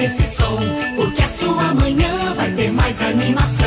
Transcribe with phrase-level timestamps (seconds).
[0.00, 0.56] nesse som,
[0.96, 3.59] porque a sua manhã vai ter mais animação.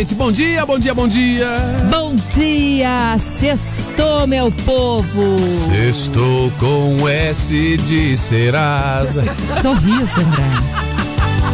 [0.00, 0.14] Gente!
[0.14, 1.48] Bom dia, bom dia, bom dia!
[1.90, 5.38] Bom dia, sextou, meu povo.
[5.66, 9.22] Sextou com S de Serasa.
[9.60, 10.42] Sorriso, André.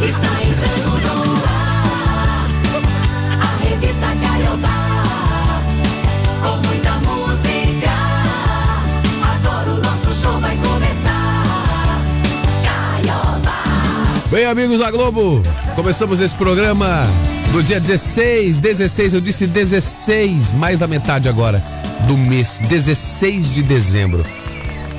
[0.07, 2.47] Está entrando no ar
[3.43, 5.63] a revista Caiobá.
[6.43, 7.91] Com muita música.
[9.23, 12.03] Agora o nosso show vai começar.
[12.63, 13.65] Caiobá.
[14.31, 15.43] Bem, amigos da Globo,
[15.75, 17.07] começamos esse programa
[17.57, 21.65] no dia 16, 16, eu disse 16, mais da metade agora
[22.07, 24.23] do mês, 16 de dezembro.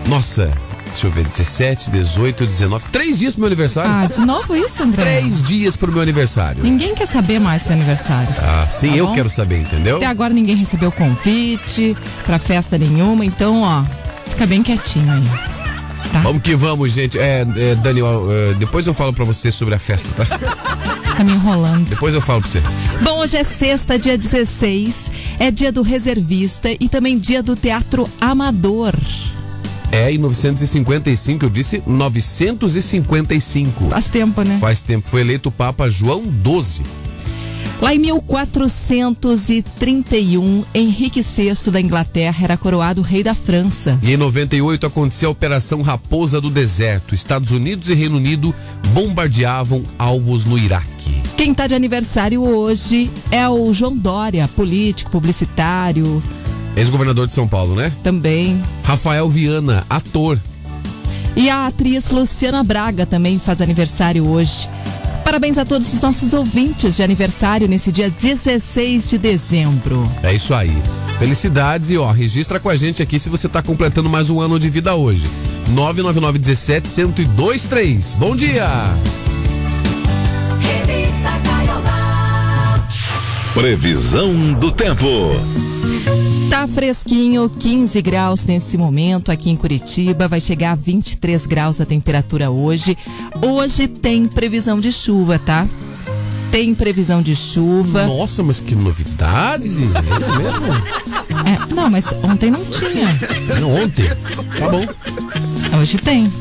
[0.08, 0.52] Nossa,
[0.88, 3.92] deixa eu ver, 17, 18, 19, três dias pro meu aniversário.
[3.92, 5.04] Ah, de novo isso, André?
[5.04, 6.64] Três dias pro meu aniversário.
[6.64, 8.34] Ninguém quer saber mais do aniversário.
[8.40, 9.14] Ah, sim, Tá eu bom?
[9.14, 9.98] quero saber, entendeu?
[9.98, 13.84] Até agora ninguém recebeu convite pra festa nenhuma, então, ó,
[14.32, 15.30] fica bem quietinho aí.
[16.12, 16.22] Tá?
[16.22, 17.20] Vamos que vamos, gente.
[17.20, 21.06] É, é, Daniel, é, depois eu falo pra você sobre a festa, tá?
[21.18, 21.90] Tá me enrolando.
[21.90, 22.62] Depois eu falo pra você.
[23.02, 25.10] Bom, hoje é sexta, dia 16.
[25.40, 28.94] É dia do reservista e também dia do teatro amador.
[29.92, 33.90] É, em 955, eu disse 955.
[33.90, 34.60] Faz tempo, né?
[34.62, 36.86] Faz tempo, foi eleito o Papa João XII.
[37.80, 44.00] Lá em 1431, Henrique VI da Inglaterra era coroado rei da França.
[44.02, 47.14] E em 98 aconteceu a Operação Raposa do Deserto.
[47.14, 48.54] Estados Unidos e Reino Unido
[48.94, 51.22] bombardeavam alvos no Iraque.
[51.38, 56.24] Quem tá de aniversário hoje é o João Dória, político, publicitário,
[56.78, 57.92] Ex-governador de São Paulo, né?
[58.04, 58.62] também.
[58.84, 60.40] Rafael Viana, ator.
[61.36, 64.70] E a atriz Luciana Braga também faz aniversário hoje.
[65.28, 70.10] Parabéns a todos os nossos ouvintes de aniversário nesse dia 16 de dezembro.
[70.24, 70.72] É isso aí.
[71.20, 74.58] Felicidades e ó, registra com a gente aqui se você tá completando mais um ano
[74.58, 75.28] de vida hoje.
[75.68, 78.16] 99917 1023.
[78.18, 78.70] Bom dia!
[83.58, 85.08] Previsão do tempo.
[86.48, 91.86] Tá fresquinho, 15 graus nesse momento aqui em Curitiba, vai chegar a 23 graus a
[91.86, 92.96] temperatura hoje.
[93.44, 95.68] Hoje tem previsão de chuva, tá?
[96.52, 98.06] Tem previsão de chuva.
[98.06, 99.68] Nossa, mas que novidade!
[99.68, 100.68] É isso mesmo?
[101.44, 103.08] É, não, mas ontem não tinha.
[103.60, 104.08] Não, ontem.
[104.60, 104.86] Tá bom.
[105.82, 106.32] Hoje tem.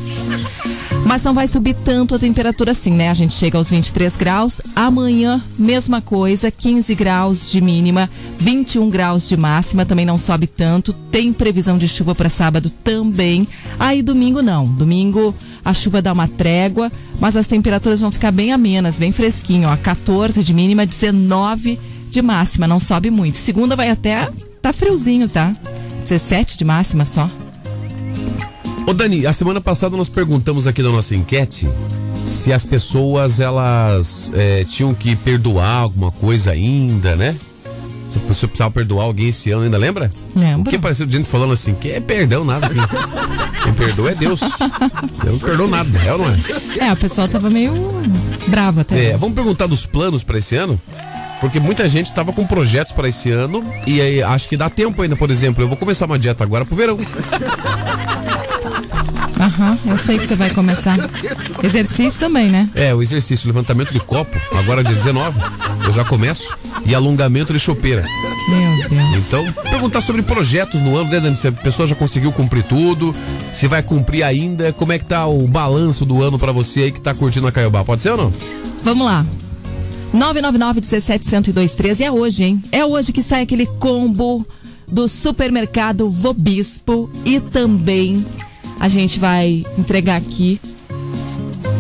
[1.06, 3.08] Mas não vai subir tanto a temperatura assim, né?
[3.10, 4.60] A gente chega aos 23 graus.
[4.74, 10.92] Amanhã, mesma coisa, 15 graus de mínima, 21 graus de máxima, também não sobe tanto.
[10.92, 13.46] Tem previsão de chuva para sábado também.
[13.78, 14.66] Aí domingo não.
[14.66, 15.32] Domingo
[15.64, 16.90] a chuva dá uma trégua,
[17.20, 19.76] mas as temperaturas vão ficar bem amenas, bem fresquinho, ó.
[19.76, 21.78] 14 de mínima, 19
[22.10, 23.36] de máxima, não sobe muito.
[23.36, 24.28] Segunda vai até
[24.60, 25.54] tá friozinho, tá?
[26.02, 27.30] 17 de máxima só.
[28.86, 31.68] Ô Dani, a semana passada nós perguntamos aqui na nossa enquete
[32.24, 37.36] se as pessoas elas é, tinham que perdoar alguma coisa ainda, né?
[38.08, 40.08] Se pessoa precisava perdoar alguém esse ano, ainda lembra?
[40.34, 40.62] Lembro.
[40.62, 42.68] Porque pareceu gente falando assim, que é perdão nada.
[42.68, 42.80] Quem,
[43.64, 44.40] quem perdoa é Deus.
[45.24, 46.38] Eu não perdoo nada, é ou não é?
[46.78, 47.72] É, a pessoa tava meio
[48.46, 49.06] brava até.
[49.06, 50.80] É, vamos perguntar dos planos para esse ano?
[51.40, 55.02] Porque muita gente estava com projetos para esse ano e aí acho que dá tempo
[55.02, 56.96] ainda, por exemplo, eu vou começar uma dieta agora pro verão.
[59.56, 60.98] Aham, eu sei que você vai começar.
[61.62, 62.68] Exercício também, né?
[62.74, 65.40] É, o exercício, levantamento de copo, agora dia 19,
[65.86, 68.04] eu já começo, e alongamento de chopeira.
[68.50, 69.26] Meu Deus.
[69.26, 71.34] Então, perguntar sobre projetos no ano, né, Dani?
[71.34, 73.14] Se a pessoa já conseguiu cumprir tudo,
[73.54, 76.92] se vai cumprir ainda, como é que tá o balanço do ano pra você aí
[76.92, 78.34] que tá curtindo a Caiobá, pode ser ou não?
[78.84, 79.24] Vamos lá.
[80.12, 82.62] 999 17 1023 é hoje, hein?
[82.70, 84.46] É hoje que sai aquele combo
[84.86, 88.24] do supermercado Vobispo e também
[88.78, 90.60] a gente vai entregar aqui.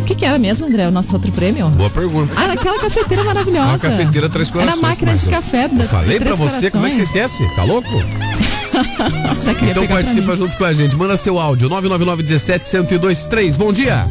[0.00, 0.86] O que, que era mesmo, André?
[0.86, 1.68] O nosso outro prêmio?
[1.70, 2.32] Boa pergunta.
[2.36, 3.68] Ah, naquela cafeteira maravilhosa.
[3.68, 4.78] Uma cafeteira Três Corações.
[4.78, 7.32] Era a máquina de café da Eu falei pra você, como é que você Corações.
[7.40, 7.54] esquece?
[7.56, 7.88] Tá louco?
[9.44, 10.94] Já queria Então participa junto com a gente.
[10.94, 13.56] Manda seu áudio, 999 17 1023.
[13.56, 14.06] Bom dia!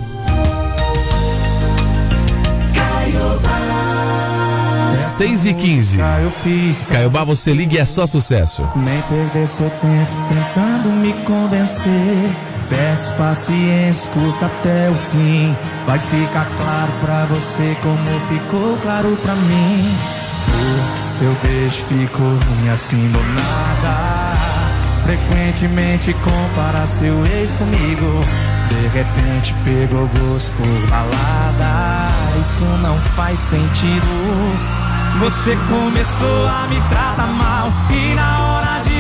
[5.18, 5.98] 6 e 15.
[6.00, 8.68] Eu fiz pra Caiobá, você liga e é só sucesso.
[8.76, 12.36] nem perder seu tempo tentando me convencer.
[12.70, 15.56] Peço paciência, escuta até o fim.
[15.86, 19.96] Vai ficar claro pra você como ficou claro pra mim.
[21.06, 24.36] O seu beijo ficou ruim assim do nada.
[25.04, 28.26] frequentemente compara seu ex comigo.
[28.70, 32.10] De repente pegou gosto por balada.
[32.42, 34.86] Isso não faz sentido.
[35.20, 38.55] Você começou a me tratar mal e na hora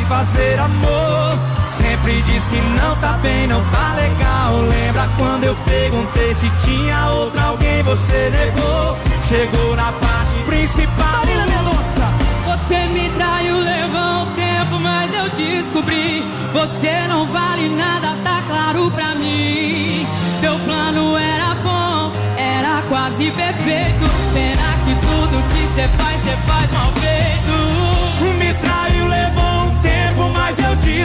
[0.07, 1.55] fazer amor
[1.85, 4.61] sempre diz que não tá bem, não tá legal.
[4.61, 8.97] Lembra quando eu perguntei se tinha outra alguém você negou?
[9.27, 11.19] Chegou na parte principal.
[11.19, 12.05] Marina Mendonça.
[12.45, 16.23] Você me traiu, levou um tempo, mas eu descobri.
[16.53, 20.05] Você não vale nada, tá claro pra mim.
[20.39, 24.05] Seu plano era bom, era quase perfeito.
[24.33, 26.91] Pena que tudo que você faz, você faz mal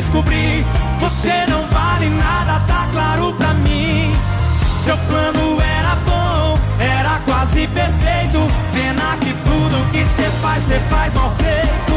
[0.00, 0.64] descobri.
[0.98, 4.12] Você não vale nada, tá claro pra mim.
[4.84, 8.40] Seu plano era bom, era quase perfeito.
[8.72, 11.89] Pena que tudo que você faz, você faz mal feito.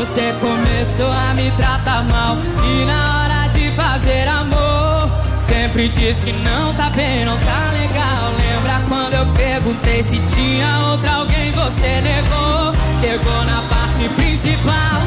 [0.00, 6.32] Você começou a me tratar mal e na hora de fazer amor sempre diz que
[6.32, 8.32] não tá bem, não tá legal.
[8.32, 12.72] Lembra quando eu perguntei se tinha outra alguém você negou?
[12.98, 15.02] Chegou na parte principal.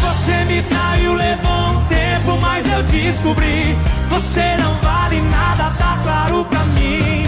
[0.00, 3.78] Você me traiu, levou um tempo, mas eu descobri.
[4.10, 7.24] Você não vale nada, tá claro pra mim.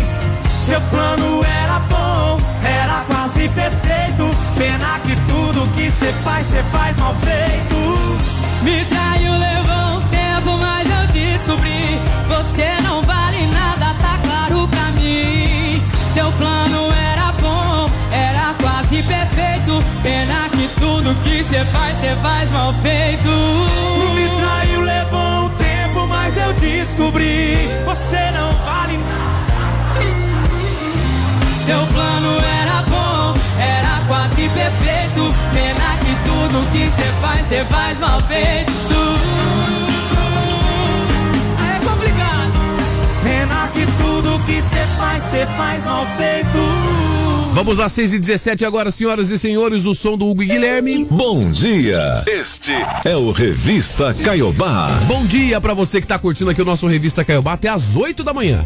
[0.69, 4.37] Seu plano era bom, era quase perfeito.
[4.55, 8.29] Pena que tudo que você faz, você faz mal feito.
[8.62, 11.99] Me traiu, levou um tempo, mas eu descobri.
[12.29, 15.82] Você não vale nada, tá claro pra mim.
[16.12, 19.82] Seu plano era bom, era quase perfeito.
[20.03, 23.31] Pena que tudo que você faz, você faz mal feito.
[24.15, 27.70] Me traiu, levou um tempo, mas eu descobri.
[27.87, 28.57] Você não
[31.69, 35.35] Seu plano era bom, era quase perfeito.
[35.53, 38.73] Pena que tudo que você faz, você faz mal feito.
[41.59, 42.53] Aí é complicado.
[43.23, 46.59] Pena que tudo que você faz, você faz mal feito.
[47.53, 51.05] Vamos às 6 e 17 agora, senhoras e senhores, o som do Hugo e Guilherme.
[51.11, 52.25] Bom dia.
[52.26, 52.73] Este
[53.05, 54.88] é o Revista Caiobá.
[55.06, 58.25] Bom dia pra você que tá curtindo aqui o nosso Revista Caiobá até às 8
[58.25, 58.65] da manhã.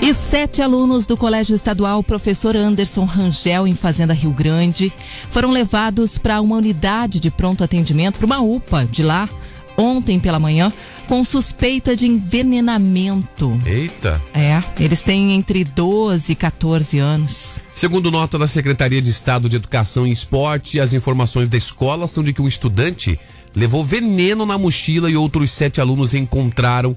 [0.00, 4.92] E sete alunos do Colégio Estadual Professor Anderson Rangel, em Fazenda Rio Grande,
[5.28, 9.28] foram levados para uma unidade de pronto atendimento, para uma UPA de lá,
[9.76, 10.72] ontem pela manhã,
[11.08, 13.60] com suspeita de envenenamento.
[13.66, 14.22] Eita.
[14.32, 17.60] É, eles têm entre 12 e 14 anos.
[17.74, 22.22] Segundo nota da Secretaria de Estado de Educação e Esporte, as informações da escola são
[22.22, 23.18] de que um estudante
[23.54, 26.94] levou veneno na mochila e outros sete alunos encontraram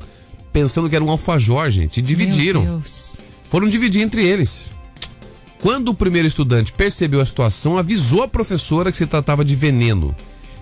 [0.51, 2.81] pensando que era um alfajor, gente, e dividiram.
[3.49, 4.71] Foram dividir entre eles.
[5.61, 10.15] Quando o primeiro estudante percebeu a situação, avisou a professora que se tratava de veneno.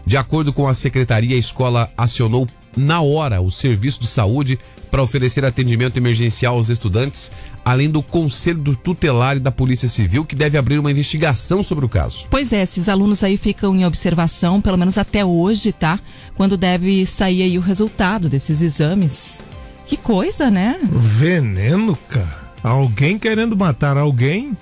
[0.06, 4.60] De acordo com a secretaria, a escola acionou na hora o serviço de saúde
[4.90, 7.32] para oferecer atendimento emergencial aos estudantes,
[7.64, 11.86] além do conselho do tutelar e da Polícia Civil, que deve abrir uma investigação sobre
[11.86, 12.26] o caso.
[12.30, 16.00] Pois é, esses alunos aí ficam em observação, pelo menos até hoje, tá?
[16.36, 19.42] Quando deve sair aí o resultado desses exames.
[19.90, 20.80] Que coisa, né?
[20.84, 22.38] Veneno, cara.
[22.62, 24.56] Alguém querendo matar alguém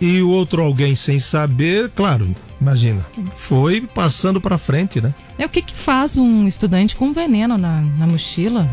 [0.00, 3.04] e o outro alguém sem saber, claro, imagina,
[3.36, 5.14] foi passando pra frente, né?
[5.38, 8.66] É o que que faz um estudante com veneno na, na mochila?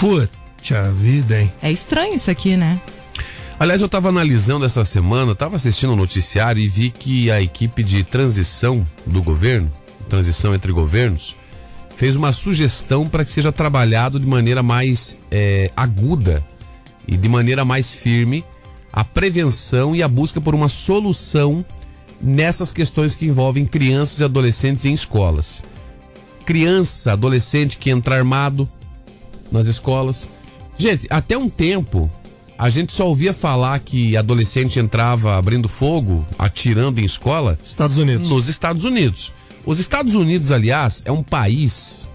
[0.00, 1.52] Puta vida, hein?
[1.60, 2.80] É estranho isso aqui, né?
[3.60, 7.84] Aliás, eu estava analisando essa semana, estava assistindo o noticiário e vi que a equipe
[7.84, 9.70] de transição do governo,
[10.08, 11.36] transição entre governos,
[11.96, 16.44] fez uma sugestão para que seja trabalhado de maneira mais eh, aguda
[17.06, 18.44] e de maneira mais firme
[18.92, 21.64] a prevenção e a busca por uma solução
[22.20, 25.62] nessas questões que envolvem crianças e adolescentes em escolas.
[26.46, 28.68] Criança, adolescente que entra armado
[29.50, 30.28] nas escolas.
[30.78, 32.10] Gente, até um tempo
[32.56, 38.28] a gente só ouvia falar que adolescente entrava abrindo fogo, atirando em escola Estados Unidos.
[38.28, 39.32] nos Estados Unidos.
[39.66, 42.08] Os Estados Unidos, aliás, é um país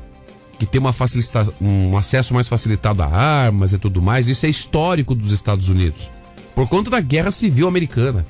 [0.59, 4.27] que tem uma facilita- um acesso mais facilitado a armas e tudo mais.
[4.27, 6.09] Isso é histórico dos Estados Unidos.
[6.53, 8.25] Por conta da Guerra Civil Americana,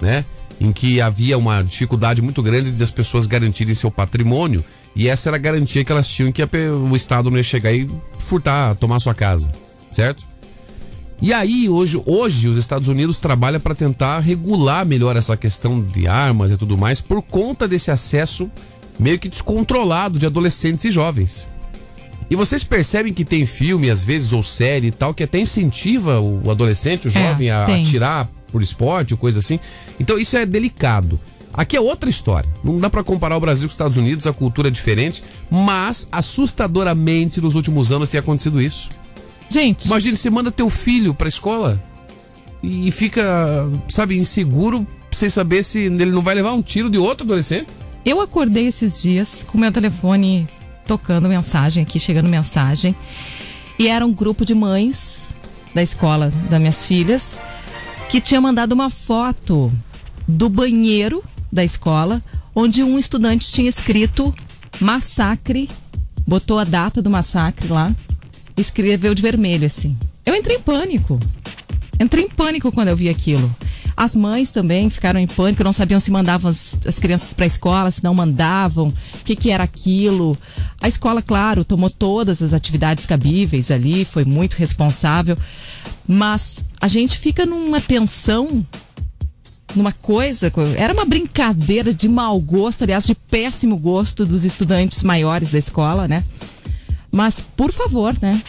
[0.00, 0.24] né?
[0.60, 4.64] Em que havia uma dificuldade muito grande das pessoas garantirem seu patrimônio.
[4.96, 7.88] E essa era a garantia que elas tinham que o Estado não ia chegar e
[8.18, 9.50] furtar, tomar sua casa.
[9.92, 10.24] Certo?
[11.24, 16.06] E aí, hoje, hoje os Estados Unidos trabalham para tentar regular melhor essa questão de
[16.06, 18.50] armas e tudo mais por conta desse acesso
[18.98, 21.46] meio que descontrolado de adolescentes e jovens.
[22.28, 26.20] E vocês percebem que tem filme, às vezes, ou série e tal, que até incentiva
[26.20, 27.80] o adolescente, o jovem, a tem.
[27.80, 29.58] atirar por esporte ou coisa assim.
[29.98, 31.18] Então isso é delicado.
[31.54, 32.50] Aqui é outra história.
[32.62, 36.06] Não dá pra comparar o Brasil com os Estados Unidos, a cultura é diferente, mas
[36.12, 38.90] assustadoramente nos últimos anos tem acontecido isso.
[39.48, 41.80] Gente, Imagina, você manda teu filho pra escola
[42.62, 43.22] e fica,
[43.88, 47.68] sabe, inseguro sem saber se ele não vai levar um tiro de outro adolescente.
[48.04, 50.48] eu acordei esses dias com meu telefone
[50.86, 52.94] tocando mensagem aqui, chegando mensagem.
[53.78, 55.28] E era um grupo de mães
[55.74, 57.38] da escola das minhas filhas
[58.08, 59.72] que tinha mandado uma foto
[60.26, 61.22] do banheiro
[61.52, 62.22] da escola
[62.54, 64.32] onde um estudante tinha escrito
[64.80, 65.68] massacre,
[66.26, 67.94] botou a data do massacre lá,
[68.56, 69.96] escreveu de vermelho assim.
[70.24, 71.18] Eu entrei em pânico.
[72.00, 73.54] Entrei em pânico quando eu vi aquilo.
[73.96, 77.46] As mães também ficaram em pânico, não sabiam se mandavam as, as crianças para a
[77.46, 80.36] escola, se não mandavam, o que, que era aquilo.
[80.80, 85.36] A escola, claro, tomou todas as atividades cabíveis ali, foi muito responsável,
[86.08, 88.66] mas a gente fica numa tensão,
[89.76, 90.52] numa coisa.
[90.76, 96.08] Era uma brincadeira de mau gosto, aliás, de péssimo gosto dos estudantes maiores da escola,
[96.08, 96.24] né?
[97.14, 98.42] Mas, por favor, né?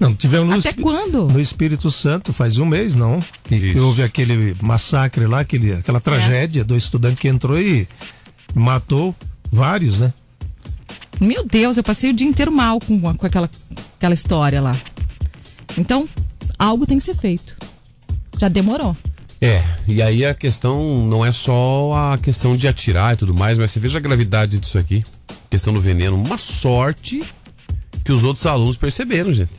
[0.00, 1.26] Não, tivemos no, Até Espi- quando?
[1.28, 3.20] no Espírito Santo, faz um mês, não?
[3.44, 5.74] Que, que houve aquele massacre lá, aquele, É.
[5.76, 7.86] aquela tragédia do estudante que entrou e
[8.54, 9.14] matou
[9.50, 10.12] vários, né?
[11.20, 13.50] Meu Deus, eu passei o dia inteiro mal com, com aquela,
[13.96, 14.76] aquela história lá.
[15.76, 16.08] Então,
[16.58, 17.56] algo tem que ser feito.
[18.38, 18.96] Já demorou.
[19.40, 23.56] É, e aí a questão não é só a questão de atirar e tudo mais,
[23.58, 25.04] mas você veja a gravidade disso aqui.
[25.50, 26.16] Questão do veneno.
[26.16, 27.22] Uma sorte
[28.08, 29.52] que os outros alunos perceberam, gente.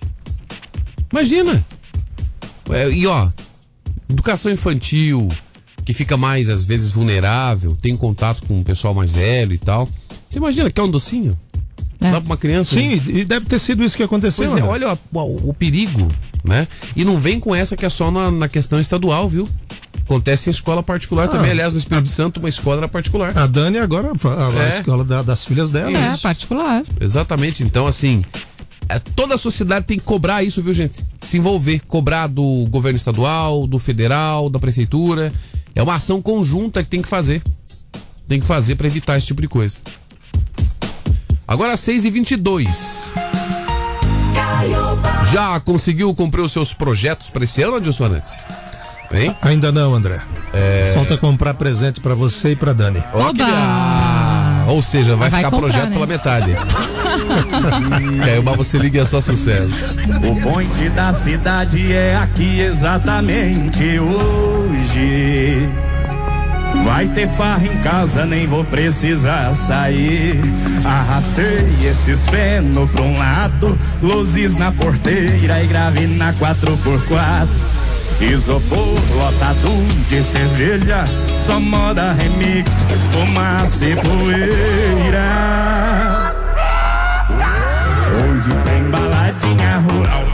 [1.11, 1.63] Imagina!
[2.71, 3.29] É, e ó,
[4.09, 5.27] educação infantil,
[5.85, 9.87] que fica mais, às vezes, vulnerável, tem contato com o pessoal mais velho e tal.
[10.27, 11.37] Você imagina que é um docinho?
[12.01, 12.05] É.
[12.11, 12.73] Dá pra uma criança?
[12.73, 14.45] Sim, e deve ter sido isso que aconteceu.
[14.47, 14.71] Pois é, André.
[14.87, 16.07] olha o, o- o perigo,
[16.43, 16.67] né?
[16.95, 19.47] E não vem com essa que é só na, na questão estadual, viu?
[20.09, 21.51] Acontece em escola particular também.
[21.51, 23.37] Aliás, no Espírito Santo, uma escola era particular.
[23.37, 24.69] A Dani agora, a, a É.
[24.79, 25.91] escola da- das filhas dela.
[25.95, 26.23] É, Isso.
[26.23, 26.83] particular.
[26.99, 27.61] Exatamente.
[27.63, 28.25] Então, assim,
[28.89, 30.95] é, toda a sociedade tem que cobrar isso, viu, gente?
[31.21, 35.31] Se envolver, cobrar do governo estadual, do federal, da prefeitura.
[35.75, 37.43] É uma ação conjunta que tem que fazer.
[38.27, 39.77] Tem que fazer pra evitar esse tipo de coisa.
[41.47, 43.13] Agora 6 e 22
[45.31, 48.43] Já conseguiu cumprir os seus projetos pra esse ano, Adilson Arantes?
[49.11, 49.35] Hein?
[49.41, 50.19] Ainda não, André.
[50.53, 50.91] É.
[50.95, 53.03] Falta comprar presente pra você e pra Dani.
[53.13, 54.65] Oba!
[54.67, 55.93] Ou seja, vai, Vai ficar comprar, projeto né?
[55.95, 56.55] pela metade.
[58.23, 59.95] Caiu, mas você liga é só sucesso.
[60.23, 65.67] O point da cidade é aqui exatamente hoje.
[66.85, 70.39] Vai ter farra em casa, nem vou precisar sair.
[70.85, 77.47] Arrastei esses feno pra um lado, luzes na porteira e grave na 4x4.
[78.21, 79.69] Isopor lotado
[80.09, 81.05] de cerveja,
[81.45, 82.69] só moda remix,
[83.13, 85.23] fumaça e poeira.
[88.17, 90.25] Hoje tem baladinha rural.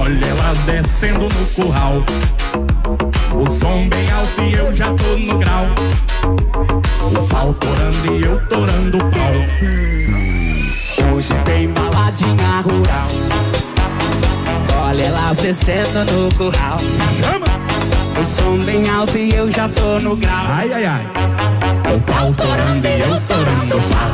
[0.00, 2.04] Olha elas descendo no curral.
[3.34, 5.66] O som bem alto e eu já tô no grau.
[15.62, 16.78] Descendo no curral.
[17.18, 17.46] Chama!
[18.20, 20.46] O som bem alto e eu já tô no grau.
[20.48, 21.06] Ai, ai, ai.
[21.94, 24.10] O pau torando e eu torando o pau.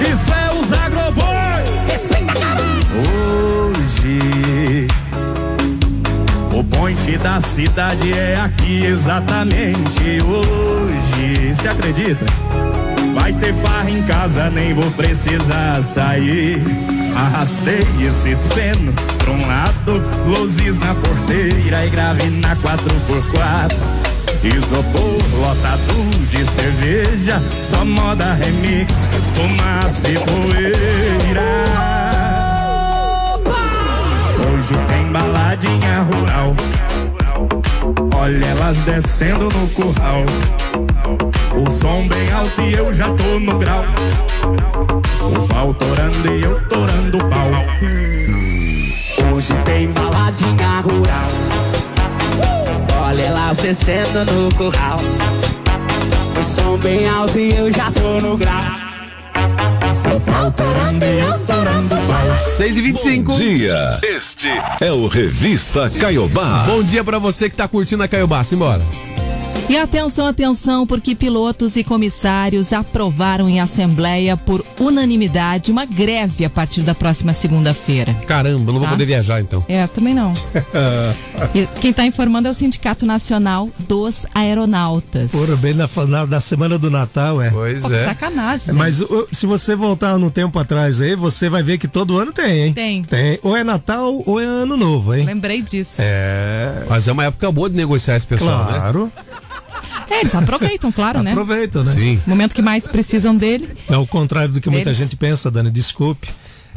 [0.00, 1.26] Isso é os agroboi.
[1.88, 2.64] Respeita, caralho!
[3.74, 4.88] Hoje
[6.52, 11.54] o point da cidade é aqui exatamente hoje.
[11.60, 12.24] Se acredita?
[13.14, 16.95] Vai ter farra em casa, nem vou precisar sair.
[17.16, 23.74] Arrastei esses feno pra um lado, luzes na porteira e grave na 4x4.
[24.44, 28.92] Isopor lotado de cerveja, só moda remix,
[29.34, 31.42] fumaça e poeira.
[34.46, 36.54] Hoje tem baladinha rural.
[38.14, 40.24] Olha elas descendo no curral.
[41.56, 43.84] O som bem alto e eu já tô no grau.
[44.76, 47.48] O pau torando e eu torando o pau.
[49.32, 51.28] Hoje tem baladinha rural.
[53.00, 54.98] Olha elas descendo no curral.
[56.38, 58.64] O som bem alto e eu já tô no grau.
[60.14, 62.38] O pau torando e eu torando o pau.
[62.58, 64.00] 6 e 25 Dia.
[64.02, 66.64] Este é o Revista Caiobá.
[66.66, 68.44] Bom dia pra você que tá curtindo a Caiobá.
[68.44, 68.82] Simbora.
[69.68, 76.50] E atenção, atenção, porque pilotos e comissários aprovaram em assembleia por unanimidade uma greve a
[76.50, 78.14] partir da próxima segunda-feira.
[78.28, 78.90] Caramba, não vou Tá.
[78.90, 79.64] poder viajar então.
[79.68, 80.32] É, também não.
[81.54, 85.30] E quem está informando é o Sindicato Nacional dos Aeronautas.
[85.32, 87.50] Porra, bem na, na, na semana do Natal, é.
[87.50, 88.04] Pois Pô, é.
[88.04, 88.66] sacanagem.
[88.66, 88.76] gente.
[88.76, 92.32] Mas o- se você voltar no tempo atrás aí, você vai ver que todo ano
[92.32, 92.72] tem, hein?
[92.72, 93.02] Tem.
[93.02, 93.38] Tem.
[93.42, 95.24] Ou é Natal ou é ano novo, hein?
[95.24, 95.96] Lembrei disso.
[95.98, 96.84] É.
[96.88, 98.78] Mas é uma época boa de negociar esse pessoal, né?
[98.78, 99.12] Claro.
[100.10, 101.32] É, eles aproveitam, claro, né?
[101.32, 101.92] Aproveita, né?
[101.92, 102.20] Sim.
[102.26, 103.68] Momento que mais precisam dele.
[103.88, 106.28] É ao contrário do que muita Eles- gente pensa, Dani, desculpe.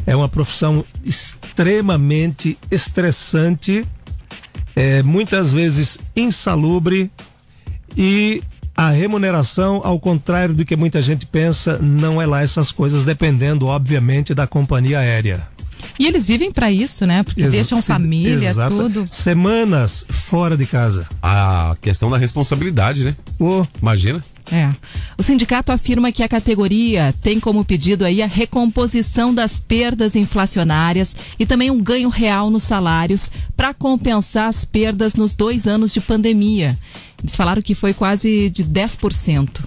[0.06, 3.86] É uma profissão extremamente estressante,
[4.76, 7.12] é, muitas vezes insalubre
[7.98, 8.42] e
[8.76, 13.66] a remuneração, ao contrário do que muita gente pensa, não é lá essas coisas, dependendo,
[13.68, 15.46] obviamente, da companhia aérea.
[16.00, 17.22] E eles vivem pra isso, né?
[17.24, 19.06] Porque Exa- deixam família, exata- tudo.
[19.12, 21.06] Semanas fora de casa.
[21.22, 23.16] A questão da responsabilidade, né?
[23.38, 24.24] Ô, Imagina.
[24.52, 24.74] É.
[25.18, 31.16] O sindicato afirma que a categoria tem como pedido aí a recomposição das perdas inflacionárias
[31.38, 36.02] e também um ganho real nos salários para compensar as perdas nos dois anos de
[36.02, 36.76] pandemia.
[37.22, 39.60] Eles falaram que foi quase de 10%.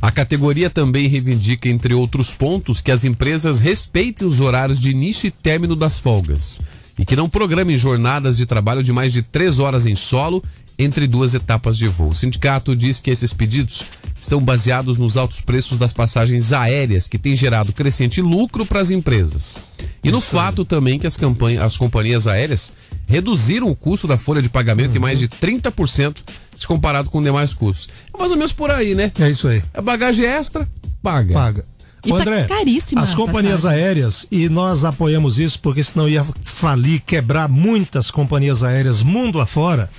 [0.00, 5.26] A categoria também reivindica, entre outros pontos, que as empresas respeitem os horários de início
[5.26, 6.60] e término das folgas
[6.98, 10.42] e que não programem jornadas de trabalho de mais de três horas em solo
[10.78, 12.10] entre duas etapas de voo.
[12.10, 13.82] O sindicato diz que esses pedidos
[14.20, 18.90] estão baseados nos altos preços das passagens aéreas, que têm gerado crescente lucro para as
[18.90, 19.56] empresas.
[20.04, 22.72] E no fato também que as, campanha- as companhias aéreas
[23.06, 26.16] reduziram o custo da folha de pagamento em mais de 30%
[26.56, 27.88] se comparado com demais custos.
[28.12, 29.12] É mais ou menos por aí, né?
[29.20, 29.62] é isso aí.
[29.74, 30.68] É bagagem extra,
[31.02, 31.34] paga.
[31.34, 31.64] Paga.
[32.04, 33.84] E Ô, tá André, caríssima as companhias passagem.
[33.84, 39.90] aéreas, e nós apoiamos isso porque senão ia falir, quebrar muitas companhias aéreas mundo afora,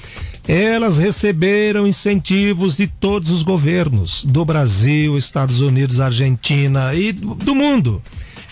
[0.48, 7.54] elas receberam incentivos de todos os governos, do Brasil, Estados Unidos, Argentina e do do
[7.54, 8.02] mundo.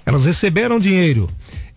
[0.06, 1.30] Elas receberam dinheiro.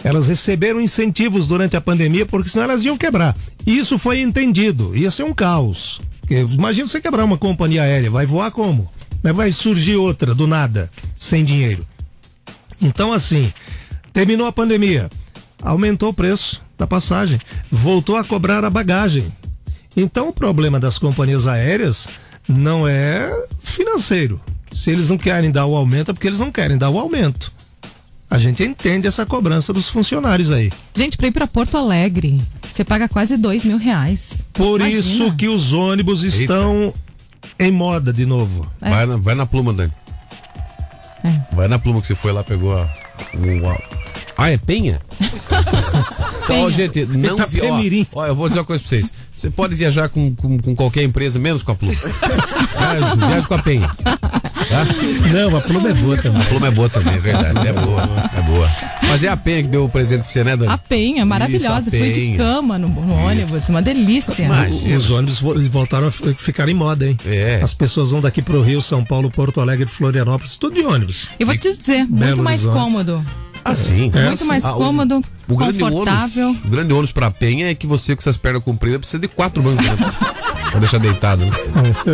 [0.03, 3.37] Elas receberam incentivos durante a pandemia porque senão elas iam quebrar.
[3.67, 4.97] Isso foi entendido.
[4.97, 6.01] Ia ser um caos.
[6.29, 8.87] Porque Imagina você quebrar uma companhia aérea, vai voar como?
[9.23, 11.87] Mas vai surgir outra do nada, sem dinheiro.
[12.83, 13.51] Então, assim,
[14.12, 15.09] terminou a pandemia,
[15.62, 19.33] aumentou o preço da passagem, voltou a cobrar a bagagem.
[19.97, 22.09] Então, o problema das companhias aéreas
[22.47, 24.38] não é financeiro.
[24.71, 27.51] Se eles não querem dar o aumento, é porque eles não querem dar o aumento.
[28.31, 30.71] A gente entende essa cobrança dos funcionários aí.
[30.95, 32.41] Gente, pra ir pra Porto Alegre,
[32.73, 34.33] você paga quase dois mil reais.
[34.53, 35.01] Por Imagina.
[35.01, 36.93] isso que os ônibus estão
[37.59, 38.71] em moda de novo.
[38.83, 38.91] É.
[38.91, 39.93] Vai, na, vai na pluma, Dani.
[41.53, 42.88] Vai na pluma que você foi lá, pegou a.
[44.37, 45.01] ah, é penha?
[46.51, 47.59] Ó, gente, não vi.
[47.59, 48.07] Itapemirim.
[48.12, 49.12] Ó, ó, eu vou dizer uma coisa pra vocês.
[49.38, 51.94] Você pode viajar com, com, com qualquer empresa, menos com a pluma.
[51.94, 53.88] Viaja, viaja com a penha.
[54.68, 54.85] Tá?
[55.33, 56.42] Não, a pluma é boa também.
[56.42, 57.68] A pluma é boa também, é verdade.
[57.68, 58.03] É boa,
[58.37, 58.68] é boa.
[59.09, 60.72] Mas é a penha que deu o presente pra você, né, Dani?
[60.72, 61.83] A penha, maravilhosa.
[61.83, 62.37] Isso, a Fui de penha.
[62.37, 64.44] cama no, no ônibus, uma delícia.
[64.44, 64.98] Imagina.
[64.98, 67.16] Os ônibus vo- voltaram a ficar em moda, hein?
[67.24, 67.61] É.
[67.62, 71.29] As pessoas vão daqui pro Rio, São Paulo, Porto Alegre, Florianópolis, tudo de ônibus.
[71.38, 72.83] E vou te dizer, muito Belo mais Horizonte.
[72.85, 73.27] cômodo.
[73.71, 74.11] Ah, sim.
[74.15, 76.49] É, Muito mais Ah, o- cômodo, O grande, confortável.
[76.49, 79.29] ônus, o grande ônus pra penha é que você com essas pernas compridas precisa de
[79.29, 79.97] quatro bancos, né?
[80.71, 81.51] pra deixar deitado, né?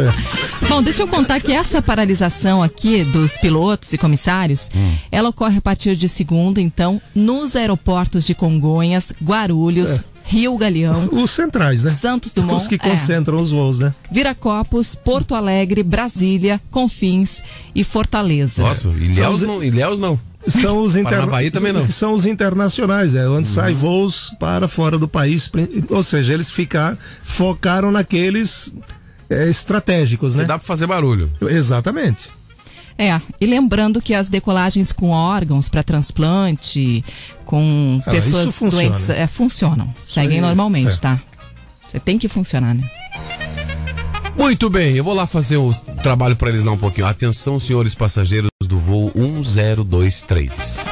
[0.69, 4.93] Bom, deixa eu contar que essa paralisação aqui dos pilotos e comissários, Hum.
[5.11, 10.05] ela ocorre a partir de segunda, então, nos aeroportos de Congonhas, Guarulhos, É.
[10.27, 11.91] Rio Galeão, Os centrais, né?
[12.01, 12.79] Santos Dumont, Os que é.
[12.79, 13.93] concentram os voos, né?
[14.11, 17.43] Viracopos, Porto Alegre, Brasília, Confins
[17.75, 18.63] e Fortaleza.
[18.63, 20.19] Nossa, Ilhéus não, Ilhéus não.
[20.47, 21.21] São os, inter...
[21.53, 21.89] Também não.
[21.91, 23.55] São os internacionais, é onde Uhum.
[23.55, 25.51] sai voos para fora do país.
[25.89, 28.73] Ou seja, eles ficar, focaram naqueles
[29.31, 30.45] é, estratégicos, né?
[30.45, 31.31] Dá pra fazer barulho.
[31.41, 32.29] Exatamente.
[32.97, 37.05] É, e lembrando que as decolagens com órgãos para transplante,
[37.45, 38.89] com Ah, pessoas isso funciona.
[38.91, 39.93] doentes, é, funcionam.
[40.07, 40.97] Seguem aí, normalmente, é.
[40.99, 41.21] tá?
[41.89, 42.89] Você tem que funcionar, né?
[44.37, 47.07] Muito bem, eu vou lá fazer o trabalho pra eles lá um pouquinho.
[47.07, 50.85] Atenção, senhores passageiros do voo 1023.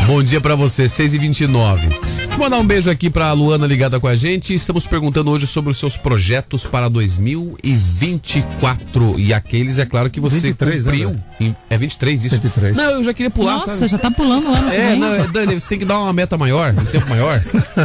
[0.06, 4.00] Bom dia pra você, 6 e 29 Vou mandar um beijo aqui pra Luana ligada
[4.00, 4.52] com a gente.
[4.52, 9.20] Estamos perguntando hoje sobre os seus projetos para 2024.
[9.20, 11.16] E aqueles, é claro, que você 23, né, cumpriu.
[11.40, 12.34] Em- é 23 isso?
[12.34, 12.76] 23.
[12.76, 13.86] Não, eu já queria pular, Nossa, sabe?
[13.86, 14.68] já tá pulando o ano.
[14.68, 17.40] que É, não, é, Dani, você tem que dar uma meta maior, um tempo maior.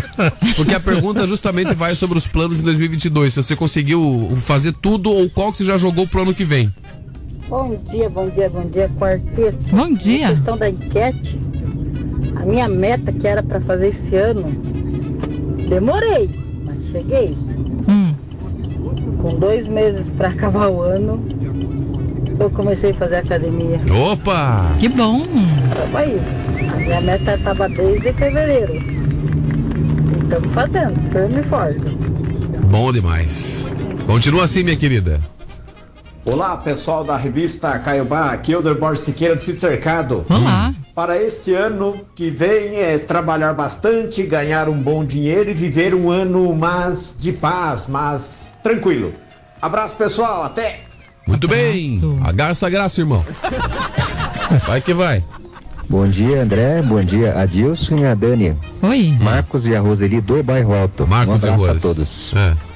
[0.58, 3.36] Porque a pergunta justamente vai sobre os planos em 2022.
[3.36, 6.74] Se você conseguiu fazer tudo ou qual que você já jogou pro ano que vem.
[7.48, 9.76] Bom dia, bom dia, bom dia, quarteto.
[9.76, 10.30] Bom dia.
[10.30, 11.40] Na questão da enquete,
[12.36, 14.44] a minha meta que era para fazer esse ano,
[15.70, 16.30] demorei,
[16.66, 17.38] mas cheguei.
[19.22, 21.24] com dois meses para acabar o ano,
[22.40, 23.80] eu comecei a fazer academia.
[24.12, 24.76] Opa!
[24.80, 25.26] Que bom.
[25.76, 26.20] Tamo aí.
[26.72, 28.74] A minha meta estava desde fevereiro.
[30.24, 31.98] Estamos fazendo, firme e forte.
[32.70, 33.66] Bom demais.
[34.06, 35.20] Continua assim, minha querida.
[36.26, 40.26] Olá, pessoal da revista Caiobá, aqui é o Borges Siqueira do Cercado.
[40.30, 40.74] Olá.
[41.00, 46.12] Para este ano que vem é trabalhar bastante, ganhar um bom dinheiro e viver um
[46.12, 49.14] ano mais de paz, mais tranquilo.
[49.62, 50.82] Abraço, pessoal, até!
[51.26, 51.98] Muito bem.
[52.22, 53.26] Agaça a graça, irmão.
[54.68, 55.24] Vai que vai.
[55.88, 56.82] Bom dia, André.
[56.82, 58.58] Bom dia, Adilson e a Dani.
[58.82, 59.18] Oi.
[59.22, 61.08] Marcos e a Roseli do Bairro Alto.
[61.08, 61.82] Marcos um e abraço a Rose.
[61.82, 62.34] todos.
[62.36, 62.69] É.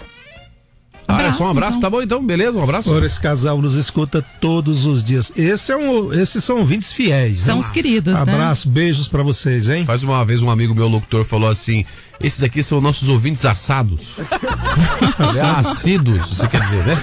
[1.07, 1.77] Ah, é Abraço, só um abraço?
[1.77, 1.81] então.
[1.81, 2.57] Tá bom então, beleza?
[2.57, 2.93] Um abraço.
[2.93, 5.31] Ora, esse casal nos escuta todos os dias.
[5.35, 7.39] Esse é um, esses são ouvintes fiéis.
[7.39, 7.59] São hein?
[7.59, 8.21] os queridos, né?
[8.21, 9.85] Abraço, beijos pra vocês, hein?
[9.85, 11.85] Faz uma vez um amigo meu locutor falou assim:
[12.19, 14.01] esses aqui são nossos ouvintes assados.
[15.37, 16.97] é, assíduos, você quer dizer, né?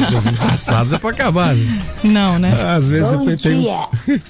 [0.00, 1.54] Esses ouvintes assados é pra acabar.
[1.54, 1.82] Né?
[2.04, 2.52] Não, né?
[2.52, 3.66] Às vezes eu tenho,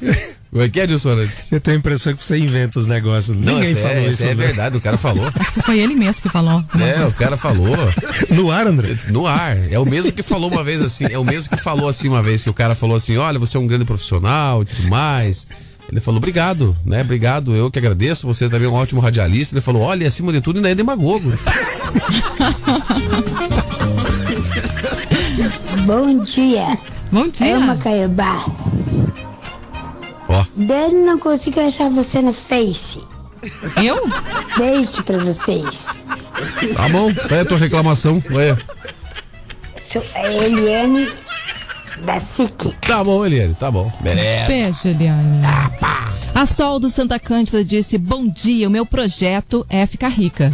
[0.53, 1.53] O que é, Dilson Arantes?
[1.53, 3.37] eu tenho a impressão que você inventa os negócios.
[3.37, 4.23] Ninguém essa falou é, isso.
[4.25, 4.47] é André.
[4.47, 5.31] verdade, o cara falou.
[5.33, 6.65] Acho que foi ele mesmo que falou.
[6.81, 7.71] É, o cara falou.
[8.31, 8.97] No ar, André?
[9.09, 9.57] No ar.
[9.71, 11.05] É o mesmo que falou uma vez assim.
[11.09, 13.57] É o mesmo que falou assim uma vez, que o cara falou assim: olha, você
[13.57, 15.47] é um grande profissional e tudo mais.
[15.91, 17.01] Ele falou, obrigado, né?
[17.03, 18.27] Obrigado, eu que agradeço.
[18.27, 19.55] Você também é um ótimo radialista.
[19.55, 21.33] Ele falou, olha, acima de tudo, ainda é demagogo.
[25.87, 26.79] Bom dia.
[27.11, 27.57] Bom dia.
[27.57, 28.37] Ama Caiobá.
[30.31, 33.01] Ó, Dani não consigo achar você no Face.
[33.83, 34.09] Eu?
[34.57, 36.07] Beijo pra vocês.
[36.77, 38.23] tá bom, tá aí a tua reclamação.
[38.31, 38.57] Ué.
[39.79, 41.09] Sou a Eliane
[42.05, 42.73] da SIC.
[42.81, 43.91] Tá bom, Eliane, tá bom.
[44.01, 44.47] Beleza.
[44.47, 45.41] Beijo, Eliane.
[46.33, 50.53] A Sol do Santa Cândida disse: Bom dia, o meu projeto é ficar rica.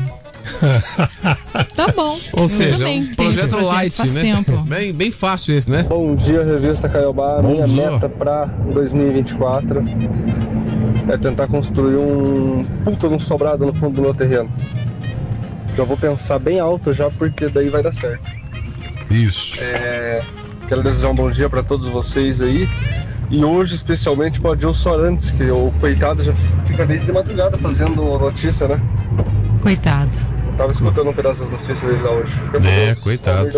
[1.74, 2.16] Tá bom.
[2.32, 4.22] Ou Eu seja, também um projeto projeto light, né?
[4.22, 4.56] tempo.
[4.62, 5.82] Bem, bem fácil esse, né?
[5.84, 7.40] Bom dia, revista Caiobá.
[7.40, 7.90] Bom Minha dia.
[7.90, 9.84] meta para 2024
[11.08, 14.50] é tentar construir um puta de um sobrado no fundo do meu terreno.
[15.76, 18.26] Já vou pensar bem alto já, porque daí vai dar certo.
[19.10, 19.56] Isso.
[19.60, 20.20] É,
[20.68, 22.68] quero desejar um bom dia para todos vocês aí.
[23.30, 26.32] E hoje, especialmente, para o Adilson Arantes, que o coitado já
[26.66, 28.80] fica desde de madrugada fazendo notícia, né?
[29.60, 30.35] Coitado.
[30.56, 32.32] Tava escutando um pedaço das notícias dele lá hoje.
[32.64, 33.48] É, coitado.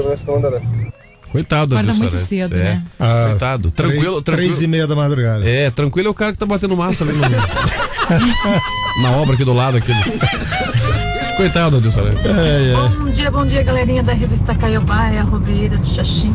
[1.31, 2.59] Coitado, Acorda muito Arantes, cedo, é.
[2.59, 2.83] né?
[2.99, 3.71] Ah, Coitado.
[3.71, 4.49] Tranquilo, três, tranquilo.
[4.49, 5.49] Três e meia da madrugada.
[5.49, 7.21] É, tranquilo é o cara que tá batendo massa ali no...
[9.03, 9.77] na obra aqui do lado.
[9.77, 9.93] Aqui.
[11.37, 12.23] Coitado, Adilson Arantes.
[12.99, 16.35] Bom dia, bom dia, galerinha da revista Caiobá, é a Robeira do Xaxim.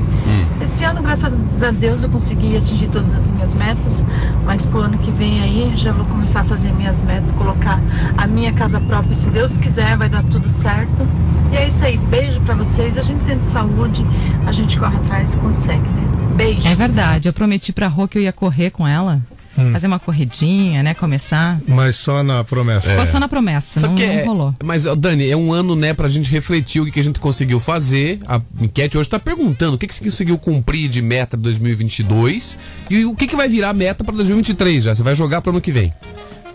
[0.64, 4.06] Esse ano, graças a Deus, eu consegui atingir todas as minhas metas,
[4.46, 7.82] mas pro ano que vem aí já vou começar a fazer minhas metas, colocar
[8.18, 11.06] a minha casa própria, se Deus quiser, vai dar tudo certo.
[11.52, 14.06] E é isso aí, beijo pra vocês, a gente tendo saúde,
[14.48, 16.34] a gente corre atrás e consegue, né?
[16.34, 16.66] Beijo.
[16.66, 19.22] É verdade, eu prometi pra Rô que eu ia correr com ela.
[19.58, 19.72] Hum.
[19.72, 20.94] Fazer uma corridinha, né?
[20.96, 21.60] Começar.
[21.68, 22.94] Mas só na promessa.
[22.96, 24.56] Só, só na promessa, Sabe não, que não é- rolou.
[24.64, 27.60] Mas, Dani, é um ano, né, pra gente refletir o que, que a gente conseguiu
[27.60, 28.18] fazer.
[28.28, 32.58] A enquete hoje tá perguntando o que, que você conseguiu cumprir de meta 2022
[32.90, 34.96] e o que, que vai virar meta pra 2023 já.
[34.96, 35.92] Você vai jogar pro ano que vem.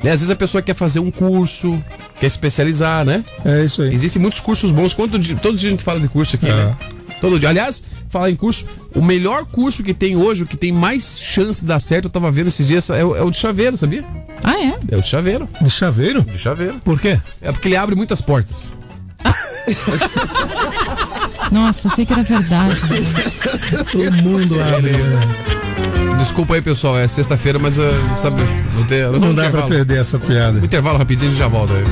[0.02, 0.10] Né?
[0.12, 1.80] Às vezes a pessoa quer fazer um curso,
[2.20, 3.24] quer especializar, né?
[3.44, 3.92] É isso aí.
[3.94, 4.94] Existem muitos cursos bons.
[4.94, 6.54] Quanto dia, todo dia a gente fala de curso aqui, É.
[6.54, 6.76] né?
[7.20, 7.48] Todo dia.
[7.48, 11.60] Aliás, falar em curso, o melhor curso que tem hoje, o que tem mais chance
[11.60, 14.04] de dar certo, eu tava vendo esses dias, é o, é o de chaveiro, sabia?
[14.42, 14.74] Ah, é?
[14.90, 15.48] É o de chaveiro.
[15.60, 16.22] De chaveiro?
[16.22, 16.80] De chaveiro.
[16.84, 17.18] Por quê?
[17.40, 18.72] É porque ele abre muitas portas.
[21.50, 22.74] Nossa, achei que era verdade.
[23.90, 24.92] Todo mundo abre.
[24.92, 26.16] né?
[26.18, 27.82] Desculpa aí, pessoal, é sexta-feira, mas uh,
[28.20, 28.42] sabe,
[28.74, 30.58] não, tem, Não vamos dá pra perder essa piada.
[30.58, 31.84] Um intervalo rapidinho e já volta aí.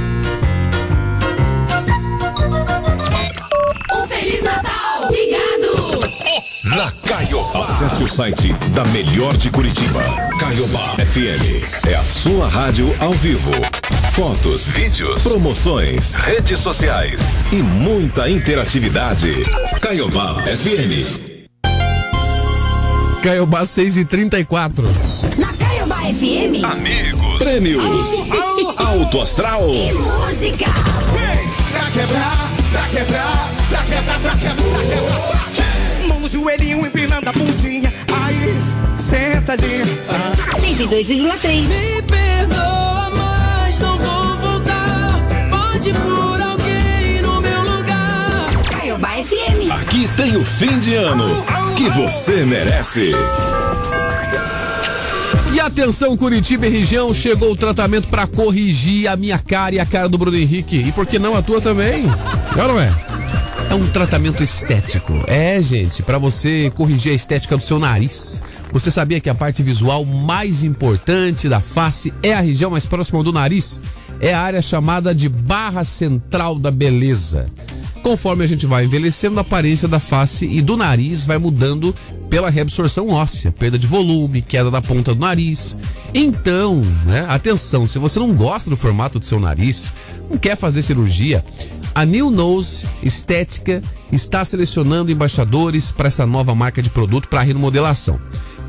[6.67, 7.61] Na Caiobá.
[7.61, 10.03] Acesse o site da melhor de Curitiba.
[10.37, 11.87] Caiobá FM.
[11.87, 13.53] É a sua rádio ao vivo.
[14.11, 17.21] Fotos, vídeos, promoções, redes sociais
[17.53, 19.33] e muita interatividade.
[19.81, 21.37] Caiobá FM.
[23.23, 24.85] Caiobá 6 e 34
[25.39, 26.65] Na Caiobá FM.
[26.65, 27.39] Amigos.
[27.39, 27.85] Prêmios.
[28.77, 29.63] Alto Astral.
[29.69, 30.67] Música.
[31.71, 35.66] Pra quebrar, pra quebrar, pra quebrar, pra quebrar, pra quebrar.
[36.27, 37.89] No joelhinho, empinando a bundinha.
[38.25, 38.53] Aí,
[38.99, 39.85] sentadinha.
[40.59, 41.69] 102,3.
[41.69, 45.23] Me perdoa, mas não vou voltar.
[45.49, 48.51] Pode pôr alguém no meu lugar.
[48.69, 49.71] Caiobá FM.
[49.71, 51.45] Aqui tem o fim de ano
[51.77, 53.13] que você merece.
[55.53, 59.87] E atenção, Curitiba e região, chegou o tratamento pra corrigir a minha cara e a
[59.87, 60.77] cara do Bruno Henrique.
[60.89, 62.05] E por que não a tua também?
[62.59, 63.16] É ou não é?
[63.69, 65.13] É um tratamento estético.
[65.27, 68.43] É, gente, para você corrigir a estética do seu nariz.
[68.73, 73.23] Você sabia que a parte visual mais importante da face é a região mais próxima
[73.23, 73.81] do nariz?
[74.21, 77.47] É a área chamada de barra central da beleza.
[78.03, 81.95] Conforme a gente vai envelhecendo, a aparência da face e do nariz vai mudando
[82.31, 85.77] pela reabsorção óssea, perda de volume, queda da ponta do nariz.
[86.15, 89.93] Então, né, atenção, se você não gosta do formato do seu nariz,
[90.31, 91.45] não quer fazer cirurgia,
[91.97, 93.81] a New Nose Estética
[94.13, 98.21] está selecionando embaixadores para essa nova marca de produto para remodelação.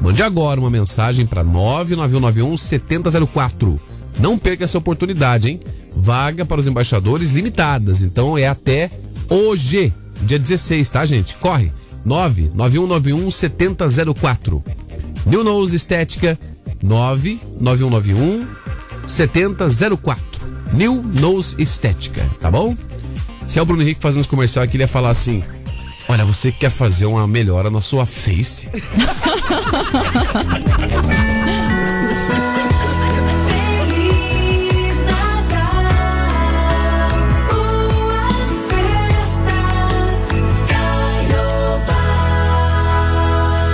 [0.01, 3.81] Mande agora uma mensagem para 99191 7004.
[4.17, 5.59] Não perca essa oportunidade, hein?
[5.93, 8.01] Vaga para os embaixadores limitadas.
[8.01, 8.89] Então é até
[9.29, 11.35] hoje, dia 16, tá, gente?
[11.35, 11.69] Corre.
[12.05, 14.63] 99191 7004.
[15.25, 16.39] New Nose Estética
[16.81, 18.47] 99191
[19.05, 20.25] 7004.
[20.71, 22.73] New Nose Estética, tá bom?
[23.47, 25.41] Se é o Bruno Henrique fazendo esse comercial aqui, ele ia falar assim:
[26.09, 28.69] Olha, você quer fazer uma melhora na sua face?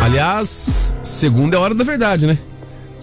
[0.03, 2.38] Aliás, segunda é a hora da verdade, né?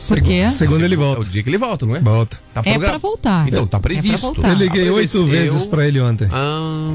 [0.08, 0.50] Por quê?
[0.50, 1.20] Segundo ele É volta.
[1.20, 2.00] o dia que ele volta, não é?
[2.00, 2.38] Volta.
[2.54, 3.46] Tá É pra voltar.
[3.48, 4.20] Então, tá É previsto.
[4.20, 4.48] voltar.
[4.48, 6.28] Eu liguei Tá oito vezes Eu- pra ele ontem.
[6.32, 6.92] Ah,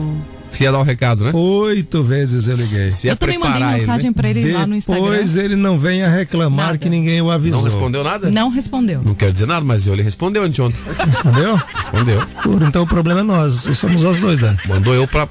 [0.59, 1.31] ia dar o recado, né?
[1.33, 2.89] Oito vezes eu liguei.
[3.03, 4.13] Ia Eu também mandei preparar ele, mensagem né?
[4.15, 5.03] pra ele lá no Instagram.
[5.03, 6.77] Depois ele não venha reclamar Nada.
[6.77, 7.57] que ninguém o avisou.
[7.59, 8.31] Não respondeu nada?
[8.31, 9.01] Não respondeu.
[9.03, 10.79] Não quero dizer nada, mas ele respondeu anteontem.
[11.05, 11.55] Respondeu?
[11.55, 12.21] Respondeu.
[12.43, 13.53] Pô, Então o problema é nós.
[13.73, 14.55] Somos nós dois, né?
[14.67, 15.27] Mandou eu pra.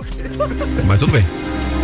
[0.86, 1.24] Mas tudo bem.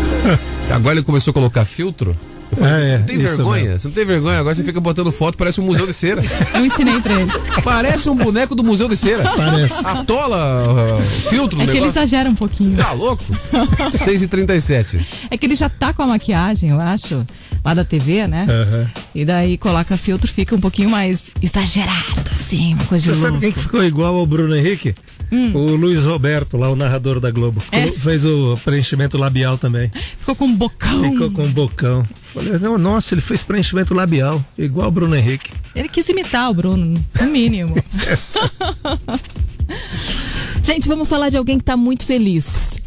[0.71, 2.17] Agora ele começou a colocar filtro.
[2.57, 3.65] É, você não tem vergonha?
[3.65, 3.79] mesmo.
[3.81, 4.39] Você não tem vergonha?
[4.41, 6.23] Agora você fica botando foto, parece um museu de cera.
[6.55, 7.31] Eu ensinei pra ele.
[7.63, 9.23] Parece um boneco do museu de cera.
[9.37, 9.87] Parece.
[9.87, 12.77] Atola uh, filtro no É que ele exagera um pouquinho.
[12.77, 13.25] Tá louco?
[13.93, 15.01] 6h37.
[15.31, 17.25] É que ele já tá com a maquiagem, eu acho,
[17.65, 18.47] lá da TV, né?
[18.49, 18.87] Aham.
[19.15, 23.31] E daí coloca filtro, fica um pouquinho mais exagerado, assim, uma coisa de Você sabe
[23.33, 23.41] louco.
[23.41, 24.95] quem que ficou igual ao Bruno Henrique?
[25.33, 25.53] Hum.
[25.55, 27.63] O Luiz Roberto, lá o narrador da Globo.
[27.71, 27.87] É?
[27.89, 29.91] Fez o preenchimento labial também.
[30.19, 31.11] Ficou com um bocão.
[31.11, 32.07] Ficou com um bocão.
[32.33, 35.53] Falei, não, nossa, ele fez preenchimento labial, igual o Bruno Henrique.
[35.75, 37.75] Ele quis imitar o Bruno, no mínimo.
[40.63, 42.47] Gente, vamos falar de alguém que tá muito feliz.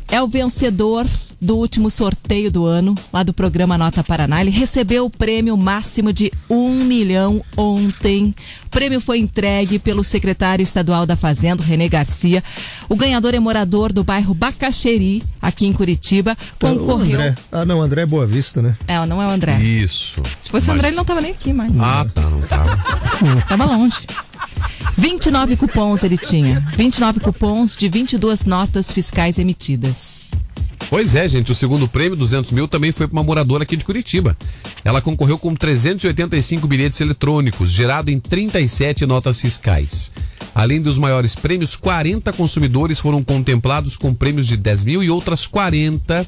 [0.10, 1.06] É o vencedor
[1.43, 4.39] do último sorteio do ano, lá do programa Nota Paraná.
[4.39, 8.34] Ele recebeu o prêmio máximo de um milhão ontem.
[8.65, 12.41] O prêmio foi entregue pelo secretário estadual da Fazenda, Renê Garcia.
[12.88, 16.38] O ganhador é morador do bairro Bacaxeri, aqui em Curitiba.
[16.56, 17.19] O Concorreu.
[17.19, 17.36] André.
[17.51, 18.75] Ah, não, André é Boa Vista, né?
[18.88, 19.62] É, não é o André.
[19.62, 20.21] Isso.
[20.39, 21.71] Se fosse o André, ele não tava nem aqui mais.
[21.77, 22.73] Ah, tá, não tava.
[23.47, 23.99] Tava longe.
[24.97, 26.60] 29 cupons ele tinha.
[26.75, 30.32] 29 cupons de 22 notas fiscais emitidas.
[30.93, 33.84] Pois é, gente, o segundo prêmio, 200 mil, também foi para uma moradora aqui de
[33.84, 34.38] Curitiba.
[34.86, 40.12] Ela concorreu com 385 bilhetes eletrônicos, gerado em 37 notas fiscais.
[40.53, 45.47] Além dos maiores prêmios, 40 consumidores foram contemplados com prêmios de 10 mil e outras
[45.47, 46.27] 40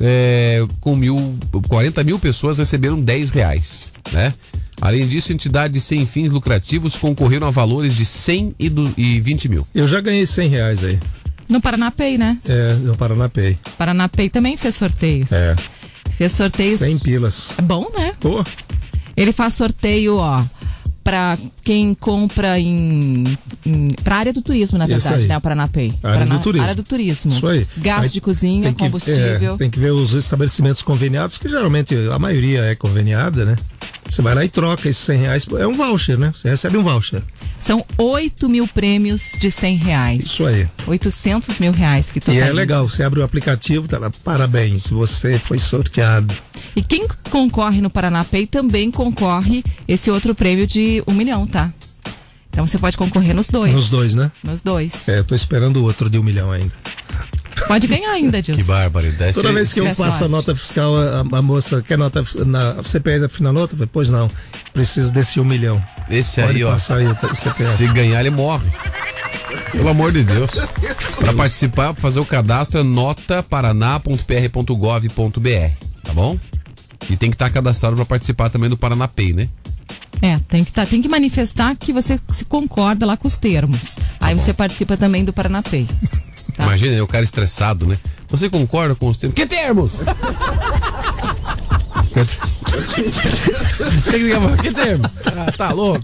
[0.00, 1.38] é, com mil,
[1.68, 4.34] 40 mil pessoas receberam 10 reais, né?
[4.80, 9.48] Além disso, entidades sem fins lucrativos concorreram a valores de 100 e, do, e 20
[9.48, 9.64] mil.
[9.72, 10.98] Eu já ganhei 100 reais aí.
[11.48, 12.38] No Paranapay, né?
[12.48, 13.58] É, no Paranapay.
[13.76, 15.30] Paranapay também fez sorteios.
[15.32, 15.54] É.
[16.16, 16.78] Fez sorteios.
[16.78, 17.50] 100 pilas.
[17.58, 18.14] É bom, né?
[18.20, 18.44] Pô,
[19.16, 20.42] Ele faz sorteio, ó,
[21.04, 23.36] pra quem compra em.
[23.66, 25.36] em pra área do turismo, na verdade, né?
[25.36, 25.86] O Paranapay.
[26.02, 26.62] Área Parana- do turismo.
[26.62, 27.32] Área do turismo.
[27.32, 27.66] isso aí.
[27.78, 29.54] Gás Aí de cozinha, tem que- combustível.
[29.54, 33.56] é, tem que ver os estabelecimentos conveniados, que geralmente a maioria é conveniada, né?
[34.08, 35.46] Você vai lá e troca esses 100 reais.
[35.58, 36.32] É um voucher, né?
[36.34, 37.22] Você recebe um voucher.
[37.58, 40.24] São 8 mil prêmios de 100 reais.
[40.26, 40.68] Isso aí.
[40.86, 42.46] 800 mil reais que E totaliza.
[42.46, 46.34] é legal, você abre o aplicativo, tá lá, parabéns, você foi sorteado.
[46.74, 51.72] E quem concorre no Paranapay também concorre esse outro prêmio de um milhão, tá?
[52.50, 53.72] Então você pode concorrer nos dois.
[53.72, 54.30] Nos dois, né?
[54.42, 55.08] Nos dois.
[55.08, 56.74] É, eu tô esperando o outro de um milhão ainda.
[57.66, 58.60] Pode ganhar ainda, Dilson.
[58.60, 59.34] Que barbaridade.
[59.34, 60.30] Toda vez que eu passo a sorte.
[60.30, 63.76] nota fiscal, a, a moça quer nota na CPI da final nota?
[63.90, 64.30] Pois não,
[64.72, 65.82] preciso desse um milhão.
[66.10, 66.72] Esse Pode aí, ó.
[66.72, 66.78] aí.
[67.76, 68.66] Se ganhar, ele morre.
[69.70, 70.52] Pelo amor de Deus.
[71.18, 76.38] Para participar, fazer o cadastro é notaparaná.pr.gov.br, tá bom?
[77.10, 79.48] E tem que estar cadastrado para participar também do Paranapay, né?
[80.20, 83.98] É, tem que, tá, tem que manifestar que você se concorda lá com os termos.
[84.20, 85.88] Aí você participa também do Paranapay.
[86.56, 86.64] Tá.
[86.64, 87.98] Imagina, aí o cara estressado, né?
[88.28, 89.34] Você concorda com os termos?
[89.34, 89.92] Que termos?
[92.92, 95.04] Que, que termo?
[95.26, 96.02] Ah, tá louco?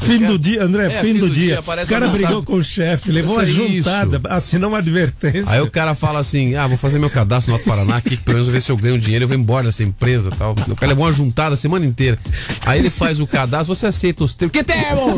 [0.00, 1.62] Fim do dia, André, É, fim, do, dia.
[1.62, 5.52] parece o cara brigou com o chefe, levou uma sei juntada, assinou uma advertência.
[5.52, 8.34] Aí o cara fala assim: ah, vou fazer meu cadastro no Alto Paraná aqui, pelo
[8.36, 10.52] menos eu ver se eu ganho dinheiro, eu vou embora dessa empresa e tal.
[10.52, 12.18] O cara levou uma juntada a semana inteira.
[12.64, 14.52] Aí ele faz o cadastro, você aceita os termos.
[14.52, 15.16] Que termo?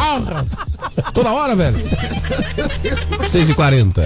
[0.00, 0.46] Porra!
[1.12, 1.76] Toda hora, velho.
[3.22, 4.02] 6h40.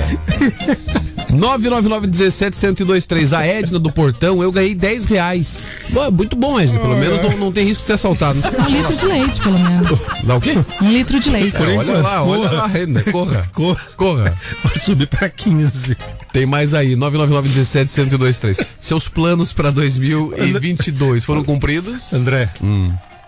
[1.33, 3.37] 999-17-1023.
[3.37, 5.67] A Edna do Portão, eu ganhei 10 reais.
[5.93, 6.79] Pô, muito bom, Edna.
[6.79, 8.39] Pelo menos não, não tem risco de ser assaltado.
[8.39, 10.07] Um litro de leite, pelo menos.
[10.25, 10.55] Dá o quê?
[10.81, 11.57] Um litro de leite.
[11.57, 13.03] É, olha lá, olha lá, Edna.
[13.03, 13.49] Corra.
[13.53, 13.81] Corra.
[13.97, 14.39] Corra.
[14.63, 15.97] Vai subir pra 15.
[16.33, 18.67] Tem mais aí, 999-17-1023.
[18.81, 22.13] Seus planos pra 2022 foram cumpridos?
[22.13, 22.51] André,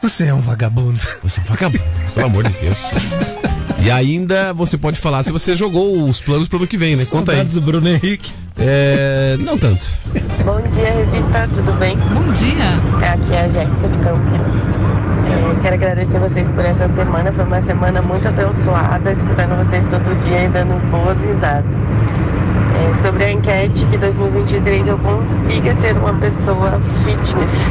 [0.09, 1.01] você é um vagabundo.
[1.25, 2.79] Você é um vagabundo, pelo amor de Deus.
[3.85, 7.05] E ainda você pode falar se você jogou os planos pro ano que vem, né?
[7.05, 7.45] Conta aí.
[7.45, 8.33] Do Bruno Henrique.
[8.57, 9.37] É.
[9.41, 9.85] Não tanto.
[10.45, 11.97] Bom dia, revista, tudo bem?
[11.97, 13.13] Bom dia.
[13.13, 14.47] Aqui é a Jéssica de Campinas.
[15.49, 17.33] Eu quero agradecer vocês por essa semana.
[17.33, 21.77] Foi uma semana muito abençoada, escutando vocês todo dia e dando boas risadas.
[23.03, 27.71] Sobre a enquete que 2023 eu consiga ser uma pessoa fitness,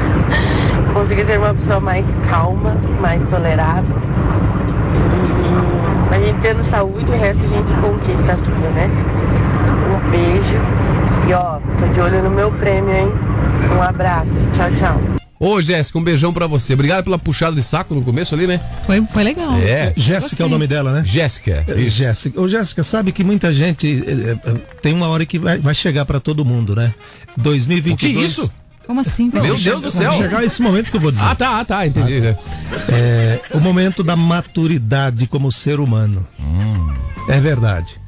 [0.94, 3.96] consiga ser uma pessoa mais calma, mais tolerável.
[6.12, 8.90] E a gente tendo saúde, o resto a gente conquista tudo, né?
[9.92, 10.56] Um beijo.
[11.28, 13.12] E ó, tô de olho no meu prêmio, hein?
[13.78, 14.48] Um abraço.
[14.54, 15.15] Tchau, tchau.
[15.40, 16.74] Ô, Jéssica, um beijão pra você.
[16.74, 18.60] Obrigado pela puxada de saco no começo ali, né?
[18.86, 19.54] Foi, foi legal.
[19.58, 19.94] É.
[19.96, 21.04] Jéssica é o nome dela, né?
[21.06, 21.66] Jéssica.
[21.68, 22.40] É, Jéssica.
[22.40, 26.06] Ô, Jéssica, sabe que muita gente eh, eh, tem uma hora que vai, vai chegar
[26.06, 26.94] pra todo mundo, né?
[27.36, 27.94] 2022.
[27.94, 28.54] O que isso?
[28.88, 29.30] Como assim?
[29.34, 29.58] Meu?
[29.58, 30.12] Deus do céu.
[30.12, 31.26] Vai chegar esse momento que eu vou dizer.
[31.26, 32.22] Ah, tá, ah, tá, entendi.
[32.22, 32.38] né?
[32.90, 36.26] É o momento da maturidade como ser humano.
[37.28, 38.00] É verdade.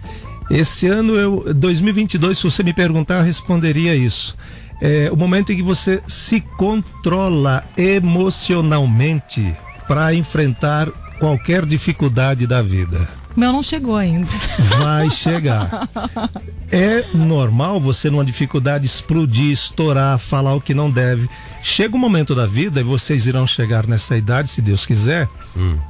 [0.50, 4.36] Esse ano, eu, 2022, se você me perguntar, eu responderia isso.
[4.82, 9.56] É o momento em que você se controla emocionalmente
[9.88, 13.08] para enfrentar qualquer dificuldade da vida.
[13.36, 14.28] Meu não chegou ainda.
[14.80, 15.88] Vai chegar.
[16.70, 21.30] É normal você numa dificuldade explodir, estourar, falar o que não deve.
[21.64, 25.30] Chega um momento da vida, e vocês irão chegar nessa idade, se Deus quiser,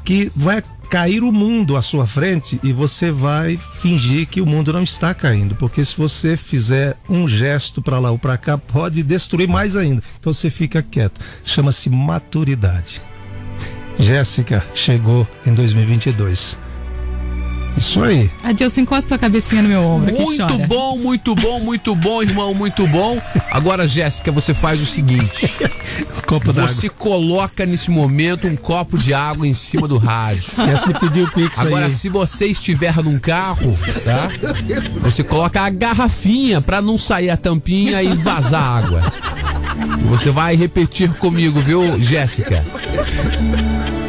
[0.06, 4.72] que vai cair o mundo à sua frente e você vai fingir que o mundo
[4.72, 9.04] não está caindo, porque se você fizer um gesto para lá ou para cá, pode
[9.04, 10.02] destruir mais ainda.
[10.20, 11.20] Então você fica quieto.
[11.44, 13.02] Chama-se maturidade.
[13.98, 16.67] Jéssica chegou em 2022.
[17.78, 18.30] Isso aí.
[18.44, 22.88] Adilson, encosta tua cabecinha no meu ombro Muito bom, muito bom, muito bom, irmão, muito
[22.88, 23.22] bom.
[23.52, 25.48] Agora, Jéssica, você faz o seguinte:
[26.26, 26.74] Copo d'água.
[26.74, 30.40] você coloca nesse momento um copo de água em cima do rádio.
[30.40, 31.92] Esquece de pedir o Pix Agora, aí.
[31.92, 34.28] se você estiver num carro, tá?
[35.02, 39.02] Você coloca a garrafinha pra não sair a tampinha e vazar água.
[40.10, 42.66] Você vai repetir comigo, viu, Jéssica?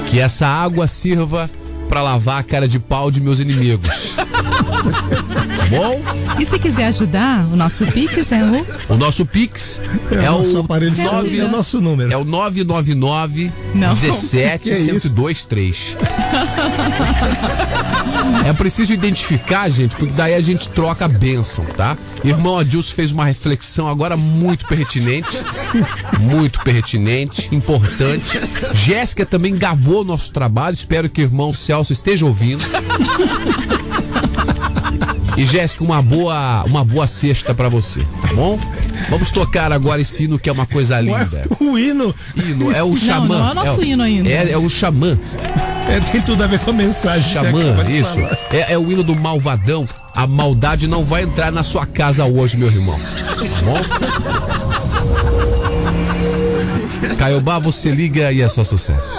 [0.06, 1.50] Que essa água sirva
[1.88, 4.12] pra lavar a cara de pau de meus inimigos.
[4.16, 6.00] Tá bom?
[6.40, 8.42] E se quiser ajudar, o nosso Pix é
[8.88, 8.94] o.
[8.94, 12.12] O nosso Pix É é, o nosso aparelho de nove- som, é o nosso número.
[12.12, 13.92] É o 999 Não.
[13.94, 15.12] 17 Que isso?
[15.12, 15.96] 1023.
[18.46, 21.96] É preciso identificar, gente, porque daí a gente troca a bênção, tá?
[22.24, 25.38] Irmão Adilson fez uma reflexão agora muito pertinente.
[26.20, 28.40] Muito pertinente, importante.
[28.74, 30.74] Jéssica também gavou nosso trabalho.
[30.74, 32.62] Espero que o irmão Celso esteja ouvindo.
[35.36, 38.58] E Jéssica, uma boa, uma boa sexta pra você, tá bom?
[39.08, 41.46] Vamos tocar agora esse hino que é uma coisa linda.
[41.60, 43.38] O hino Hino, é o xamã.
[43.38, 44.28] não é o nosso o- hino ainda.
[44.28, 45.16] É, é o xamã.
[45.88, 47.32] é, tem tudo a ver com a mensagem.
[47.32, 48.18] Xamã, isso.
[48.50, 49.86] É, é o hino do malvadão.
[50.12, 52.98] A maldade não vai entrar na sua casa hoje, meu irmão.
[52.98, 53.78] Tá bom?
[57.16, 59.16] Caiobá, você liga e é só sucesso.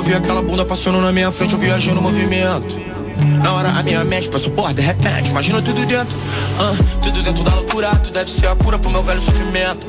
[0.00, 2.80] Eu vi aquela bunda passando na minha frente, eu viajei no movimento.
[3.44, 6.16] Na hora a minha mente passou por de repente, imagina tudo dentro.
[6.58, 9.86] ah, tudo dentro da loucura, tu deve ser a cura pro meu velho sofrimento.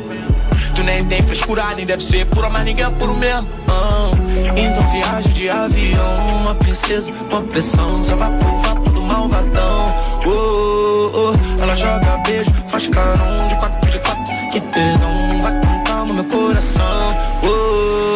[0.76, 3.47] Tu nem tem frescura, nem deve ser pura, mas ninguém é puro mesmo.
[3.69, 4.12] ah.
[4.58, 9.96] então viajo de avião, uma princesa, uma pressão, só vai pro vapo do malvadão.
[10.25, 11.63] Oh, oh.
[11.63, 16.25] Ela joga beijo, faz carão de quatro de quatro, que tesão, vai com calma meu
[16.25, 17.17] coração.
[17.44, 18.10] Oh.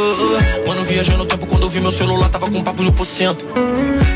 [0.67, 3.45] Mano, viajando no tempo quando eu vi meu celular, tava com papo mil por cento.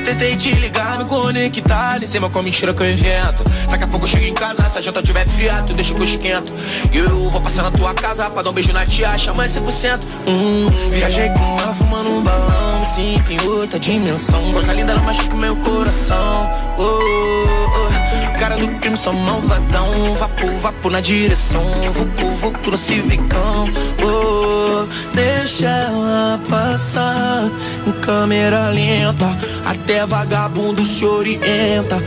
[0.06, 3.43] Tentei te ligar, me conectar, nem sei mais qual mentira que eu invento.
[3.70, 6.00] Daqui a pouco eu chego em casa, se a janta tiver fria, tu deixa que
[6.00, 6.52] eu esquento.
[6.91, 10.02] E eu vou passar na tua casa pra dar um beijo na tia, chama 100%.
[10.28, 14.52] Hum, viajei com ela fumando um balão, me sinto em outra dimensão.
[14.52, 16.50] Coisa linda, ela machuca meu coração.
[16.78, 17.99] Oh, oh, oh.
[18.40, 20.16] Cara do crime, sou malvadão.
[20.16, 21.62] Vapo, vapo na direção,
[21.92, 23.66] vucu, vucu no civicão.
[24.02, 27.50] Oh, deixa ela passar
[27.86, 29.26] em câmera lenta.
[29.66, 31.98] Até vagabundo se orienta.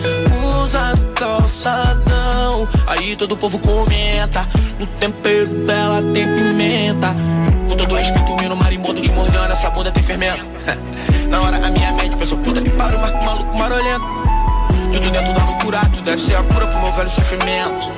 [0.62, 4.48] Usa calçadão, aí todo o povo comenta.
[4.80, 7.14] No tempero dela tem pimenta.
[7.68, 10.44] Com todo respeito, meu marimbondo te mordendo, essa bunda tem fermento.
[11.30, 14.21] Na hora a minha mente pensou, puta que pariu, marco maluco marolento.
[14.92, 17.94] Tudo dentro da loucura, tu deve ser a cura pro meu velho sofrimento.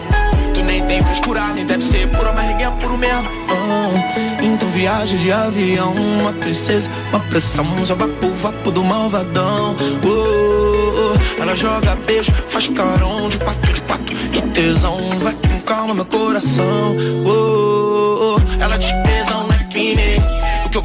[0.55, 3.29] Tu nem tem frescura, nem deve ser pura, mas ninguém é puro mesmo.
[3.51, 9.75] Ah, então viaja de avião, uma princesa, uma pressão, só vapo, vapo do malvadão.
[10.05, 15.61] Oh, oh, ela joga beijo, faz carão de quatro, de quatro, de tesão, vai com
[15.63, 16.97] calma meu coração.
[17.27, 17.94] Oh, oh,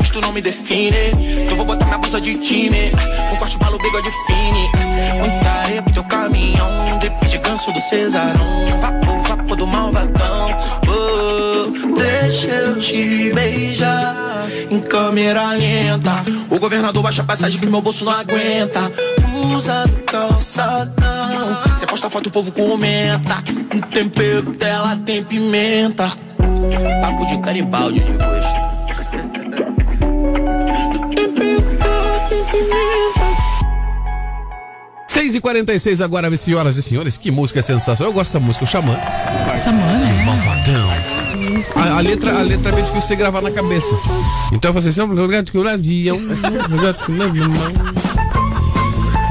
[0.09, 1.11] Eu visto não me define.
[1.43, 2.91] Então vou botar minha blusa de time.
[3.29, 4.69] Com corte balo, bigode fine.
[5.19, 6.97] Muita areia teu caminhão.
[6.99, 8.65] Drip de ganso do Cesarão.
[8.81, 10.47] Vapo, vapo do malvadão.
[10.87, 14.47] Oh, deixa eu te beijar.
[14.71, 16.25] Em câmera lenta.
[16.49, 18.91] O governador baixa a passagem que meu bolso não aguenta.
[19.55, 21.57] Usa do calçadão.
[21.77, 23.43] Você posta foto, o povo comenta.
[23.75, 26.11] O tempero dela tem pimenta.
[27.01, 28.78] Papo de caribaldi de gosto.
[35.19, 38.09] 6 e 46 agora, senhoras e senhores, que música sensacional.
[38.09, 38.97] Eu gosto dessa música, o Xamã.
[39.61, 40.23] Xamã, né?
[40.23, 40.89] Malvadão.
[41.75, 43.93] A, a letra, a letra é meio difícil de gravar na cabeça.
[44.53, 46.17] Então eu falei assim, lugar que eu avião.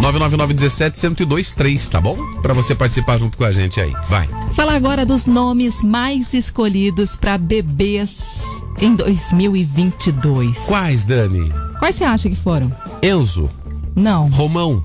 [0.03, 2.19] 999-17-1023, tá bom?
[2.43, 3.95] Pra você participar junto com a gente aí.
[4.11, 4.29] Vai.
[4.53, 8.43] Fala agora dos nomes mais escolhidos para bebês
[8.79, 10.55] em 2022.
[10.67, 11.51] Quais, Dani?
[11.79, 12.71] Quais você acha que foram?
[13.03, 13.49] Enzo.
[13.97, 14.29] Não.
[14.29, 14.85] Romão.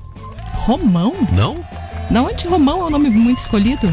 [0.54, 1.14] Romão?
[1.32, 1.56] Não?
[2.10, 3.92] Não, de Romão é um nome muito escolhido.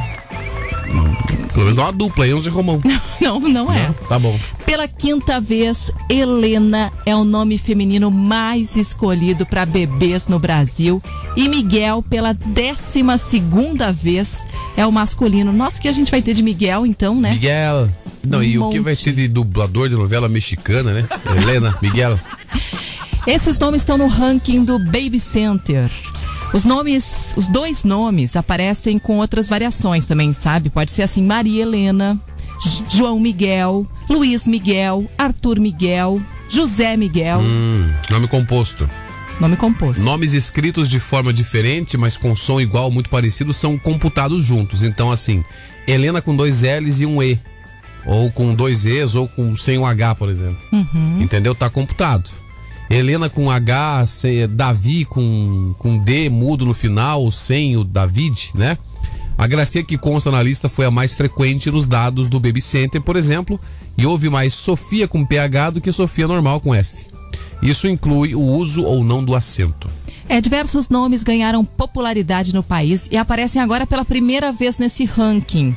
[1.54, 2.82] Pelo menos é uma dupla, Enzo e Romão.
[3.22, 3.94] Não, não é.
[4.10, 4.38] Tá bom.
[4.66, 11.02] Pela quinta vez, Helena é o nome feminino mais escolhido para bebês no Brasil.
[11.36, 14.40] E Miguel, pela décima segunda vez,
[14.76, 15.52] é o masculino.
[15.54, 17.32] Nossa, que a gente vai ter de Miguel, então, né?
[17.34, 17.90] Miguel.
[18.26, 18.80] Não, Um e o que monte.
[18.86, 21.08] vai ser de dublador de novela mexicana, né?
[21.38, 22.20] Helena, Miguel.
[23.28, 25.92] Esses nomes estão no ranking do Baby Center.
[26.54, 30.70] Os nomes, os dois nomes aparecem com outras variações também, sabe?
[30.70, 32.20] Pode ser assim, Maria Helena,
[32.90, 38.90] João Miguel, Luiz Miguel, Arthur Miguel, José Miguel, Hum, nome composto.
[39.40, 40.04] nome composto.
[40.04, 44.84] Nomes escritos de forma diferente, mas com som igual, muito parecido, são computados juntos.
[44.84, 45.46] Então, assim,
[45.88, 47.40] Helena com dois L's e um E.
[48.06, 50.58] Ou com dois E's, ou com sem um H, por exemplo.
[50.74, 51.22] Uhum.
[51.22, 51.54] Entendeu?
[51.56, 52.30] Tá computado.
[52.94, 54.04] Helena com H,
[54.50, 58.78] Davi com, com D mudo no final, sem o David, né?
[59.38, 63.02] A grafia que consta na lista foi a mais frequente nos dados do Baby Center,
[63.02, 63.58] por exemplo,
[63.98, 67.08] e houve mais Sofia com PH do que Sofia normal com F.
[67.62, 69.88] Isso inclui o uso ou não do acento.
[70.32, 75.76] É, diversos nomes ganharam popularidade no país e aparecem agora pela primeira vez nesse ranking.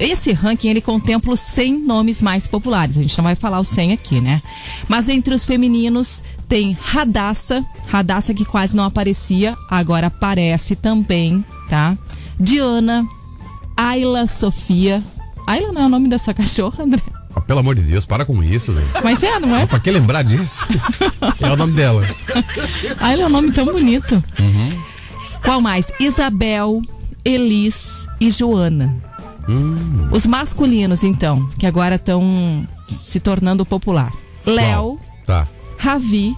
[0.00, 2.96] Esse ranking ele contempla os 100 nomes mais populares.
[2.96, 4.40] A gente não vai falar os 100 aqui, né?
[4.88, 11.94] Mas entre os femininos tem Radassa, Radassa que quase não aparecia, agora aparece também, tá?
[12.40, 13.06] Diana,
[13.76, 15.04] Ayla Sofia.
[15.46, 17.02] Ayla não é o nome da sua cachorra, André?
[17.34, 18.86] Ah, pelo amor de Deus, para com isso, velho.
[19.04, 19.66] Mas é, não é?
[19.66, 20.66] Pra que lembrar disso?
[21.40, 22.02] é o nome dela.
[23.00, 24.22] Ayla é um nome tão bonito.
[24.38, 24.80] Uhum.
[25.42, 25.86] Qual mais?
[26.00, 26.80] Isabel,
[27.24, 28.96] Elis e Joana.
[29.48, 30.08] Hum.
[30.12, 34.12] Os masculinos, então, que agora estão se tornando popular.
[34.44, 35.46] Léo, Tá.
[35.78, 36.36] Ravi,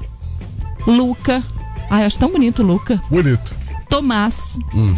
[0.86, 1.43] Luca.
[1.90, 3.01] Ai, eu acho tão bonito, Luca.
[3.11, 3.55] Bonito.
[3.88, 4.59] Tomás.
[4.74, 4.95] Hum.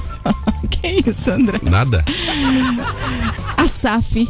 [0.70, 1.58] que isso, André?
[1.62, 2.04] Nada.
[3.56, 4.28] Asaf,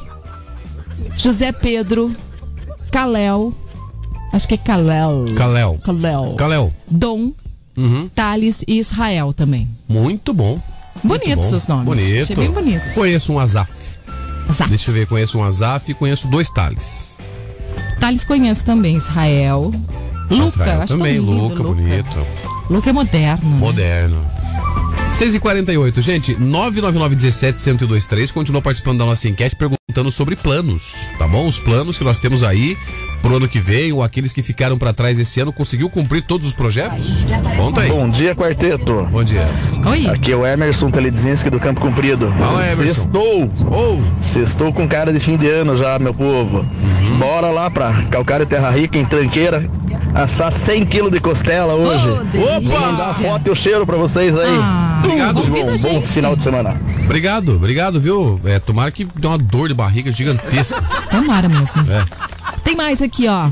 [1.17, 2.15] José Pedro,
[2.91, 3.53] Kalel.
[4.33, 5.27] Acho que é Kalel.
[5.37, 5.77] Kalel.
[5.85, 6.35] Kalel.
[6.37, 6.73] Kalel.
[6.91, 7.33] Dom,
[7.77, 8.09] Uhum.
[8.15, 9.67] Thales e Israel também.
[9.89, 10.61] Muito bom.
[11.03, 11.87] Bonitos os nomes.
[11.87, 12.23] Bonito.
[12.23, 12.93] Achei bem bonitos.
[12.93, 13.73] Conheço um Azaf.
[14.69, 17.17] Deixa eu ver, conheço um Azaf e conheço dois Thales.
[17.99, 19.73] Thales conhece também Israel.
[20.31, 22.27] Luca, Israel acho também, lindo, Luca, bonito.
[22.69, 23.49] Luca é moderno.
[23.51, 23.59] né?
[25.13, 25.41] Moderno.
[25.41, 31.47] 6h48, gente, 999-17-1023 continua participando da nossa enquete perguntando sobre planos, tá bom?
[31.47, 32.77] Os planos que nós temos aí
[33.23, 36.47] pro ano que vem ou aqueles que ficaram pra trás esse ano conseguiu cumprir todos
[36.49, 37.25] os projetos?
[37.57, 37.89] Conta aí.
[37.89, 39.07] Bom dia, quarteto.
[39.11, 39.49] Bom dia.
[39.87, 40.09] Oi.
[40.09, 42.31] Aqui é o Emerson Teledzinski do Campo Comprido.
[42.37, 42.85] Fala, Emerson.
[43.03, 43.51] Sextou.
[43.71, 44.23] Oh.
[44.23, 46.59] Sextou com cara de fim de ano já, meu povo.
[46.59, 47.19] Uhum.
[47.19, 49.65] Bora lá pra Calcário Terra Rica, em Tranqueira,
[50.15, 52.09] assar 100 quilos de costela hoje.
[52.33, 52.61] delícia.
[52.61, 54.59] Vou mandar a foto e o cheiro pra vocês aí.
[55.05, 55.67] Obrigado, Tudo João.
[55.67, 56.81] bom, bom final de semana.
[57.05, 58.41] Obrigado, obrigado, viu?
[58.45, 60.81] É, tomara que dê uma dor de barriga gigantesca.
[61.11, 61.67] Tomara mesmo.
[61.91, 62.33] É.
[62.63, 63.51] Tem mais aqui, ó.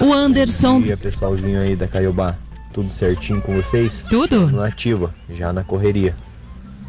[0.00, 0.80] O Anderson.
[0.80, 2.34] Bom dia, pessoalzinho aí da Caiobá.
[2.72, 4.04] Tudo certinho com vocês?
[4.08, 4.48] Tudo.
[4.48, 6.14] No ativa, já na correria.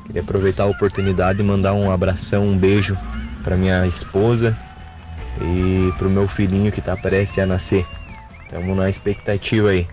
[0.06, 2.98] Queria aproveitar a oportunidade e mandar um abração, um beijo
[3.44, 4.58] pra minha esposa
[5.42, 7.86] e pro meu filhinho que tá prestes a nascer.
[8.50, 9.88] Tamo na expectativa aí.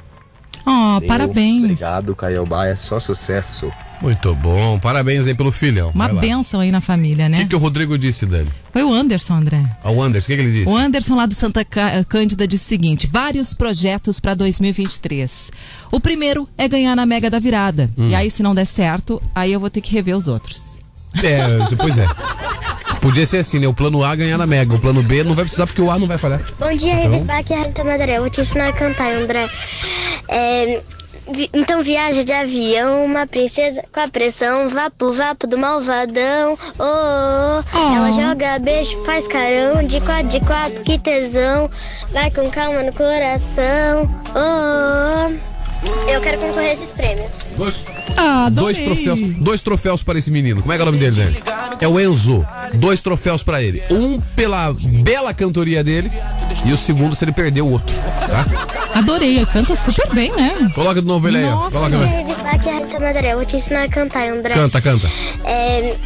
[0.66, 1.62] Ó, Valeu, parabéns.
[1.64, 2.66] Obrigado, Caiobá.
[2.66, 3.70] É só sucesso.
[4.02, 5.90] Muito bom, parabéns aí pelo filhão.
[5.94, 7.38] Uma benção aí na família, O né?
[7.38, 8.50] que, que o Rodrigo disse dele?
[8.70, 9.62] Foi o Anderson, André.
[9.82, 10.68] Ah, O Anderson, o que, que ele disse?
[10.70, 15.50] O Anderson lá do Santa Cá- Cândida disse o seguinte: vários projetos para 2023.
[15.90, 17.88] O primeiro é ganhar na Mega da Virada.
[17.96, 18.10] Hum.
[18.10, 20.78] E aí, se não der certo, aí eu vou ter que rever os outros.
[21.22, 21.46] É,
[21.78, 22.06] pois é.
[23.04, 23.66] Podia ser assim, né?
[23.68, 25.98] O plano A ganhar na Mega, o plano B não vai precisar porque o A
[25.98, 26.40] não vai falhar.
[26.58, 28.12] Bom dia, Tá revista aqui é a Rita Madre.
[28.14, 29.46] Eu vou te ensinar a cantar, André.
[30.26, 30.80] É,
[31.30, 36.56] vi- então viaja de avião, uma princesa com a pressão, vapo, vapo do malvadão.
[36.78, 37.94] Oh, oh.
[37.94, 41.70] Ela joga beijo, faz carão, de quatro, de quatro, que tesão.
[42.10, 44.10] Vai com calma no coração.
[44.34, 45.53] Oh,
[46.08, 47.50] eu quero concorrer a esses prêmios.
[47.56, 47.84] Dois,
[48.16, 50.60] Ah, dois troféus, dois troféus para esse menino.
[50.60, 51.34] Como é que é o nome dele, né?
[51.80, 52.46] É o Enzo.
[52.74, 53.82] Dois troféus para ele.
[53.90, 54.72] Um pela
[55.02, 56.10] bela cantoria dele
[56.64, 57.94] e o segundo se ele perder o outro,
[58.26, 58.98] tá?
[58.98, 60.70] Adorei, canta super bem, né?
[60.74, 61.70] Coloca de novo ele aí, ó.
[61.70, 61.96] Coloca.
[63.24, 64.54] Eu vou te ensinar a cantar, André.
[64.54, 65.08] Canta, canta.
[65.44, 65.96] É,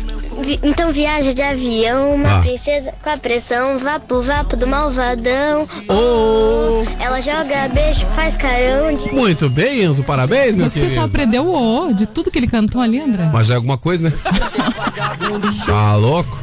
[0.42, 2.40] vi- então viaja de avião, uma Ah.
[2.40, 5.66] princesa com a pressão, vapo, vapo do malvadão.
[5.88, 6.82] Oh.
[7.00, 10.02] Ela joga beijo, faz carão de Muito bem, Enzo.
[10.04, 10.94] Parabéns, meu Você querido.
[10.96, 13.28] só aprendeu o O de tudo que ele cantou ali, André.
[13.32, 14.12] Mas já é alguma coisa, né?
[15.66, 16.38] Tá louco?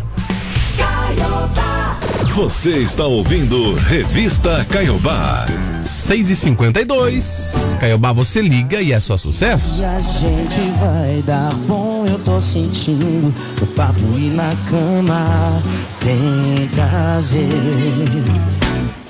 [2.36, 5.45] Você está ouvindo Revista Caiobá.
[5.81, 9.79] 6 e 52 Caiobá, você liga e é só sucesso.
[9.79, 15.63] E a gente vai dar bom, eu tô sentindo no papo e na cama
[16.01, 17.47] tem prazer.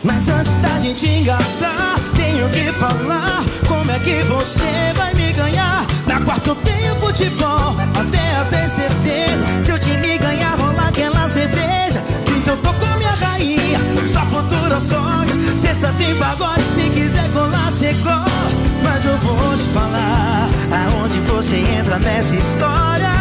[0.03, 5.83] Mas antes da gente engatar, tenho que falar como é que você vai me ganhar.
[6.05, 9.45] Na quarta eu tenho futebol, até as 10 certeza.
[9.63, 12.03] Se eu te me ganhar, rolar aquela cerveja.
[12.37, 13.04] Então tô com
[13.35, 15.35] rainha, sua futura sogra.
[15.57, 18.25] Sexta tem pagode, se quiser colar, cê cola.
[18.83, 23.11] Mas eu vou te falar aonde você entra nessa história.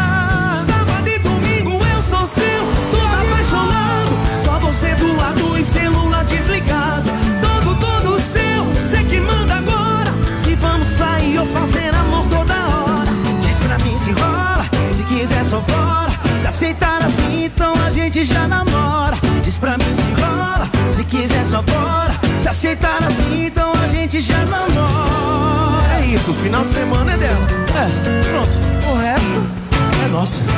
[0.67, 4.13] Sábado e domingo eu sou seu, tô apaixonado.
[4.45, 7.11] Só você do lado e celular desligado.
[7.41, 10.13] Todo, todo seu, cê que manda agora.
[10.45, 13.11] Se vamos sair ou fazer amor toda hora.
[13.41, 16.13] Diz pra mim se rola, se quiser só bora.
[16.39, 19.14] Se aceitar assim, então a gente já namora.
[21.15, 22.13] Quiser só bora.
[22.39, 26.01] Se aceitar assim, então a gente já namora.
[26.01, 27.47] É isso, o final de semana é dela.
[27.77, 27.89] É,
[28.31, 28.59] pronto.
[28.91, 29.47] O resto
[30.05, 30.43] é nosso.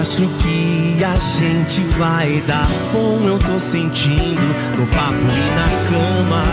[0.00, 4.42] Acho que a gente vai dar bom, eu tô sentindo
[4.76, 6.44] no papo e na cama.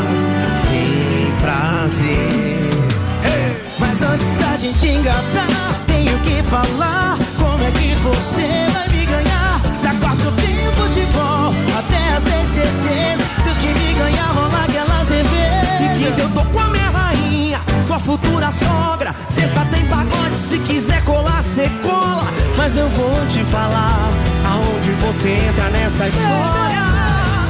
[0.69, 2.69] Tem prazer.
[3.79, 9.28] Mas antes da gente engatar, tenho que falar como é que você vai me ganhar.
[12.19, 13.23] Até as seis certeza.
[13.41, 15.95] Se eu te me ganhar, rolar aquela cerveja.
[15.95, 19.15] E quinta eu tô com a minha rainha, sua futura sogra.
[19.29, 22.27] Sexta tem pagode, se quiser colar, cê cola.
[22.57, 24.09] Mas eu vou te falar
[24.45, 26.89] aonde você entra nessa história.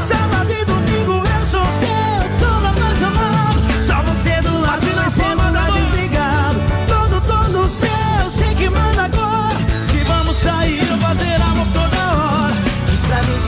[0.07, 3.59] Sábado e domingo eu sou seu, todo apaixonado.
[3.85, 6.59] Só você do lado e na cima tá desligado.
[6.87, 9.57] Todo, todo seu, sei que manda agora.
[9.81, 12.68] Se vamos sair fazer amor toda hora.
[13.09, 13.39] Pra mim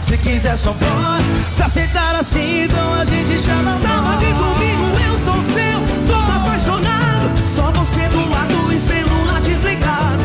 [0.00, 1.20] se quiser só bora.
[1.50, 6.32] Se aceitar assim, então a gente já não Sábado e domingo eu sou seu, todo
[6.32, 7.28] apaixonado.
[7.56, 10.17] Só você do lado e celular desligado.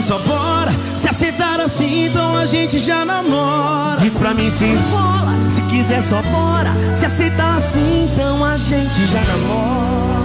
[0.00, 0.72] Só bora.
[0.96, 4.00] Se aceitar assim, então a gente já namora.
[4.00, 6.70] Diz pra mim se rola, se quiser só bora.
[6.94, 10.20] Se aceitar assim, então a gente já namora.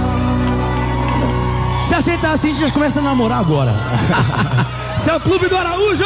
[1.84, 3.76] Se aceitar assim, a gente já começa a namorar agora.
[4.98, 6.04] Esse é o Clube do Araújo!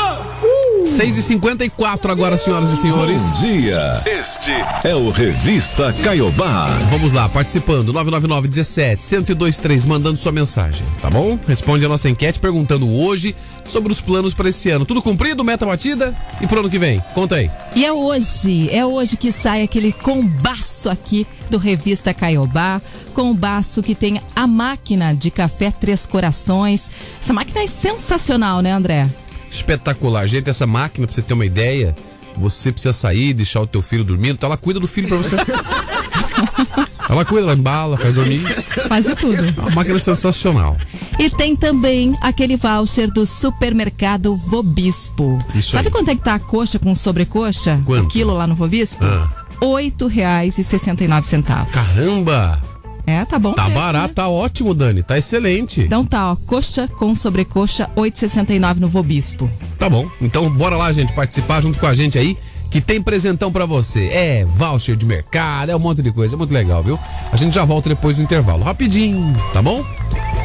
[0.90, 3.22] 6 e 54 agora, senhoras e senhores.
[3.22, 4.04] Bom dia.
[4.06, 4.52] Este
[4.84, 6.68] é o Revista Caiobá.
[6.90, 7.94] Vamos lá, participando.
[7.94, 11.40] 999 17 1023, mandando sua mensagem, tá bom?
[11.48, 13.36] Responde a nossa enquete perguntando hoje
[13.66, 14.86] sobre os planos para esse ano.
[14.86, 16.16] Tudo cumprido, meta batida?
[16.42, 17.02] E pro ano que vem?
[17.14, 17.50] Conta aí.
[17.76, 22.82] E é hoje, é hoje que sai aquele combaço aqui do Revista Caiobá,
[23.14, 26.90] combaço que tem a máquina de café Três Corações.
[27.22, 29.08] Essa máquina é sensacional, né, André?
[29.52, 30.28] Espetacular.
[30.28, 31.95] Gente, essa máquina, pra você ter uma ideia,
[32.38, 35.36] você precisa sair, deixar o teu filho dormindo, então ela cuida do filho pra você.
[37.10, 38.39] ela cuida, ela embala, faz dormir.
[38.88, 39.38] Faz de tudo.
[39.66, 40.78] A máquina é sensacional.
[41.18, 45.38] E tem também aquele voucher do supermercado Vobispo.
[45.56, 45.91] Isso Sabe aí.
[45.91, 47.82] quanto é que tá a coxa com sobrecoxa?
[47.86, 48.06] Quanto?
[48.06, 49.04] O quilo lá no Vobispo?
[49.04, 49.28] Ah.
[49.62, 51.74] Oito reais e sessenta e nove centavos.
[51.74, 52.62] Caramba!
[53.10, 53.53] É, tá bom.
[53.53, 54.14] Tá preço, barato, né?
[54.14, 55.01] tá ótimo, Dani.
[55.01, 55.82] Tá excelente.
[55.82, 59.49] Então tá, ó, coxa com sobrecoxa, 8,69 no Vobispo.
[59.80, 60.07] Tá bom.
[60.22, 62.38] Então bora lá, gente, participar junto com a gente aí,
[62.70, 64.10] que tem presentão pra você.
[64.10, 66.36] É voucher de mercado, é um monte de coisa.
[66.36, 66.99] É muito legal, viu?
[67.32, 68.64] A gente já volta depois do intervalo.
[68.64, 69.84] Rapidinho, tá bom?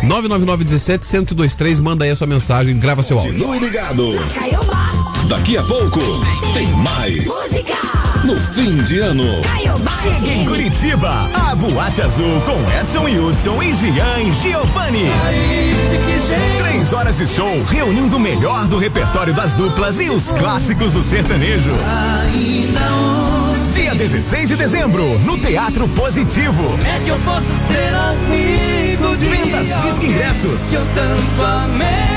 [0.02, 3.34] 999 17 1023, manda aí a sua mensagem, grava seu áudio.
[3.34, 4.08] Continue ligado.
[5.28, 6.00] Daqui a pouco
[6.54, 7.26] tem mais.
[8.24, 9.42] No fim de ano.
[10.02, 15.10] Chega em Curitiba, a Boate Azul com Edson Hudson e Gian Giovanni.
[16.58, 21.02] Três horas de show reunindo o melhor do repertório das duplas e os clássicos do
[21.02, 21.70] sertanejo.
[23.74, 26.78] Dia 16 de dezembro, no Teatro Positivo.
[26.82, 30.60] É que eu posso ser amigo de Vendas Disque Ingressos.
[30.70, 31.86] que eu tanto amei.
[31.86, 32.13] Para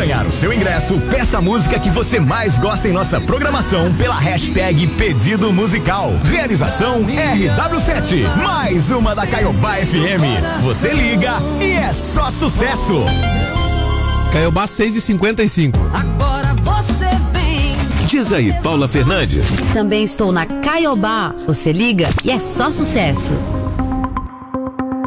[0.00, 4.14] ganhar o seu ingresso, peça a música que você mais gosta em nossa programação pela
[4.18, 6.14] hashtag Pedido Musical.
[6.24, 8.34] Realização RW7.
[8.42, 10.62] Mais uma da Caiobá FM.
[10.62, 13.04] Você liga e é só sucesso.
[14.32, 17.76] Caiobá 6 e 55 Agora você vem.
[18.06, 19.58] Diz aí, Paula Fernandes.
[19.74, 21.34] Também estou na Caiobá.
[21.46, 23.34] Você liga e é só sucesso.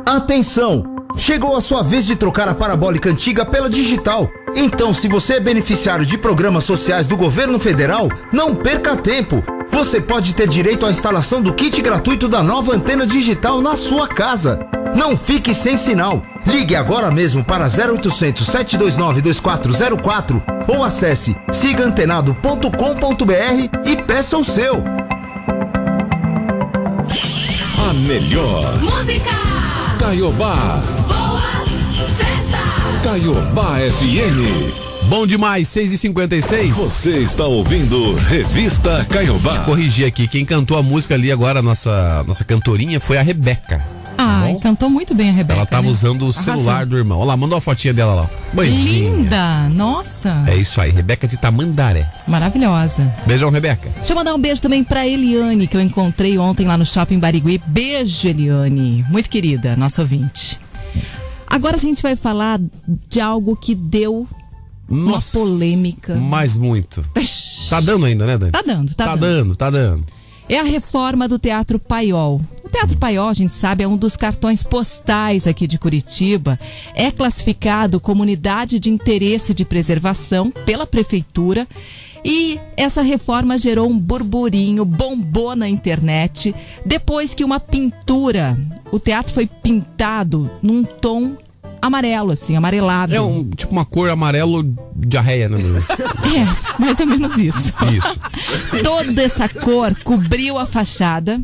[0.05, 0.92] Atenção!
[1.15, 4.29] Chegou a sua vez de trocar a parabólica antiga pela digital.
[4.55, 9.43] Então, se você é beneficiário de programas sociais do governo federal, não perca tempo.
[9.71, 14.07] Você pode ter direito à instalação do kit gratuito da nova antena digital na sua
[14.07, 14.59] casa.
[14.95, 16.23] Não fique sem sinal.
[16.45, 24.83] Ligue agora mesmo para 0800 729 2404 ou acesse sigaantenado.com.br e peça o seu.
[27.89, 28.79] A melhor.
[28.81, 29.42] Música.
[30.03, 30.83] Caiobá.
[31.07, 33.01] Boas festas.
[33.05, 35.07] Caiobá FM.
[35.07, 39.59] Bom demais, 6 e 56 Você está ouvindo Revista Caiobá.
[39.59, 43.81] Corrigir aqui, quem cantou a música ali agora, nossa, nossa cantorinha, foi a Rebeca.
[44.51, 45.59] Ah, cantou muito bem a Rebeca.
[45.59, 45.89] Ela tava né?
[45.91, 47.17] usando o celular do irmão.
[47.19, 48.29] Olha lá, mandou a fotinha dela lá.
[48.53, 49.11] Mãezinha.
[49.11, 49.69] Linda!
[49.75, 50.43] Nossa!
[50.47, 52.09] É isso aí, Rebeca de Tamandaré.
[52.27, 53.13] Maravilhosa.
[53.25, 53.89] Beijão, Rebeca.
[53.95, 57.19] Deixa eu mandar um beijo também pra Eliane, que eu encontrei ontem lá no Shopping
[57.19, 57.59] Barigui.
[57.67, 59.05] Beijo, Eliane.
[59.09, 60.59] Muito querida, nossa ouvinte.
[61.47, 62.59] Agora a gente vai falar
[63.09, 64.27] de algo que deu
[64.89, 66.15] uma Nossa, polêmica.
[66.15, 67.05] Mais muito.
[67.69, 68.51] Tá dando ainda, né, Dani?
[68.51, 69.21] Tá dando, tá, Tá dando.
[69.21, 70.05] dando, tá dando.
[70.53, 72.39] É a reforma do Teatro Paiol.
[72.63, 76.59] O Teatro Paiol, a gente sabe, é um dos cartões postais aqui de Curitiba.
[76.93, 81.67] É classificado como unidade de interesse de preservação pela prefeitura.
[82.23, 86.53] E essa reforma gerou um burburinho, bombou na internet,
[86.85, 88.55] depois que uma pintura,
[88.91, 91.35] o teatro foi pintado num tom
[91.85, 93.13] amarelo, assim, amarelado.
[93.13, 94.63] É um, tipo uma cor amarelo
[94.95, 95.83] diarreia, né, meu?
[96.33, 97.73] É, mais ou menos isso.
[97.91, 98.83] Isso.
[98.83, 101.41] Toda essa cor cobriu a fachada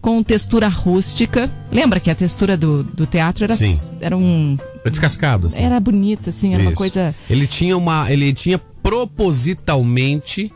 [0.00, 1.50] com textura rústica.
[1.70, 3.78] Lembra que a textura do, do teatro era, Sim.
[4.00, 4.56] era um.
[4.84, 5.62] Descascado, assim.
[5.62, 6.78] Era bonita, assim, era uma Isso.
[6.78, 7.14] coisa.
[7.28, 8.10] Ele tinha uma.
[8.10, 10.52] Ele tinha propositalmente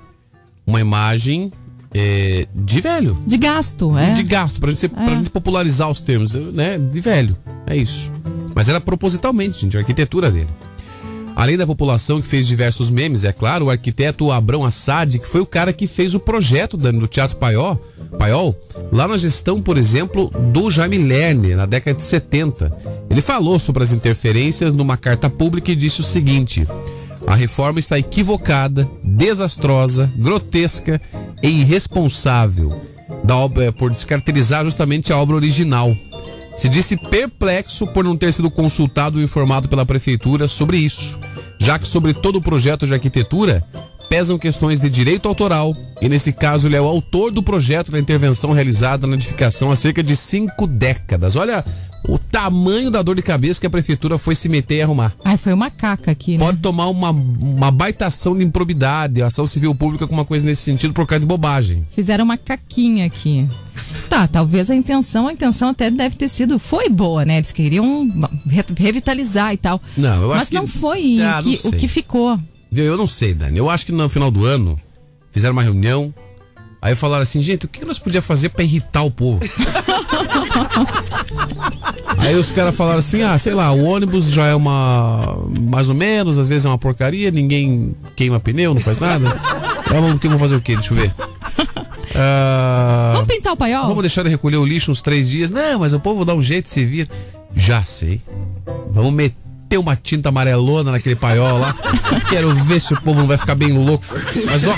[0.67, 1.53] uma imagem
[1.99, 3.17] é, de velho.
[3.27, 4.15] De gasto, é.
[4.15, 5.17] De gasto, pra gente, pra É.
[5.17, 6.79] gente popularizar os termos, né?
[6.79, 7.37] De velho.
[7.67, 8.11] É isso.
[8.55, 10.49] Mas era propositalmente, gente, a arquitetura dele.
[11.35, 15.43] Além da população que fez diversos memes, é claro, o arquiteto Abrão Assad, que foi
[15.43, 17.79] o cara que fez o projeto do Teatro Paiol,
[18.19, 18.57] Paiol,
[18.91, 22.73] lá na gestão, por exemplo, do Jaime Lerner, na década de 70.
[23.11, 26.67] Ele falou sobre as interferências numa carta pública e disse o seguinte:
[27.27, 31.01] a reforma está equivocada, desastrosa, grotesca
[31.43, 32.87] e irresponsável
[33.25, 35.95] da obra, por descaracterizar justamente a obra original.
[36.57, 41.19] Se disse perplexo por não ter sido consultado ou informado pela prefeitura sobre isso,
[41.61, 43.63] já que sobre todo o projeto de arquitetura
[44.09, 47.99] pesam questões de direito autoral e nesse caso ele é o autor do projeto da
[47.99, 51.35] intervenção realizada na edificação há cerca de cinco décadas.
[51.37, 51.65] Olha,
[52.05, 55.13] o tamanho da dor de cabeça que a prefeitura foi se meter e arrumar.
[55.25, 56.45] Ai, foi uma caca aqui, né?
[56.45, 60.63] Pode tomar uma, uma baita ação de improbidade, ação civil pública com uma coisa nesse
[60.63, 61.87] sentido por causa de bobagem.
[61.91, 63.49] Fizeram uma caquinha aqui.
[64.09, 67.39] Tá, talvez a intenção, a intenção até deve ter sido, foi boa, né?
[67.39, 68.09] Eles queriam
[68.47, 69.81] re- revitalizar e tal.
[69.97, 72.39] Não, eu acho Mas que- não foi Ah, o, não que, o que ficou.
[72.73, 73.59] Eu não sei, Dani.
[73.59, 74.79] Eu acho que no final do ano
[75.33, 76.15] fizeram uma reunião.
[76.81, 79.41] Aí falaram assim, gente, o que nós podíamos fazer pra irritar o povo?
[82.19, 85.37] Aí os caras falaram assim, ah, sei lá, o ônibus já é uma.
[85.61, 89.29] mais ou menos, às vezes é uma porcaria, ninguém queima pneu, não faz nada.
[89.85, 90.75] Então vamos, vamos fazer o quê?
[90.75, 91.15] Deixa eu ver.
[92.15, 93.87] Ah, Vamos pintar o paiol?
[93.87, 95.51] Vamos deixar de recolher o lixo uns três dias.
[95.51, 97.09] Não, mas o povo dá um jeito de se vir.
[97.55, 98.23] Já sei.
[98.91, 101.75] Vamos meter uma tinta amarelona naquele paiol lá.
[102.31, 104.05] Quero ver se o povo não vai ficar bem louco.
[104.47, 104.75] Mas ó,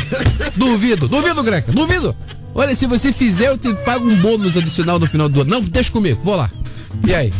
[0.56, 2.14] duvido, duvido, Greca, duvido.
[2.54, 5.50] Olha, se você fizer, eu te pago um bônus adicional no final do ano.
[5.50, 6.50] Não, deixa comigo, vou lá.
[7.06, 7.32] E aí?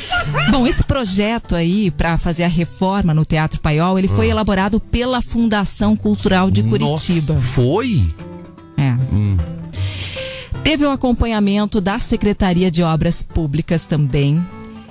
[0.50, 5.22] Bom, esse projeto aí para fazer a reforma no Teatro Paiol, ele foi elaborado pela
[5.22, 7.34] Fundação Cultural de Curitiba.
[7.34, 8.14] Nossa, foi?
[8.76, 8.90] É.
[9.12, 9.36] Hum.
[10.62, 14.44] Teve o acompanhamento da Secretaria de Obras Públicas também.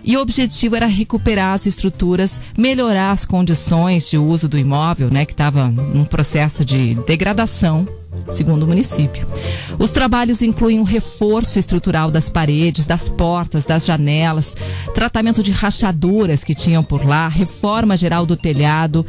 [0.05, 5.25] E o objetivo era recuperar as estruturas, melhorar as condições de uso do imóvel, né,
[5.25, 7.87] que estava num processo de degradação,
[8.29, 9.27] segundo o município.
[9.79, 14.55] Os trabalhos incluem um reforço estrutural das paredes, das portas, das janelas,
[14.93, 19.03] tratamento de rachaduras que tinham por lá, reforma geral do telhado,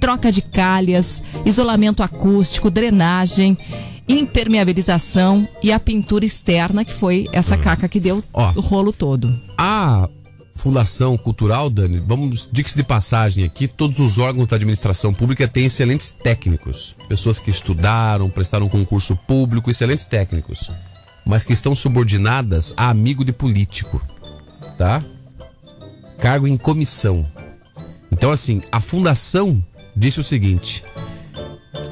[0.00, 3.56] troca de calhas, isolamento acústico, drenagem,
[4.08, 8.52] impermeabilização e a pintura externa, que foi essa caca que deu Ó.
[8.56, 9.32] o rolo todo.
[9.56, 10.08] A
[10.60, 15.64] Fundação Cultural, Dani, vamos, diga de passagem aqui, todos os órgãos da administração pública têm
[15.64, 16.94] excelentes técnicos.
[17.08, 20.70] Pessoas que estudaram, prestaram concurso público, excelentes técnicos.
[21.24, 24.02] Mas que estão subordinadas a amigo de político.
[24.76, 25.02] Tá?
[26.18, 27.26] Cargo em comissão.
[28.12, 29.64] Então, assim, a fundação
[29.96, 30.84] disse o seguinte: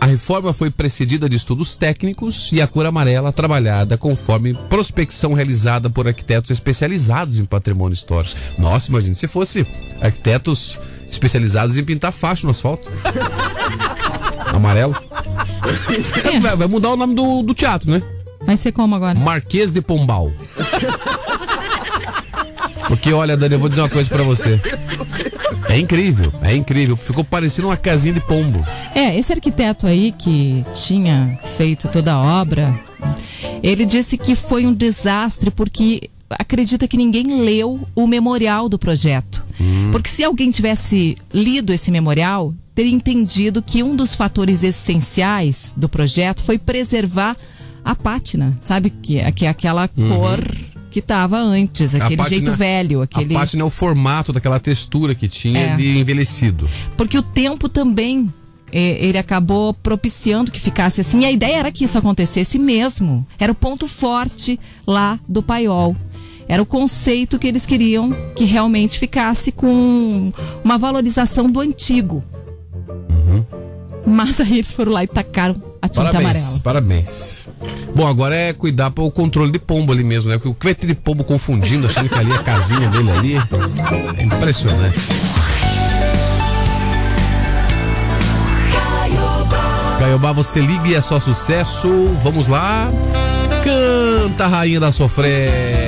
[0.00, 5.90] a reforma foi precedida de estudos técnicos e a cor amarela trabalhada conforme prospecção realizada
[5.90, 8.38] por arquitetos especializados em patrimônio histórico.
[8.58, 9.66] Nossa, imagina se fosse
[10.00, 10.78] arquitetos
[11.10, 12.90] especializados em pintar faixa no asfalto.
[14.52, 14.94] Amarelo.
[16.42, 18.02] Vai, vai mudar o nome do, do teatro, né?
[18.44, 19.18] Vai ser como agora?
[19.18, 20.32] Marquês de Pombal.
[22.88, 24.58] Porque olha, Dani, eu vou dizer uma coisa pra você.
[25.78, 26.96] É incrível, é incrível.
[26.96, 28.64] Ficou parecendo uma casinha de pombo.
[28.94, 32.78] É, esse arquiteto aí que tinha feito toda a obra,
[33.62, 39.44] ele disse que foi um desastre porque acredita que ninguém leu o memorial do projeto.
[39.92, 45.88] Porque se alguém tivesse lido esse memorial, teria entendido que um dos fatores essenciais do
[45.88, 47.36] projeto foi preservar
[47.84, 48.90] a pátina, sabe?
[48.90, 50.08] Que, que é aquela Uhum.
[50.10, 50.40] cor
[50.90, 53.34] que estava antes, aquele pátina- jeito velho, aquele.
[53.34, 55.76] A pátina é o formato daquela textura que tinha É.
[55.76, 56.68] de envelhecido.
[56.96, 58.32] Porque o tempo também
[58.72, 61.20] eh, ele acabou propiciando que ficasse assim.
[61.20, 63.26] E a ideia era que isso acontecesse mesmo.
[63.38, 65.96] Era o ponto forte lá do paiol.
[66.46, 70.32] Era o conceito que eles queriam que realmente ficasse com
[70.64, 72.22] uma valorização do antigo.
[74.08, 76.60] Mas aí eles foram lá e tacaram a tinta Parabéns, amarela.
[76.64, 77.42] parabéns.
[77.94, 80.36] Bom, agora é cuidar para o controle de pombo ali mesmo, né?
[80.36, 83.10] Porque o que vai ter de pombo confundindo, achando que ali é a casinha dele
[83.10, 83.34] ali.
[84.16, 84.98] É impressionante.
[89.98, 91.88] Caiobá, você liga e é só sucesso.
[92.22, 92.88] Vamos lá.
[93.64, 95.87] Canta, rainha da sofrência.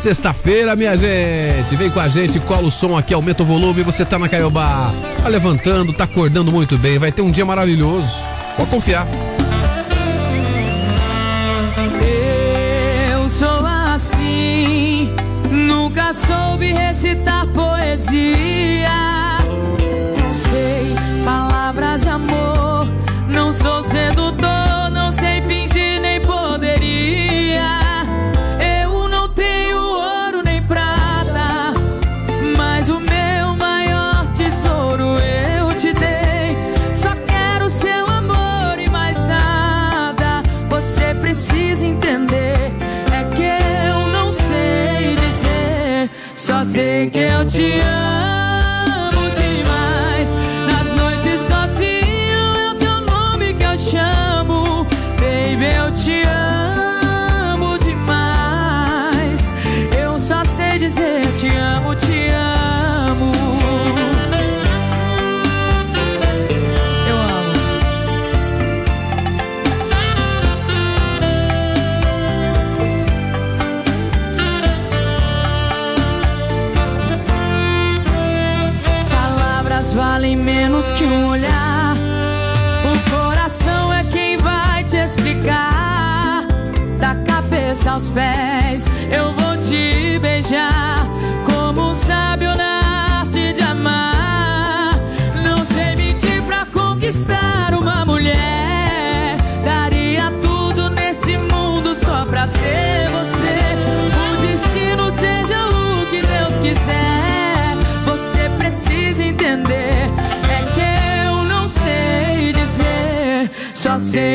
[0.00, 1.76] Sexta-feira, minha gente.
[1.76, 3.82] Vem com a gente, cola o som aqui, aumenta o volume.
[3.82, 4.90] Você tá na Caiobá.
[5.22, 6.98] Tá levantando, tá acordando muito bem.
[6.98, 8.16] Vai ter um dia maravilhoso.
[8.56, 9.06] Pode confiar.
[13.12, 15.10] Eu sou assim,
[15.50, 18.59] nunca soube recitar poesia.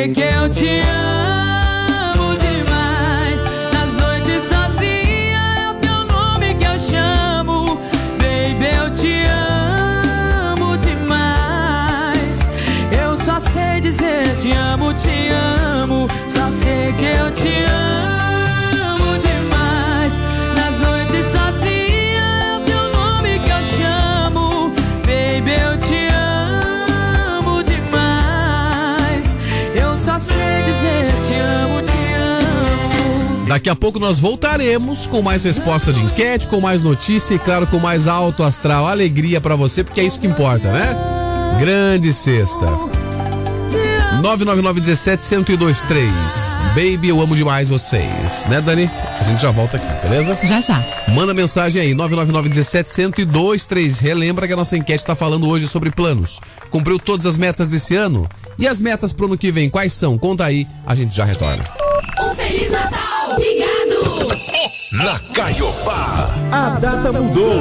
[0.05, 1.44] Só sei que
[33.55, 37.65] Daqui a pouco nós voltaremos com mais resposta de enquete, com mais notícia e, claro,
[37.65, 40.93] com mais alto astral, alegria pra você, porque é isso que importa, né?
[41.57, 42.65] Grande sexta.
[44.21, 46.11] 999-17-1023.
[46.75, 48.45] Baby, eu amo demais vocês.
[48.49, 48.91] Né, Dani?
[49.17, 50.37] A gente já volta aqui, beleza?
[50.43, 50.83] Já já.
[51.07, 54.01] Manda mensagem aí, 999-17-1023.
[54.01, 56.41] Relembra que a nossa enquete tá falando hoje sobre planos.
[56.69, 58.27] Cumpriu todas as metas desse ano?
[58.59, 60.17] E as metas pro ano que vem, quais são?
[60.17, 61.63] Conta aí, a gente já retorna.
[62.21, 63.04] Um Feliz Natal!
[64.95, 66.29] Na Caiobá.
[66.53, 67.59] A data mudou.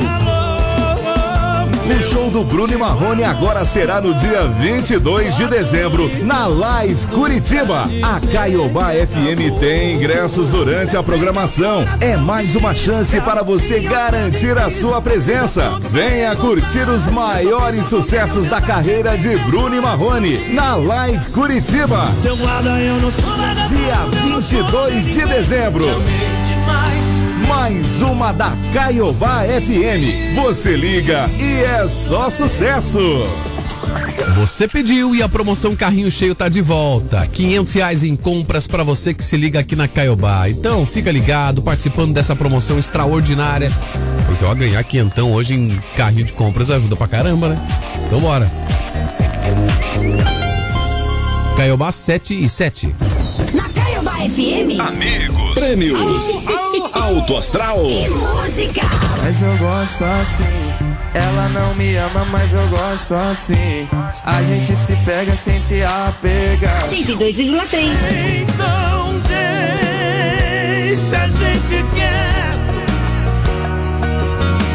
[1.85, 7.09] O show do Bruno e Marrone agora será no dia 22 de dezembro, na Live
[7.09, 7.89] Curitiba.
[8.03, 11.85] A Caiobá FM tem ingressos durante a programação.
[12.01, 15.72] É mais uma chance para você garantir a sua presença.
[15.91, 22.12] Venha curtir os maiores sucessos da carreira de Bruno e Marrone na Live Curitiba.
[23.68, 25.85] Dia 22 de dezembro.
[27.65, 30.35] Mais uma da Caiobá FM.
[30.35, 33.01] Você liga e é só sucesso.
[34.37, 37.27] Você pediu e a promoção Carrinho Cheio tá de volta.
[37.27, 40.47] 500 reais em compras para você que se liga aqui na Caiobá.
[40.47, 43.73] Então fica ligado, participando dessa promoção extraordinária.
[44.27, 47.67] Porque ó, ganhar quinhentão hoje em carrinho de compras ajuda pra caramba, né?
[48.07, 48.53] Então bora.
[51.57, 52.95] Caiobá 7 e 7.
[54.35, 54.80] FM.
[54.80, 55.55] Amigos.
[55.55, 56.01] Prêmios.
[56.93, 57.85] Alto Astral.
[57.85, 58.82] Música.
[59.22, 60.74] Mas eu gosto assim.
[61.14, 63.89] Ela não me ama, mas eu gosto assim.
[64.24, 66.89] A gente se pega sem se apegar.
[66.91, 67.93] 102,3.
[68.41, 69.14] Então
[70.89, 72.74] deixa a gente quieto.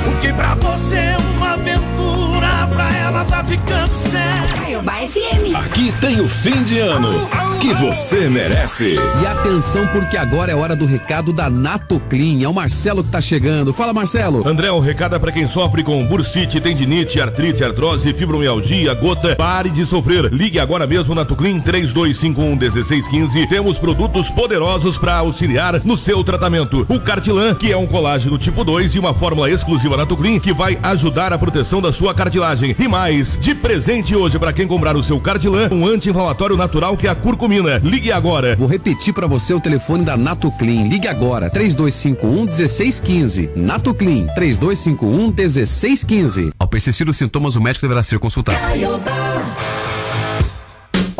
[0.07, 4.68] O que pra você é uma aventura, pra ela tá ficando sério.
[4.83, 5.55] FM.
[5.55, 7.27] Aqui tem o fim de ano
[7.59, 8.95] que você merece.
[9.21, 12.41] E atenção, porque agora é hora do recado da Nato Clean.
[12.41, 13.73] É o Marcelo que tá chegando.
[13.73, 14.47] Fala, Marcelo.
[14.47, 19.35] André, o recado é para quem sofre com bursite, tendinite, artrite, artrose, fibromialgia, gota.
[19.35, 20.31] Pare de sofrer.
[20.31, 23.49] Ligue agora mesmo na Tuclin 32511615.
[23.49, 26.85] Temos produtos poderosos para auxiliar no seu tratamento.
[26.87, 30.53] O Cartilan, que é um colágeno tipo 2 e uma fórmula exclusiva na Tuclin que
[30.53, 32.73] vai ajudar a proteção da sua cartilagem.
[32.79, 37.07] E mais, de presente hoje para quem comprar o seu Cartilan, um anti-inflamatório natural que
[37.07, 37.79] é a curcumina.
[37.83, 38.55] Ligue agora.
[38.55, 40.87] Vou repetir para você o telefone da Nato Clean.
[40.87, 43.49] Ligue agora, 3251 1615.
[43.55, 46.51] Nato Clean, 3251 1615.
[46.59, 48.59] Ao persistir os sintomas, o médico deverá ser consultado.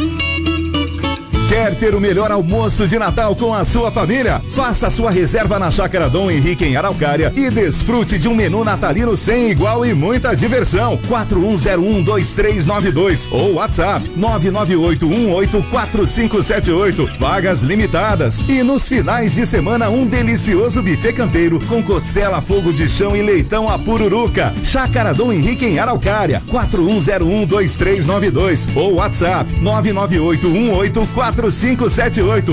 [1.48, 4.42] Quer ter o melhor almoço de Natal com a sua família?
[4.50, 9.16] Faça sua reserva na Chácara Dom Henrique em Araucária e desfrute de um menu natalino
[9.16, 11.00] sem igual e muita diversão.
[11.08, 17.18] 41012392 ou WhatsApp 998184578.
[17.18, 18.42] Vagas limitadas.
[18.42, 23.22] E nos finais de semana um delicioso buffet campeiro com costela, fogo de chão e
[23.22, 24.54] leitão a pururuca.
[24.66, 26.44] Chácara Dom Henrique em Araucária.
[26.52, 31.37] 41012392 ou WhatsApp 998184578.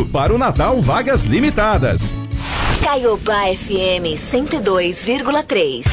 [0.05, 2.19] Para o Natal, vagas limitadas.
[2.83, 5.85] Caiobá FM 102,3.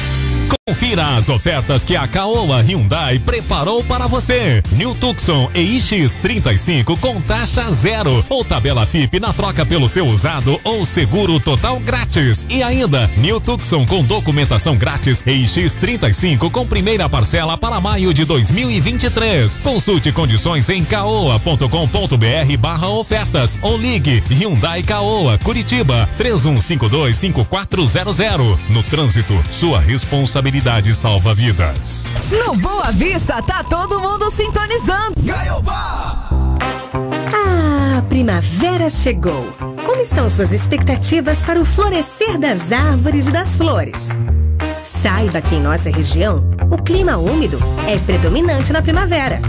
[0.68, 4.62] Confira as ofertas que a Caoa Hyundai preparou para você.
[4.72, 10.84] New Tucson EX35 com taxa zero ou tabela FIP na troca pelo seu usado ou
[10.84, 12.44] seguro total grátis.
[12.50, 19.56] E ainda, New Tucson com documentação grátis EX35 com primeira parcela para maio de 2023.
[19.58, 28.58] Consulte condições em caoa.com.br barra ofertas ou ligue Hyundai Caoa Curitiba 31525400.
[28.68, 30.41] No trânsito, sua responsabilidade
[30.94, 32.04] salva vidas.
[32.30, 35.14] No Boa Vista tá todo mundo sintonizando.
[37.32, 39.52] Ah, a primavera chegou.
[39.86, 44.08] Como estão suas expectativas para o florescer das árvores e das flores?
[44.82, 49.40] Saiba que em nossa região, o clima úmido é predominante na primavera.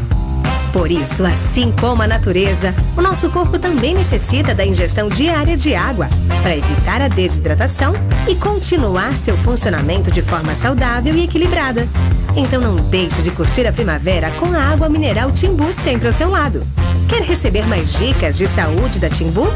[0.74, 5.76] Por isso, assim como a natureza, o nosso corpo também necessita da ingestão diária de
[5.76, 6.09] água
[6.41, 7.93] para evitar a desidratação
[8.28, 11.88] e continuar seu funcionamento de forma saudável e equilibrada.
[12.36, 16.32] Então não deixe de curtir a primavera com a água mineral Timbu sempre ao seu
[16.32, 16.65] lado.
[17.07, 19.47] Quer receber mais dicas de saúde da Timbu?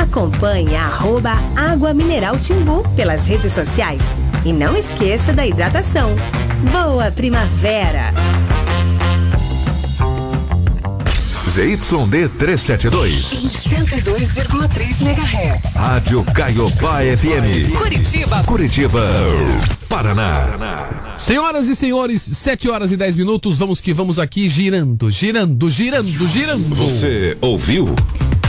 [0.00, 0.86] Acompanhe a
[1.56, 4.02] Água Mineral Timbu pelas redes sociais.
[4.44, 6.14] E não esqueça da hidratação.
[6.70, 8.12] Boa primavera!
[11.52, 13.32] ZYD 372.
[13.34, 15.74] Em 102,3 MHz.
[15.74, 17.76] Rádio Caiobá FM.
[17.76, 18.42] Curitiba.
[18.44, 19.02] Curitiba.
[19.86, 21.14] Paraná.
[21.18, 26.26] Senhoras e senhores, 7 horas e 10 minutos, vamos que vamos aqui girando, girando, girando,
[26.26, 26.74] girando.
[26.74, 27.94] Você ouviu?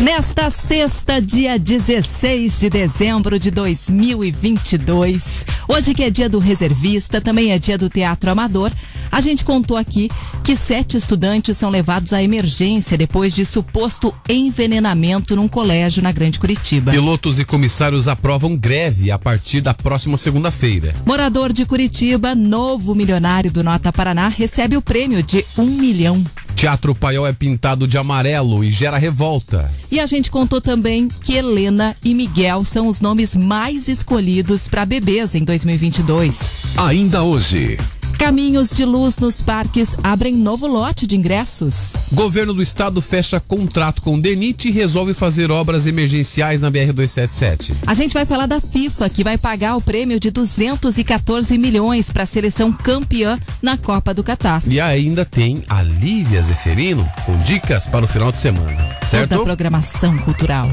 [0.04, 7.54] Nesta sexta, dia 16 de dezembro de 2022, hoje que é dia do reservista, também
[7.54, 8.70] é dia do teatro amador,
[9.10, 10.12] a gente contou aqui
[10.44, 16.38] que sete estudantes são levados à emergência depois de suposto envenenamento num colégio na Grande
[16.38, 16.92] Curitiba.
[16.92, 20.94] Pilotos e comissários aprovam greve a partir da próxima segunda-feira.
[21.06, 26.26] Morador de Curitiba, novo milionário do Nota Paraná, recebe o prêmio de um milhão.
[26.56, 29.70] Teatro Paiol é pintado de amarelo e gera revolta.
[29.92, 34.86] E a gente contou também que Helena e Miguel são os nomes mais escolhidos para
[34.86, 36.40] bebês em 2022.
[36.78, 37.78] Ainda hoje.
[38.18, 41.94] Caminhos de luz nos parques abrem novo lote de ingressos.
[42.14, 47.74] Governo do estado fecha contrato com o DENIT e resolve fazer obras emergenciais na BR-277.
[47.86, 52.24] A gente vai falar da FIFA, que vai pagar o prêmio de 214 milhões para
[52.24, 54.64] a seleção campeã na Copa do Catar.
[54.68, 58.98] E ainda tem a Lívia Zeferino com dicas para o final de semana.
[59.06, 59.32] Certo?
[59.32, 60.70] Toda a programação cultural.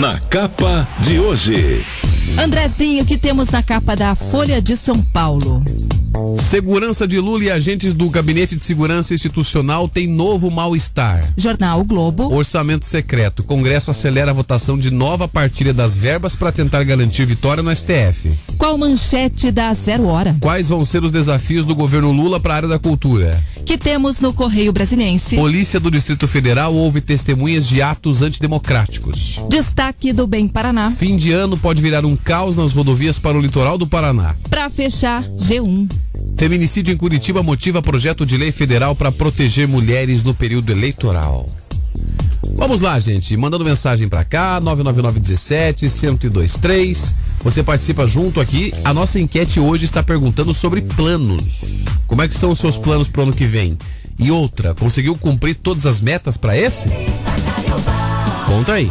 [0.00, 1.84] Na capa de hoje.
[2.38, 5.62] Andrezinho, o que temos na capa da Folha de São Paulo?
[6.48, 11.24] Segurança de Lula e agentes do Gabinete de Segurança Institucional têm novo mal-estar.
[11.36, 12.32] Jornal Globo.
[12.32, 13.42] Orçamento secreto.
[13.42, 18.32] Congresso acelera a votação de nova partilha das verbas para tentar garantir vitória no STF.
[18.58, 20.36] Qual manchete da Zero Hora?
[20.40, 23.42] Quais vão ser os desafios do governo Lula para a área da cultura?
[23.64, 25.36] Que temos no Correio Brasiliense.
[25.36, 29.40] Polícia do Distrito Federal houve testemunhas de atos antidemocráticos.
[29.48, 30.90] Destaque do Bem Paraná.
[30.90, 34.34] Fim de ano pode virar um caos nas rodovias para o litoral do Paraná.
[34.48, 35.90] Para fechar, G1.
[36.36, 41.46] Feminicídio em Curitiba motiva projeto de lei federal para proteger mulheres no período eleitoral.
[42.54, 43.36] Vamos lá, gente.
[43.36, 47.14] Mandando mensagem para cá, 99917 1023.
[47.42, 48.72] Você participa junto aqui.
[48.84, 51.84] A nossa enquete hoje está perguntando sobre planos.
[52.06, 53.76] Como é que são os seus planos para o ano que vem?
[54.18, 56.88] E outra, conseguiu cumprir todas as metas para esse?
[58.46, 58.90] Conta aí.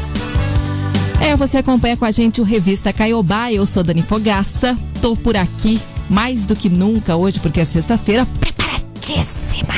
[1.22, 3.52] É, você acompanha com a gente o Revista Caiobá.
[3.52, 4.76] Eu sou Dani Fogaça.
[5.02, 8.28] Tô por aqui mais do que nunca hoje, porque é sexta-feira.
[8.40, 9.74] Preparadíssima.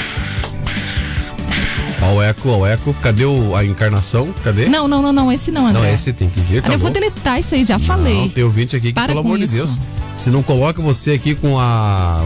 [2.01, 2.93] Ó o eco, ó o eco.
[3.01, 4.33] Cadê o, a encarnação?
[4.43, 4.67] Cadê?
[4.67, 5.31] Não, não, não, não.
[5.31, 5.81] Esse não, André.
[5.81, 6.83] Não, esse tem que vir, tá eu bom?
[6.85, 8.21] vou deletar isso aí, já falei.
[8.21, 9.53] Não, tem ouvinte aqui que, Para pelo amor de isso.
[9.55, 9.79] Deus,
[10.15, 12.23] se não coloca você aqui com a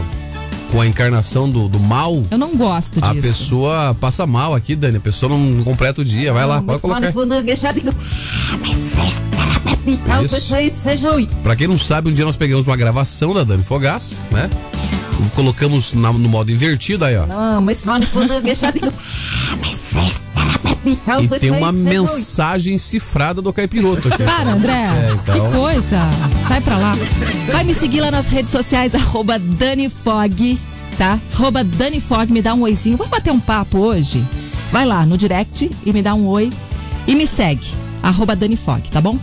[0.72, 3.04] com a encarnação do, do mal, Eu não gosto disso.
[3.04, 4.96] a pessoa passa mal aqui, Dani.
[4.96, 6.32] A pessoa não completa o dia.
[6.32, 7.00] Vai lá, pode colocar.
[10.24, 10.34] Isso.
[11.42, 14.48] Pra quem não sabe, um dia nós pegamos uma gravação da Dani Fogaça, né?
[15.34, 17.26] Colocamos na- no modo invertido aí, ó.
[17.26, 17.84] Não, mas
[20.84, 24.24] E tem uma mensagem cifrada do caipiroto aqui.
[24.24, 24.72] Para, André.
[24.72, 25.50] É, então.
[25.50, 26.00] Que coisa.
[26.46, 26.96] Sai pra lá.
[27.50, 30.58] Vai me seguir lá nas redes sociais, arroba DaniFog,
[30.98, 31.20] tá?
[31.32, 32.96] Arroba DaniFog, me dá um oizinho.
[32.96, 34.24] Vamos bater um papo hoje?
[34.72, 36.52] Vai lá no direct e me dá um oi.
[37.06, 37.66] E me segue,
[38.02, 39.18] arroba DaniFog, tá bom?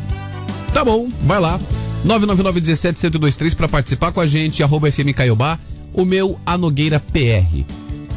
[0.74, 1.60] Tá bom, vai lá.
[2.06, 5.60] 999-17-1023 pra participar com a gente, arroba FM Caiobá,
[5.94, 7.66] o meu Anogueira PR.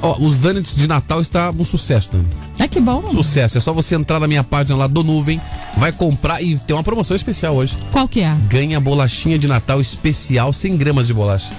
[0.00, 2.28] Ó, os donuts de Natal está um sucesso, Dani.
[2.62, 3.10] É que bom.
[3.10, 3.58] Sucesso.
[3.58, 5.40] É só você entrar na minha página lá do Nuvem,
[5.76, 7.76] vai comprar e tem uma promoção especial hoje.
[7.90, 8.32] Qual que é?
[8.48, 11.50] Ganha bolachinha de Natal especial 100 gramas de bolacha.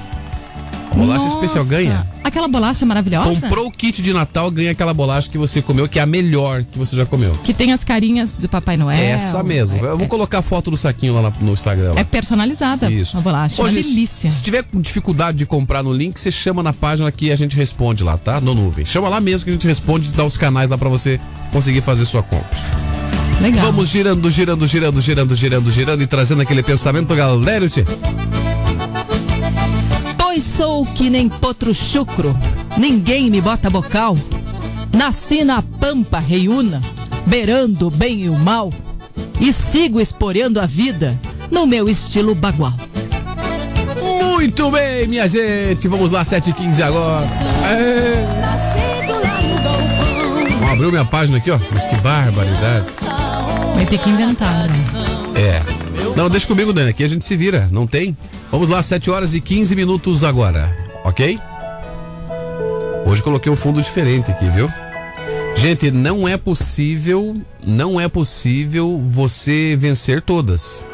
[0.96, 2.08] Bolacha Nossa, especial ganha.
[2.24, 3.42] Aquela bolacha maravilhosa?
[3.42, 6.64] Comprou o kit de Natal, ganha aquela bolacha que você comeu, que é a melhor
[6.64, 7.38] que você já comeu.
[7.44, 8.98] Que tem as carinhas do Papai Noel.
[8.98, 9.78] Essa mesmo.
[9.78, 11.94] Eu vou colocar a foto do saquinho lá no Instagram.
[11.94, 12.00] lá.
[12.00, 13.18] É personalizada Isso.
[13.18, 13.62] a bolacha.
[13.62, 14.30] Ô, uma gente, delícia.
[14.30, 18.04] Se tiver dificuldade de comprar no link, você chama na página que a gente responde
[18.04, 18.40] lá, tá?
[18.40, 18.86] No nuvem.
[18.86, 21.20] Chama lá mesmo que a gente responde e dá os canais lá pra você
[21.52, 22.84] conseguir fazer sua compra.
[23.42, 23.66] Legal.
[23.66, 27.68] Vamos girando, girando, girando, girando, girando, girando e trazendo aquele pensamento, galera.
[30.34, 32.36] Pois sou que nem potro chucro,
[32.76, 34.18] ninguém me bota bocal.
[34.92, 36.82] Nasci na pampa reiúna,
[37.28, 38.74] beirando o bem e o mal.
[39.40, 41.16] E sigo esporeando a vida
[41.52, 42.74] no meu estilo bagual.
[44.02, 45.88] Muito bem, minha gente.
[45.88, 47.28] Vamos lá, 7h15 agora.
[47.68, 48.26] É.
[50.72, 51.60] Abriu minha página aqui, ó.
[51.72, 52.88] Mas que barbaridade.
[53.76, 54.76] Vai ter que inventar, né?
[55.36, 55.73] É.
[56.16, 56.92] Não, deixa comigo, Dani.
[56.92, 57.68] Aqui a gente se vira.
[57.72, 58.16] Não tem?
[58.52, 60.76] Vamos lá, 7 horas e 15 minutos agora.
[61.04, 61.40] Ok?
[63.06, 64.70] Hoje coloquei um fundo diferente aqui, viu?
[65.56, 70.86] Gente, não é possível, não é possível você vencer todas.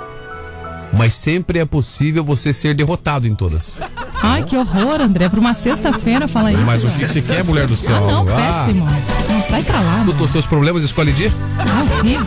[0.92, 3.82] Mas sempre é possível você ser derrotado em todas.
[4.22, 5.30] Ai, que horror, André.
[5.30, 6.62] Pra uma sexta-feira falar isso.
[6.64, 7.96] Mas o que você quer, mulher do céu?
[7.96, 8.86] Ah, não, péssimo.
[9.30, 9.98] Não sai pra lá.
[9.98, 11.32] Escuta os teus problemas, escolhe dia?
[11.60, 12.26] Ah, horrível.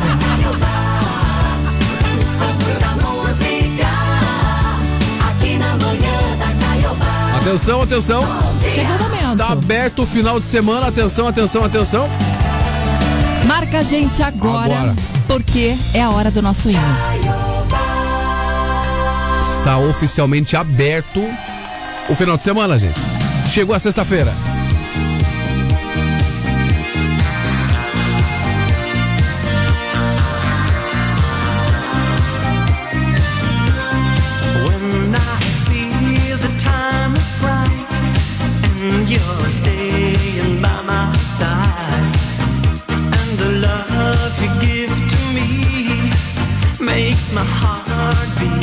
[7.42, 8.22] Atenção, atenção.
[8.72, 9.32] Chegou o momento.
[9.32, 10.86] Está aberto o final de semana.
[10.86, 12.08] Atenção, atenção, atenção.
[13.46, 14.94] Marca a gente agora, Agora.
[15.26, 16.80] porque é a hora do nosso hino.
[19.56, 21.20] Está oficialmente aberto
[22.08, 22.98] o final de semana, gente.
[23.50, 24.32] Chegou a sexta-feira.
[39.12, 42.16] You're staying by my side,
[42.88, 46.10] and the love you give to me
[46.80, 48.61] makes my heart beat.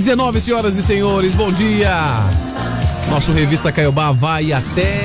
[0.00, 1.94] 19 senhoras e senhores, bom dia.
[3.10, 5.04] Nosso Revista Caiobá vai até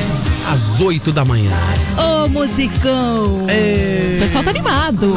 [0.49, 1.51] às 8 da manhã.
[1.97, 3.43] Ô, musicão!
[3.43, 5.13] O pessoal tá animado.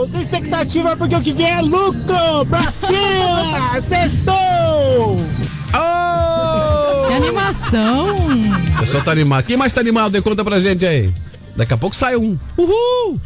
[0.00, 2.46] Ô, Sem expectativa, porque o que vem é lucro!
[2.48, 3.78] Pra cima!
[3.82, 5.20] Sextou!
[7.06, 8.16] Que animação!
[8.76, 9.44] O pessoal tá animado.
[9.44, 10.22] Quem mais tá animado aí?
[10.22, 11.12] Conta pra gente aí.
[11.54, 12.38] Daqui a pouco sai um.
[12.56, 13.20] Uhul!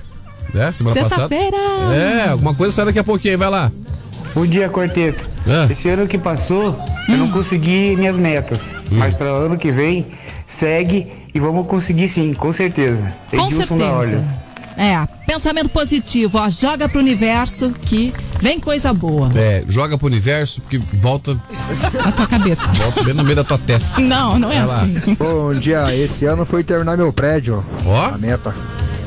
[0.53, 1.29] É, semana passada.
[1.29, 1.57] Sexta-feira!
[1.95, 3.71] É, alguma coisa sai daqui a pouquinho, vai lá.
[4.35, 5.29] Bom dia, quarteto.
[5.47, 5.73] É.
[5.73, 6.77] Esse ano que passou,
[7.09, 8.59] eu não consegui minhas metas.
[8.91, 10.07] Mas para o ano que vem,
[10.59, 13.01] segue e vamos conseguir sim, com certeza.
[13.31, 14.25] Com Edilson certeza.
[14.77, 19.31] É, pensamento positivo, ó, joga pro universo que vem coisa boa.
[19.37, 21.39] É, joga pro universo porque volta.
[22.05, 22.67] Na tua cabeça.
[22.73, 24.01] Volta bem no meio da tua testa.
[24.01, 24.83] Não, não é lá.
[24.83, 25.15] assim.
[25.15, 27.63] Bom dia, esse ano foi terminar meu prédio.
[27.87, 28.07] Ó.
[28.07, 28.53] A meta.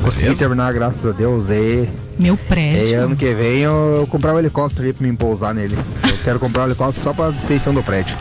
[0.02, 1.50] Consegui terminar, graças a Deus.
[1.50, 3.04] E, Meu e prédio.
[3.04, 5.78] ano que vem eu, eu comprar um helicóptero aí pra me pousar nele.
[6.08, 8.16] Eu quero comprar um helicóptero só pra cima do prédio.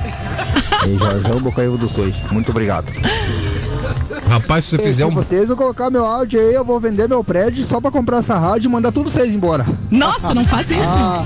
[0.87, 2.13] E já, já o Bocaiúva do Sul.
[2.31, 2.93] Muito obrigado.
[4.29, 5.15] Rapaz, se você E fizer se um.
[5.15, 8.37] vocês não colocar meu áudio aí, eu vou vender meu prédio só pra comprar essa
[8.39, 9.65] rádio e mandar tudo vocês embora.
[9.91, 10.81] Nossa, não faz isso.
[10.83, 11.25] Ah,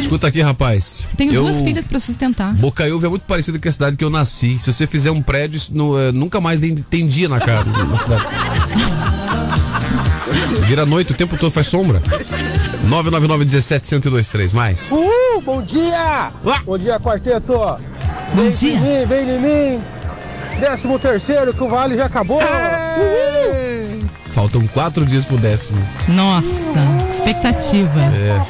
[0.00, 1.06] Escuta aqui, rapaz.
[1.16, 1.42] Tenho eu...
[1.44, 2.52] duas filhas pra sustentar.
[2.54, 4.58] Bocaiúva é muito parecido com a cidade que eu nasci.
[4.58, 7.98] Se você fizer um prédio, não, é, nunca mais tem, tem dia na cara na
[7.98, 8.24] cidade.
[10.66, 12.00] Vira noite, o tempo todo faz sombra.
[12.84, 14.90] 999 17 1023 mais.
[14.90, 16.30] Uh, bom dia!
[16.64, 17.52] Bom dia, quarteto!
[17.54, 17.78] Bom
[18.42, 18.74] vem dia.
[18.74, 19.40] em mim, vem em
[19.76, 19.82] mim!
[20.60, 22.38] Décimo terceiro, que o vale já acabou!
[22.38, 24.02] Uhul.
[24.32, 25.78] Faltam quatro dias pro décimo.
[26.08, 26.46] Nossa,
[27.10, 28.00] expectativa.
[28.00, 28.40] É.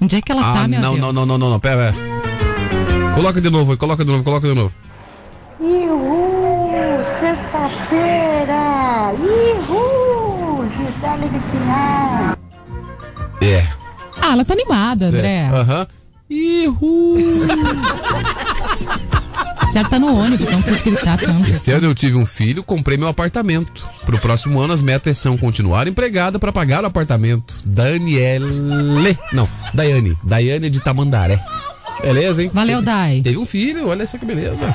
[0.00, 1.00] Onde é que ela Ah, tá, meu não, Deus?
[1.00, 3.14] não, não, não, não, não, pera, pera.
[3.14, 4.74] Coloca de novo, coloca de novo, coloca de novo.
[5.60, 5.93] Ihu!
[7.64, 9.14] Sexta-feira!
[9.18, 10.68] Ihu!
[10.68, 12.38] Gisele Bittinar!
[13.40, 13.66] É.
[14.20, 15.26] Ah, ela tá animada, André.
[15.26, 15.86] É, Aham.
[16.28, 17.16] Ihu!
[19.72, 21.50] Certo, tá no ônibus, não quis gritar tanto.
[21.50, 23.88] Este ano eu tive um filho, comprei meu apartamento.
[24.04, 27.62] Pro próximo ano as metas são continuar empregada para pagar o apartamento.
[27.64, 29.18] Daniele.
[29.32, 30.18] Não, Daiane.
[30.22, 31.42] Daiane de Tamandaré.
[32.02, 32.50] Beleza, hein?
[32.52, 33.22] Valeu, Dai.
[33.24, 34.66] Teve um filho, olha só que beleza.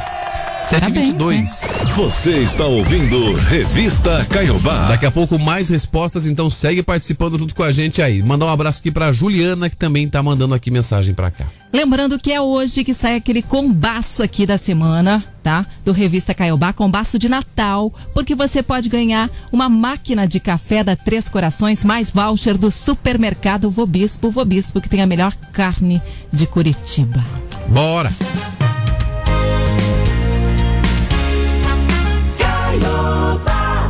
[0.67, 1.95] Parabéns, 722.
[1.95, 4.87] Você está ouvindo Revista Caiobá.
[4.87, 8.21] Daqui a pouco mais respostas, então segue participando junto com a gente aí.
[8.21, 11.45] Mandar um abraço aqui pra Juliana, que também tá mandando aqui mensagem pra cá.
[11.71, 15.65] Lembrando que é hoje que sai aquele combaço aqui da semana, tá?
[15.85, 20.95] Do Revista Caiobá, combaço de Natal, porque você pode ganhar uma máquina de café da
[20.95, 26.01] Três Corações mais voucher do supermercado Vobispo, Vobispo que tem a melhor carne
[26.33, 27.23] de Curitiba.
[27.67, 28.11] Bora!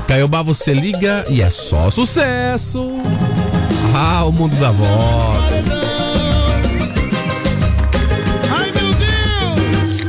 [0.10, 2.99] Caiobá, você liga e é só sucesso.
[3.94, 5.68] Ah, o mundo da voz.
[8.49, 10.06] Ai meu Deus!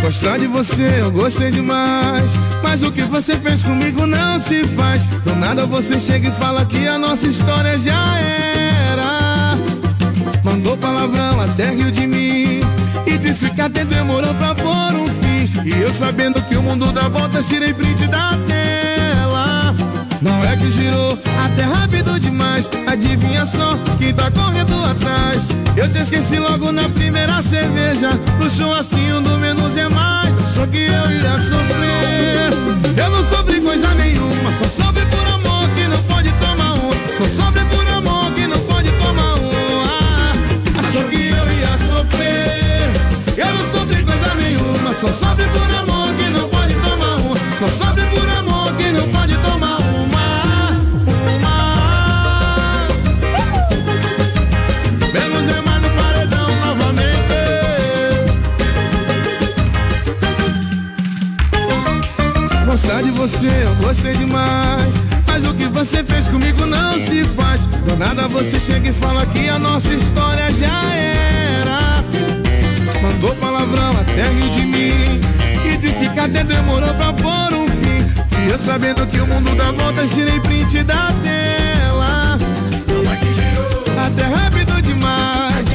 [0.00, 2.30] Gostar de você eu gostei demais.
[2.62, 5.04] Mas o que você fez comigo não se faz.
[5.24, 8.18] Do nada você chega e fala que a nossa história já
[8.90, 9.58] era.
[10.44, 12.60] Mandou palavrão até riu de mim.
[13.06, 15.13] E disse que até demorou pra pôr um.
[15.62, 19.74] E eu sabendo que o mundo dá voltas, tirei print da tela.
[20.20, 22.68] Não é que girou até rápido demais.
[22.86, 25.46] Adivinha só quem tá correndo atrás.
[25.76, 28.10] Eu te esqueci logo na primeira cerveja.
[28.38, 30.34] No churrasquinho do menos é mais.
[30.54, 32.96] Só que eu ia sofrer.
[32.96, 34.52] Eu não sofri coisa nenhuma.
[34.58, 36.90] Só sofri por amor que não pode tomar um.
[37.18, 38.23] Só sofri por amor
[45.04, 47.34] Só sofri por amor que não pode tomar um.
[47.58, 50.70] Só sofri por amor que não pode tomar uma.
[51.36, 51.56] Uma.
[55.12, 57.36] Menos é mais no paredão novamente.
[62.64, 64.94] Gostar de você, eu gostei demais.
[65.26, 67.66] Mas o que você fez comigo não se faz.
[67.66, 71.33] Do nada você chega e fala que a nossa história já era.
[73.04, 75.20] Mandou palavrão até riu de mim.
[75.70, 78.44] E disse que até demorou pra pôr um fim.
[78.46, 82.38] E eu sabendo que o mundo dá voltas, tirei print da tela.
[84.06, 85.66] Até rápido demais.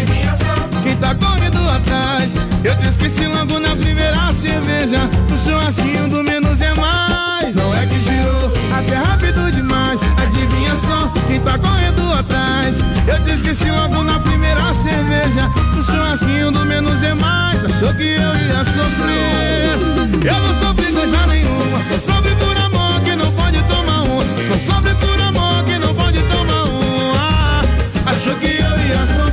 [0.84, 2.34] Quem tá correndo atrás?
[2.64, 4.99] Eu te esqueci logo na primeira cerveja.
[5.30, 7.56] No churrasquinho do menos é mais.
[7.56, 9.99] Não é que girou até rápido demais.
[10.18, 12.76] Adivinha só quem tá correndo atrás?
[13.07, 17.94] Eu te esqueci logo na primeira era cerveja o churrasquinho do menos é mais Achou
[17.94, 19.77] que eu ia sofrer.
[20.26, 24.73] Eu não sofri coisa nenhuma Só sofre por amor que não pode tomar um Só
[24.73, 27.61] sofre por amor que não pode tomar um ah,
[28.06, 29.28] Achou que eu ia sofrer.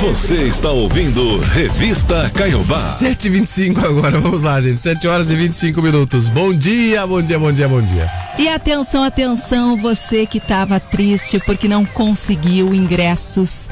[0.00, 2.96] Você está ouvindo Revista Caiobá.
[2.96, 4.80] 7h25 agora, vamos lá, gente.
[4.80, 6.28] 7 horas e 25 minutos.
[6.28, 8.08] Bom dia, bom dia, bom dia, bom dia.
[8.38, 13.68] E atenção, atenção, você que estava triste porque não conseguiu ingressos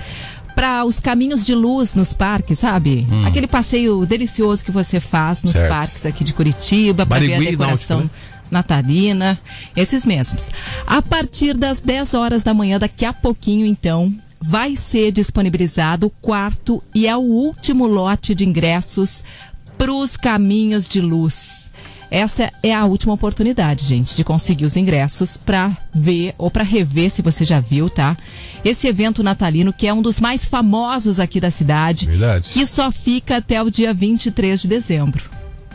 [0.56, 3.06] para os caminhos de luz nos parques, sabe?
[3.08, 3.24] Hum.
[3.24, 5.68] Aquele passeio delicioso que você faz nos Certo.
[5.68, 8.16] parques aqui de Curitiba para ver a decoração Náutico,
[8.50, 9.38] natalina,
[9.76, 10.50] esses mesmos.
[10.84, 14.12] A partir das 10 horas da manhã, daqui a pouquinho, então,
[14.46, 19.24] vai ser disponibilizado o quarto e é o último lote de ingressos
[19.78, 21.70] para os caminhos de luz.
[22.10, 27.10] Essa é a última oportunidade, gente, de conseguir os ingressos para ver ou para rever,
[27.10, 28.18] se você já viu, tá?
[28.62, 32.50] Esse evento natalino, que é um dos mais famosos aqui da cidade, Verdade.
[32.50, 35.24] que só fica até o dia 23 de dezembro.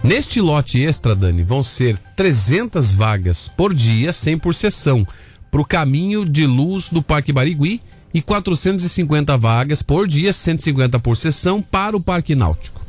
[0.03, 5.07] Neste lote extra, Dani, vão ser 300 vagas por dia, 100 por sessão,
[5.49, 7.81] para o caminho de luz do Parque Barigui
[8.13, 12.79] e 450 vagas por dia, 150 por sessão, para o Parque Náutico.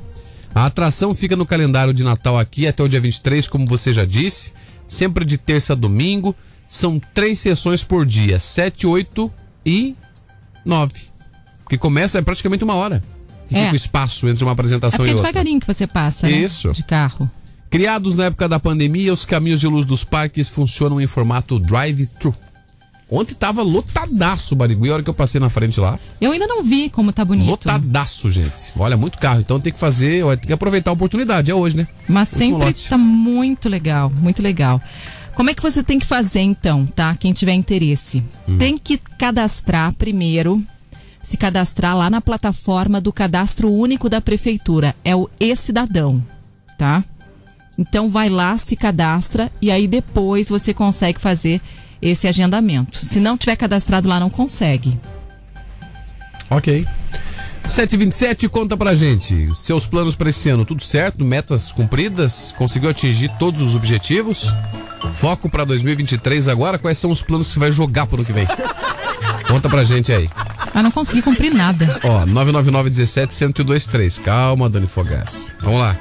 [0.55, 4.05] A atração fica no calendário de Natal aqui até o dia 23, como você já
[4.05, 4.52] disse,
[4.86, 6.34] sempre de terça a domingo.
[6.66, 9.30] São três sessões por dia, 7, 8
[9.66, 9.94] e
[10.64, 10.92] 9.
[11.68, 13.02] Que começa é praticamente uma hora.
[13.51, 13.60] E É.
[13.62, 15.28] fica o espaço entre uma É apresentação porque e é outra.
[15.32, 16.32] devagarinho que você passa, né?
[16.32, 16.70] Isso.
[16.72, 17.28] De carro.
[17.68, 22.34] Criados na época da pandemia, os caminhos de luz dos parques funcionam em formato drive-thru.
[23.10, 25.98] Ontem tava lotadaço o Barigui, a hora que eu passei na frente lá.
[26.20, 27.48] Eu ainda não vi como tá bonito.
[27.48, 28.72] Lotadaço, gente.
[28.78, 29.40] Olha, muito carro.
[29.40, 31.50] Então tem que fazer, tem que aproveitar a oportunidade.
[31.50, 31.88] É hoje, né?
[32.08, 32.88] Mas Último sempre lote.
[32.88, 34.80] tá muito legal, muito legal.
[35.34, 37.16] Como é que você tem que fazer então, tá?
[37.16, 38.22] Quem tiver interesse.
[38.48, 38.58] Hum.
[38.58, 40.62] Tem que cadastrar primeiro,
[41.22, 44.94] se cadastrar lá na plataforma do Cadastro Único da Prefeitura.
[45.04, 46.24] É o E-Cidadão,
[46.78, 47.04] tá?
[47.76, 51.60] Então vai lá, se cadastra e aí depois você consegue fazer
[52.01, 53.05] esse agendamento.
[53.05, 54.98] Se não tiver cadastrado lá, não consegue.
[56.48, 56.86] Ok.
[57.68, 59.35] 727, conta pra gente.
[59.47, 61.24] Os Seus planos pra esse ano, tudo certo?
[61.24, 62.52] Metas cumpridas?
[62.59, 64.52] Conseguiu atingir todos os objetivos?
[65.14, 66.78] Foco pra 2023 agora?
[66.78, 68.47] Quais são os planos que você vai jogar pro ano que vem?
[69.47, 70.28] Conta pra gente aí.
[70.72, 72.01] Mas não consegui cumprir nada.
[72.05, 74.18] Ó, 999 17 1023.
[74.18, 75.52] Calma, Dani Fogaça.
[75.60, 75.97] Vamos lá.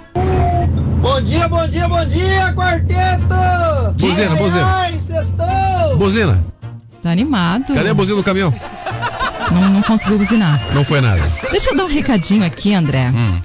[1.02, 3.94] Bom dia, bom dia, bom dia, quarteto!
[3.98, 4.89] Buzina, buzina.
[6.00, 6.42] Buzina.
[7.04, 7.74] Tá animado.
[7.74, 8.54] Cadê a buzina do caminhão?
[9.52, 10.74] Não, não conseguiu buzinar.
[10.74, 11.22] Não foi nada.
[11.52, 13.12] Deixa eu dar um recadinho aqui, André.
[13.14, 13.42] Hum.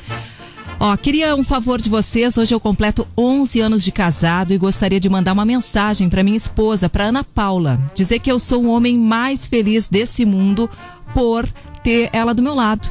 [0.78, 2.38] Ó, queria um favor de vocês.
[2.38, 6.36] Hoje eu completo 11 anos de casado e gostaria de mandar uma mensagem para minha
[6.36, 10.70] esposa, para Ana Paula, dizer que eu sou o homem mais feliz desse mundo
[11.12, 11.48] por
[11.82, 12.88] ter ela do meu lado.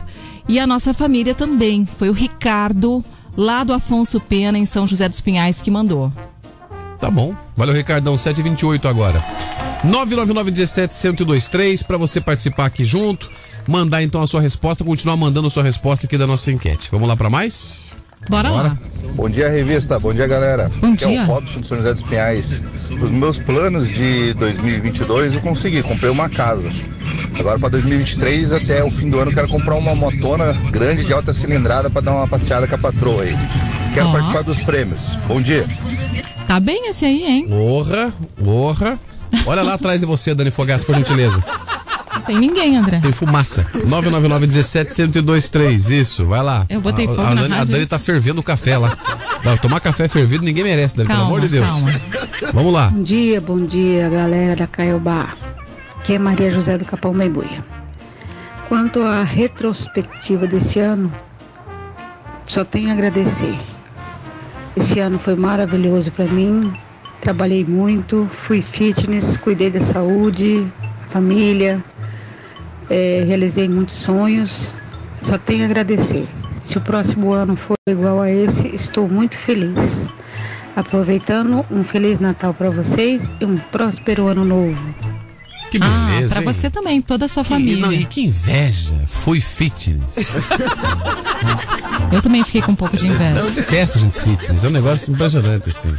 [0.49, 1.87] E a nossa família também.
[1.97, 3.01] Foi o Ricardo,
[3.37, 6.11] lá do Afonso Pena, em São José dos Pinhais, que mandou.
[7.03, 7.35] Tá bom.
[7.57, 8.17] Valeu, Ricardão.
[8.17, 9.21] 728 agora.
[9.85, 13.29] 99917-1023 para você participar aqui junto.
[13.67, 16.87] Mandar então a sua resposta, continuar mandando a sua resposta aqui da nossa enquete.
[16.89, 17.91] Vamos lá para mais?
[18.29, 18.77] Bora, lá.
[19.15, 19.99] Bom dia, revista.
[19.99, 20.71] Bom dia, galera.
[20.79, 21.19] Bom Aqui dia.
[21.19, 22.63] é o Robson de São José dos Pinhais.
[22.89, 26.71] Os meus planos de 2022 eu consegui, comprei uma casa.
[27.37, 31.11] Agora para 2023, até o fim do ano, eu quero comprar uma motona grande de
[31.11, 33.35] alta cilindrada para dar uma passeada com a patroa aí.
[33.93, 35.01] Quero participar dos prêmios.
[35.27, 35.65] Bom dia.
[36.47, 37.47] Tá bem esse aí, hein?
[37.47, 38.13] Porra,
[38.43, 38.99] porra.
[39.45, 41.43] Olha lá atrás de você, Dani Fogaça, por gentileza.
[42.13, 42.99] Não tem ninguém, André.
[42.99, 43.65] Tem fumaça.
[43.87, 45.89] 999-17-1023.
[45.89, 46.65] Isso, vai lá.
[46.69, 47.63] Eu botei a, fogo a na Dani, a.
[47.63, 48.95] Dani tá fervendo o café lá.
[49.43, 51.65] Não, tomar café fervido ninguém merece, Dani, pelo Calma, amor de Deus.
[51.65, 51.91] calma.
[52.53, 52.89] Vamos lá.
[52.89, 55.29] Bom dia, bom dia, galera da Caiobá.
[55.99, 57.65] Aqui é Maria José do Capão Bembuia.
[58.69, 61.11] Quanto à retrospectiva desse ano,
[62.45, 63.57] só tenho a agradecer.
[64.75, 66.73] Esse ano foi maravilhoso para mim.
[67.21, 70.67] Trabalhei muito, fui fitness, cuidei da saúde,
[71.09, 71.83] família,
[72.89, 74.73] eh, realizei muitos sonhos.
[75.21, 76.27] Só tenho a agradecer.
[76.61, 80.05] Se o próximo ano for igual a esse, estou muito feliz.
[80.75, 85.22] Aproveitando, um Feliz Natal para vocês e um próspero ano novo.
[85.79, 86.53] Que Ah, beleza, pra hein?
[86.53, 87.83] você também, toda a sua Que- família.
[87.85, 88.93] não, e que inveja.
[89.07, 90.15] Foi fitness.
[92.11, 93.39] Eu também fiquei com um pouco de inveja.
[93.39, 94.63] Eu detesto gente fitness.
[94.63, 95.89] É um negócio impressionante, assim.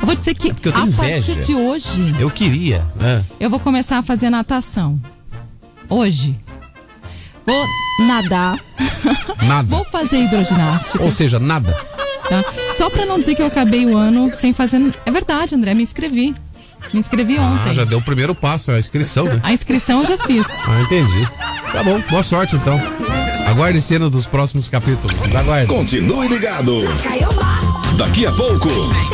[0.00, 1.34] Eu vou dizer que, É eu a inveja.
[1.34, 3.24] partir de hoje, Eu queria, né?
[3.38, 5.00] eu vou começar a fazer natação.
[5.88, 6.34] Hoje.
[7.46, 7.66] Vou
[8.06, 8.58] nadar.
[9.46, 9.68] Nada.
[9.68, 11.02] Vou fazer hidroginástica.
[11.04, 11.72] Ou seja, nada.
[12.28, 12.44] Tá?
[12.76, 14.94] Só pra não dizer que eu acabei o ano sem fazer.
[15.04, 16.34] É verdade, André, me inscrevi.
[16.92, 17.70] Me inscrevi ontem.
[17.70, 19.40] Ah, já deu o primeiro passo, a inscrição, né?
[19.42, 20.46] A inscrição eu já fiz.
[20.66, 21.28] Ah, entendi.
[21.72, 22.80] Tá bom, boa sorte então.
[23.46, 25.16] Aguarde cena dos próximos capítulos.
[25.34, 25.66] Aguarde.
[25.66, 26.78] Continue ligado.
[27.96, 28.68] Daqui a pouco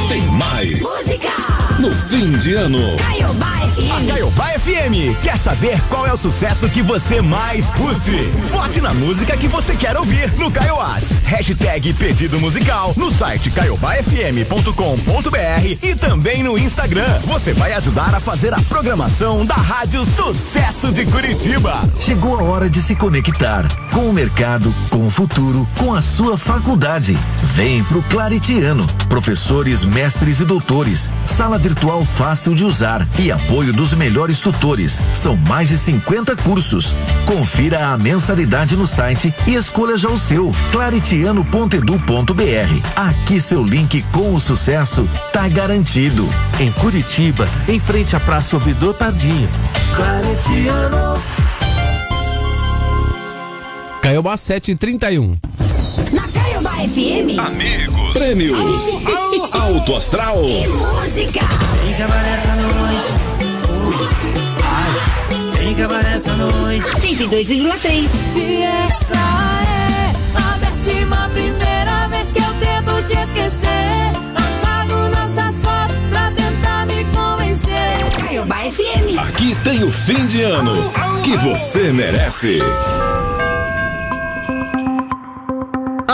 [0.09, 0.81] tem mais.
[0.81, 1.48] Música
[1.79, 2.97] no fim de ano.
[2.99, 8.17] A Caiobá FM quer saber qual é o sucesso que você mais curte.
[8.51, 11.23] Vote na música que você quer ouvir no Caioás.
[11.25, 17.19] Hashtag pedido musical no site caiobafm.com.br e também no Instagram.
[17.21, 21.79] Você vai ajudar a fazer a programação da Rádio Sucesso de Curitiba.
[22.01, 26.37] Chegou a hora de se conectar com o mercado, com o futuro, com a sua
[26.37, 27.17] faculdade.
[27.43, 28.87] Vem pro Claritiano.
[29.09, 31.11] Professores, mestres e doutores.
[31.27, 35.03] Sala virtual fácil de usar e apoio dos melhores tutores.
[35.13, 36.95] São mais de 50 cursos.
[37.27, 40.51] Confira a mensalidade no site e escolha já o seu.
[40.73, 42.43] claritiano.edu.br.
[42.97, 46.27] Aqui seu link com o sucesso tá garantido.
[46.59, 49.49] Em Curitiba, em frente à Praça Ouvidor Pardinho.
[49.95, 51.23] Claritiano.
[54.01, 55.35] Caiobá 731.
[55.61, 55.88] Na Caiobá
[56.89, 57.39] FM.
[57.39, 58.13] Amigos.
[58.13, 58.59] Prêmios.
[59.53, 60.37] Alto Astral.
[60.43, 61.41] Música.
[61.83, 63.07] Tem que acabar essa noite.
[64.65, 66.87] Ai, tem que acabar essa noite.
[67.01, 68.09] 102,3.
[68.37, 74.13] E essa é a décima primeira vez que eu tento te esquecer.
[74.35, 78.25] Apago nossas fotos pra tentar me convencer.
[78.25, 79.19] Caiobá FM.
[79.29, 80.91] Aqui tem o fim de ano
[81.23, 82.61] que você merece.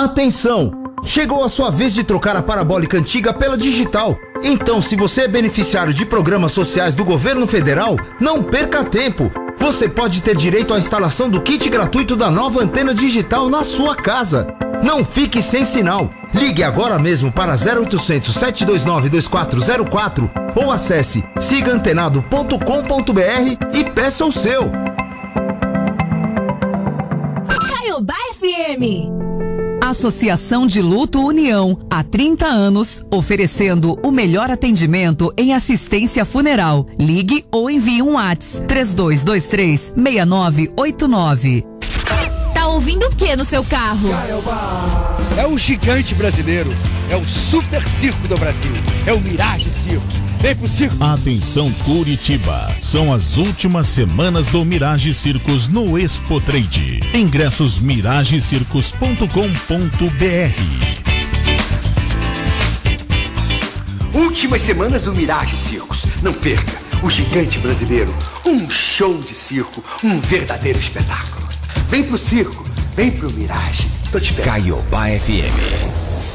[0.04, 0.70] Atenção!
[1.02, 4.18] Chegou a sua vez de trocar a parabólica antiga pela digital.
[4.42, 9.32] Então, se você é beneficiário de programas sociais do governo federal, não perca tempo.
[9.56, 13.96] Você pode ter direito à instalação do kit gratuito da nova antena digital na sua
[13.96, 14.46] casa.
[14.82, 16.10] Não fique sem sinal.
[16.34, 24.70] Ligue agora mesmo para 0800 729 2404 ou acesse sigaantenado.com.br e peça o seu.
[27.48, 29.23] Caiobá FM.
[29.94, 36.88] Associação de Luto União, há 30 anos, oferecendo o melhor atendimento em assistência funeral.
[36.98, 41.64] Ligue ou envie um WhatsApp 3223 6989.
[42.52, 44.08] Tá ouvindo o que no seu carro?
[45.38, 46.70] É o gigante brasileiro.
[47.08, 48.72] É o super circo do Brasil.
[49.06, 50.33] É o Mirage Circos.
[50.44, 51.02] Vem pro circo.
[51.02, 57.00] Atenção Curitiba, são as últimas semanas do Mirage Circos no Expo Trade.
[57.14, 59.24] Ingressos miragecircos.com.br.
[64.12, 66.04] Últimas semanas do Mirage Circos.
[66.22, 66.78] Não perca.
[67.02, 68.14] O gigante brasileiro.
[68.44, 69.82] Um show de circo.
[70.04, 71.48] Um verdadeiro espetáculo.
[71.88, 72.68] Vem pro circo.
[72.94, 73.88] Vem pro Mirage.
[74.12, 74.52] Tô te esperando.
[74.52, 76.03] Caiobá FM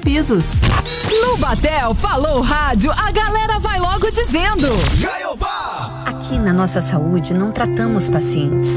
[0.00, 0.54] Pisos.
[1.22, 4.68] No Batel falou rádio, a galera vai logo dizendo.
[6.06, 8.68] Aqui na nossa saúde não tratamos pacientes,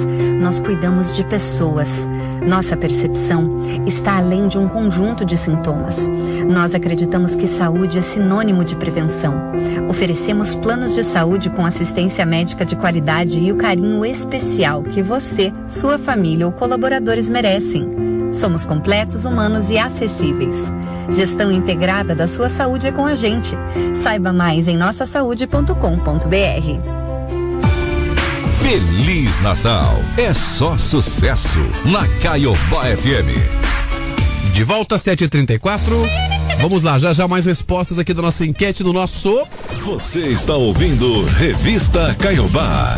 [0.41, 1.89] nós cuidamos de pessoas.
[2.45, 5.97] Nossa percepção está além de um conjunto de sintomas.
[6.47, 9.33] Nós acreditamos que saúde é sinônimo de prevenção.
[9.89, 15.53] Oferecemos planos de saúde com assistência médica de qualidade e o carinho especial que você,
[15.65, 18.02] sua família ou colaboradores merecem.
[18.33, 20.55] Somos completos, humanos e acessíveis.
[21.15, 23.55] Gestão integrada da sua saúde é com a gente.
[24.01, 25.73] Saiba mais em nossasaude.com.br.
[28.59, 29.93] Feliz Natal.
[30.17, 34.53] É só sucesso na Caiobá FM.
[34.53, 35.83] De volta às 7h34.
[36.59, 39.45] Vamos lá, já já mais respostas aqui da nossa enquete no nosso.
[39.83, 42.95] Você está ouvindo Revista Caiobá.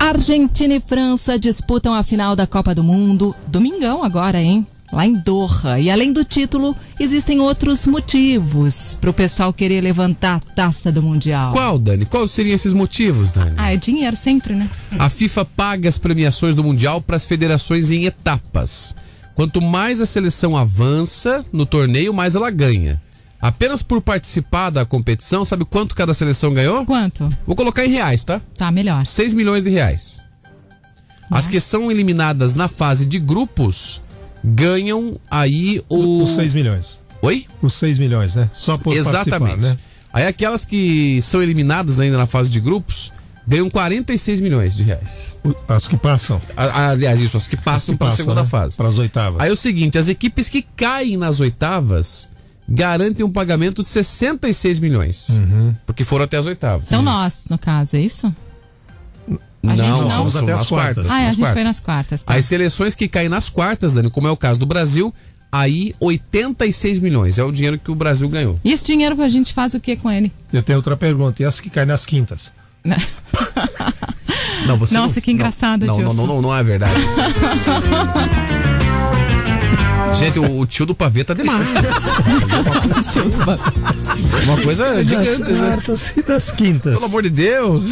[0.00, 3.36] Argentina e França disputam a final da Copa do Mundo.
[3.46, 4.66] Domingão agora, hein?
[4.90, 5.78] Lá em Doha.
[5.78, 11.02] E além do título, existem outros motivos para o pessoal querer levantar a taça do
[11.02, 11.52] Mundial.
[11.52, 12.06] Qual, Dani?
[12.06, 13.52] Quais seriam esses motivos, Dani?
[13.58, 14.68] Ah, é dinheiro sempre, né?
[14.98, 18.94] A FIFA paga as premiações do Mundial para as federações em etapas.
[19.34, 23.00] Quanto mais a seleção avança no torneio, mais ela ganha.
[23.40, 26.84] Apenas por participar da competição, sabe quanto cada seleção ganhou?
[26.84, 27.32] Quanto?
[27.46, 28.40] Vou colocar em reais, tá?
[28.56, 29.06] Tá, melhor.
[29.06, 30.20] 6 milhões de reais.
[31.30, 34.02] As que são eliminadas na fase de grupos
[34.44, 36.24] ganham aí o.
[36.24, 37.00] Os 6 milhões.
[37.22, 37.46] Oi?
[37.62, 38.50] Os 6 milhões, né?
[38.52, 39.30] Só por Exatamente.
[39.38, 39.78] participar, né?
[40.12, 43.12] Aí aquelas que são eliminadas ainda na fase de grupos
[43.46, 45.32] ganham 46 milhões de reais.
[45.68, 46.40] As que passam.
[46.56, 48.48] A- aliás, isso, as que passam para a passam, segunda né?
[48.48, 48.76] fase.
[48.76, 49.40] Para as oitavas.
[49.40, 52.28] Aí é o seguinte, as equipes que caem nas oitavas
[52.70, 55.30] garantem um pagamento de 66 milhões.
[55.30, 55.74] Uhum.
[55.84, 56.86] Porque foram até as oitavas.
[56.86, 58.32] Então nós, no caso, é isso?
[59.62, 60.02] Não, a gente não.
[60.02, 61.10] nós Fomos até as nas quartas.
[61.10, 61.64] Ah, é, a gente foi quartas.
[61.64, 62.22] nas quartas.
[62.22, 62.34] Tá.
[62.34, 65.12] As seleções que caem nas quartas, Dani, como é o caso do Brasil,
[65.50, 67.38] aí 86 milhões.
[67.38, 68.58] É o dinheiro que o Brasil ganhou.
[68.64, 70.32] E esse dinheiro a gente faz o que com ele?
[70.52, 71.42] Eu tenho outra pergunta.
[71.42, 72.52] E essa que cai nas quintas?
[74.66, 77.00] Não, você Nossa, não- que engraçado, não, não, não, não, não é verdade.
[80.18, 81.66] Gente, o, o tio do pavê tá demais.
[84.44, 85.58] Uma coisa gigante, das né?
[85.58, 86.94] quartas e das quintas.
[86.94, 87.86] Pelo amor de Deus.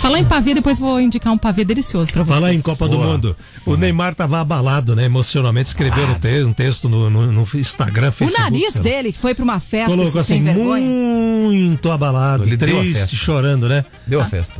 [0.00, 2.34] Falar em pavê, depois vou indicar um pavê delicioso pra vocês.
[2.38, 3.06] Falar em Copa do Boa.
[3.12, 3.36] Mundo.
[3.66, 5.04] O Neymar tava abalado, né?
[5.04, 5.68] Emocionalmente.
[5.68, 8.42] Escreveu no te- um texto no, no- no Instagram, O Facebook.
[8.42, 8.84] nariz sei lá.
[8.84, 13.16] dele, que foi pra uma festa Colocou assim, muito abalado, Ele deu a triste, festa.
[13.16, 13.84] chorando, né?
[14.06, 14.54] Deu a festa.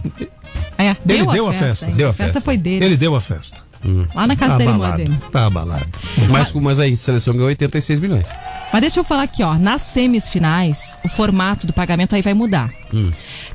[0.76, 1.66] É, Ele deu, deu a a festa.
[1.68, 1.86] festa.
[1.86, 1.94] hein?
[1.96, 2.40] Deu a a festa festa.
[2.40, 2.84] foi dele.
[2.84, 3.67] Ele deu a festa.
[4.14, 5.18] Lá na casa Tá da irmã abalado, dele.
[5.30, 5.86] tá abalado.
[6.30, 8.26] Mas, mas aí, a seleção ganhou 86 milhões.
[8.72, 9.54] Mas deixa eu falar aqui, ó.
[9.56, 12.70] Nas semifinais, o formato do pagamento aí vai mudar.
[12.92, 13.10] Hum.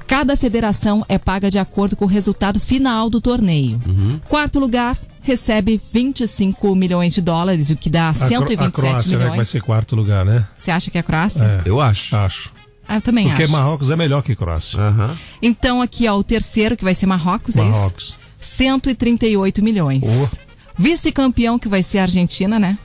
[0.08, 3.80] Cada federação é paga de acordo com o resultado final do torneio.
[3.86, 4.20] Uhum.
[4.28, 8.98] Quarto lugar recebe 25 milhões de dólares, o que dá A, Cro- 127 a Croácia,
[8.98, 9.48] né, que vai milhões.
[9.50, 10.46] ser quarto lugar, né?
[10.56, 11.44] Você acha que é a Croácia?
[11.44, 12.16] É, Eu acho.
[12.16, 12.52] acho.
[12.88, 13.52] Ah, eu também Porque acho.
[13.52, 14.78] Marrocos é melhor que Croácia.
[14.80, 15.18] Aham.
[15.42, 17.72] Então aqui, ó, o terceiro, que vai ser Marrocos, é isso?
[17.72, 18.18] Marrocos.
[18.46, 20.02] 138 milhões.
[20.02, 20.30] Boa.
[20.78, 22.78] Vice-campeão, que vai ser a Argentina, né?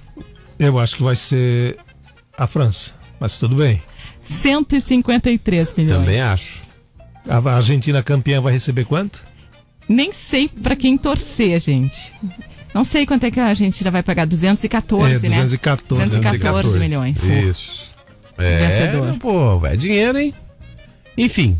[0.58, 1.76] Eu acho que vai ser
[2.36, 2.92] a França.
[3.20, 3.82] Mas tudo bem.
[4.24, 6.00] 153 milhões.
[6.00, 6.62] Também acho.
[7.28, 9.22] A Argentina campeã vai receber quanto?
[9.88, 12.14] Nem sei pra quem torcer, gente.
[12.74, 14.26] Não sei quanto é que a Argentina vai pagar.
[14.26, 15.36] 214, É, né?
[15.36, 16.02] 214.
[16.04, 17.22] 214 milhões.
[17.22, 17.88] Isso.
[18.36, 19.18] É, Vencedor.
[19.18, 20.34] pô, é dinheiro, hein?
[21.16, 21.58] Enfim,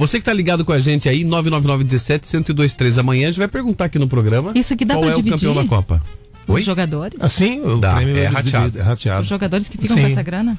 [0.00, 3.98] você que tá ligado com a gente aí, 999-17-1023 amanhã, a gente vai perguntar aqui
[3.98, 5.34] no programa Isso aqui dá qual pra é dividir?
[5.34, 6.02] o campeão da Copa.
[6.48, 7.18] Os jogadores?
[7.20, 8.78] Assim, o Dá, prêmio é rateado.
[8.78, 9.22] é rateado.
[9.22, 10.02] Os jogadores que ficam Sim.
[10.02, 10.58] com essa grana?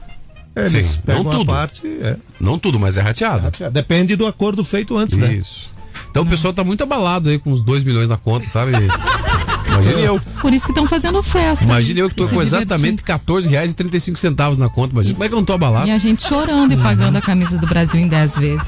[0.56, 1.48] É, Eles Sim, pegam não uma tudo.
[1.48, 1.82] parte.
[1.86, 2.16] é.
[2.40, 3.52] Não tudo, mas é rateado.
[3.72, 5.34] Depende do acordo feito antes, né?
[5.34, 5.70] Isso.
[6.10, 8.72] Então o pessoal tá muito abalado aí com os 2 milhões na conta, sabe?
[9.72, 10.22] Imagine eu.
[10.42, 11.64] Por isso que estão fazendo festa.
[11.64, 14.94] Imagine eu que tô Se com exatamente 14 reais e 35 centavos na conta.
[14.94, 15.88] Imagina como é que eu não tô abalado.
[15.88, 18.68] E a gente chorando e pagando a camisa do Brasil em 10 vezes.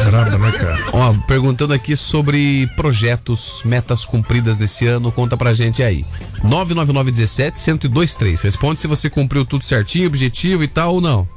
[0.00, 0.78] É brabo, né, cara?
[0.92, 6.04] Ó, perguntando aqui sobre projetos, metas cumpridas desse ano, conta pra gente aí.
[6.44, 8.42] 99917-1023.
[8.42, 11.28] Responde se você cumpriu tudo certinho, objetivo e tal ou não.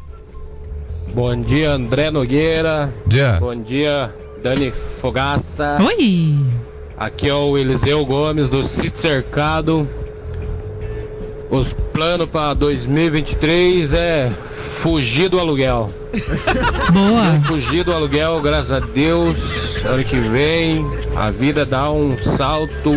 [1.14, 2.94] Bom dia, André Nogueira.
[3.06, 3.38] Dia.
[3.40, 4.72] Bom dia, Dani
[5.02, 5.78] Fogaça.
[5.82, 6.40] Oi!
[7.02, 9.90] Aqui é o Eliseu Gomes do Sítio Cercado.
[11.50, 14.32] Os planos para 2023 é
[14.84, 15.90] fugir do aluguel.
[16.94, 17.40] Boa!
[17.48, 19.84] Fugir do aluguel, graças a Deus.
[19.84, 22.94] Ano que vem a vida dá um salto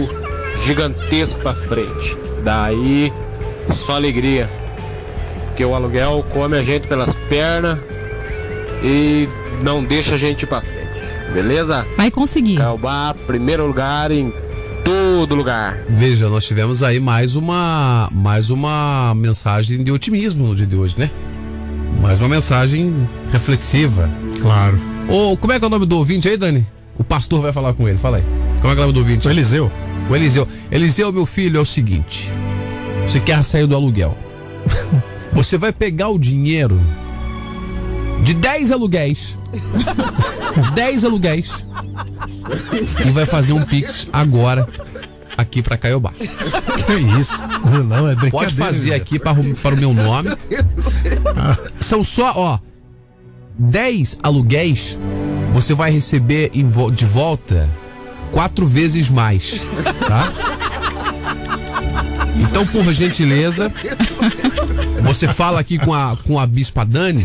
[0.67, 2.19] gigantesco para frente.
[2.43, 3.11] Daí
[3.73, 4.51] só alegria.
[5.47, 7.79] Porque o aluguel come a gente pelas pernas
[8.83, 9.27] e
[9.63, 10.84] não deixa a gente ir pra frente.
[11.35, 11.85] Beleza?
[11.97, 12.59] Vai conseguir.
[12.59, 14.32] Calbá, primeiro lugar em
[14.85, 15.77] todo lugar.
[15.89, 20.94] Veja, nós tivemos aí mais uma mais uma mensagem de otimismo no dia de hoje,
[20.97, 21.11] né?
[22.01, 24.09] Mais uma mensagem reflexiva.
[24.40, 24.78] Claro.
[25.09, 26.65] Ô, como é que é o nome do ouvinte aí, Dani?
[26.97, 28.24] O pastor vai falar com ele, fala aí.
[28.61, 29.27] Como é que é o nome do ouvinte?
[29.27, 29.73] O Eliseu.
[30.09, 30.47] O Eliseu.
[30.70, 32.31] Eliseu, meu filho, é o seguinte.
[33.02, 34.16] Você quer sair do aluguel.
[35.32, 36.81] Você vai pegar o dinheiro
[38.25, 39.39] de 10 aluguéis.
[40.75, 41.65] 10 aluguéis.
[43.07, 44.67] E vai fazer um pix agora
[45.37, 46.13] aqui pra Caiobá.
[46.13, 47.43] Que isso?
[47.85, 48.31] Não, é brincadeira.
[48.31, 48.97] Pode fazer né?
[48.97, 50.31] aqui para, o- para o meu nome.
[51.81, 52.59] São só, ó,
[53.59, 54.99] 10 aluguéis.
[55.53, 57.71] Você vai receber vo- de volta
[58.33, 59.61] quatro vezes mais,
[60.09, 60.33] tá?
[62.37, 63.73] Então, por gentileza,
[65.05, 67.23] você fala aqui com a, com a Bispa Dani.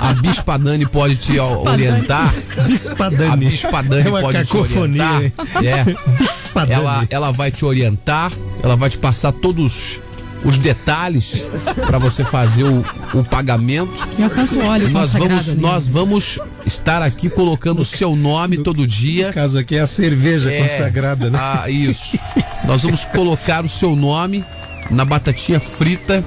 [0.00, 2.32] A Bispa Dani pode te orientar.
[2.66, 3.30] Bispa Dani.
[3.32, 5.22] A Bispa Dani É uma pode te orientar.
[5.22, 5.32] hein?
[5.66, 5.84] É.
[6.18, 6.72] Bispa Dani.
[6.72, 8.30] Ela, ela vai te orientar,
[8.62, 10.00] ela vai te passar todos
[10.44, 11.44] os detalhes
[11.86, 12.84] para você fazer o,
[13.14, 13.92] o pagamento.
[14.18, 15.60] E alcança o óleo Nós vamos, ali.
[15.60, 19.28] nós vamos estar aqui colocando o seu nome todo dia.
[19.28, 20.62] No caso aqui é a cerveja É.
[20.66, 21.38] consagrada, né?
[21.40, 22.18] Ah, isso.
[22.64, 24.44] Nós vamos colocar o seu nome
[24.92, 26.22] na batatinha frita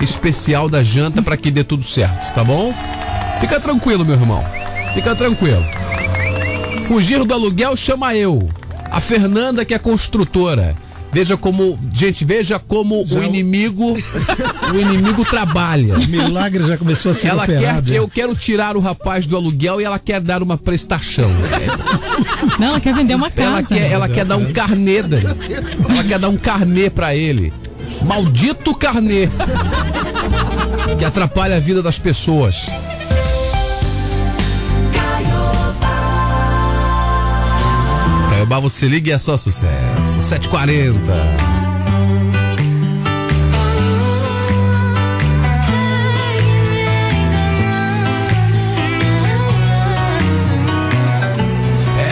[0.00, 2.74] especial da janta para que dê tudo certo, tá bom?
[3.40, 4.44] Fica tranquilo, meu irmão.
[4.94, 5.64] Fica tranquilo.
[6.86, 8.48] Fugir do aluguel chama eu.
[8.90, 10.74] A Fernanda que é construtora.
[11.12, 13.96] Veja como, gente, veja como o inimigo,
[14.72, 15.94] o inimigo trabalha.
[15.96, 17.92] O milagre já começou a ser Ela quer, operado.
[17.92, 21.28] eu quero tirar o rapaz do aluguel e ela quer dar uma prestação.
[22.60, 23.48] Não, ela quer vender uma casa.
[23.50, 25.24] Ela quer, ela quer dar um carnê, Dani.
[25.88, 27.52] Ela quer dar um carnê pra ele.
[28.02, 29.28] Maldito carnê.
[30.98, 32.66] que atrapalha a vida das pessoas.
[38.30, 40.20] Caiobá, você liga e é só sucesso.
[40.20, 41.12] 740.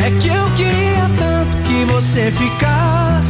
[0.04, 0.28] É que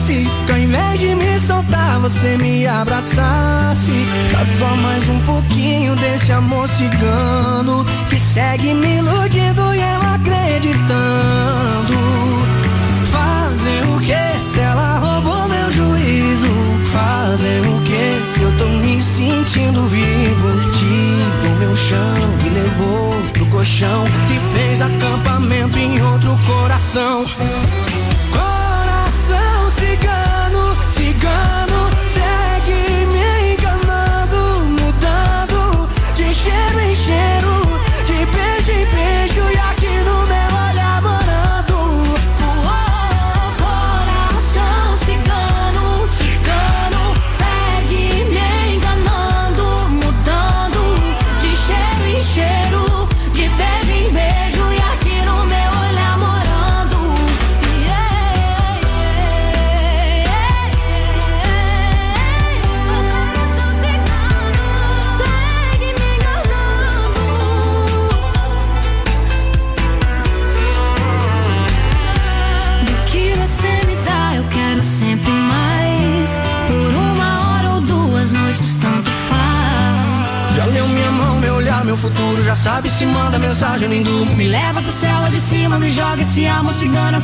[0.08, 4.06] tanto que ao invés de me soltar, você me abraçasse.
[4.32, 7.84] Dá só mais um pouquinho desse amor cigano.
[8.08, 10.78] Que segue me iludindo e eu acreditando.
[13.12, 16.48] Fazer o que se ela roubou meu juízo?
[16.90, 20.70] Fazer o que se eu tô me sentindo vivo?
[20.72, 26.38] Tirou meu chão, me levou pro colchão e fez acampamento em outro.
[26.46, 27.24] Coração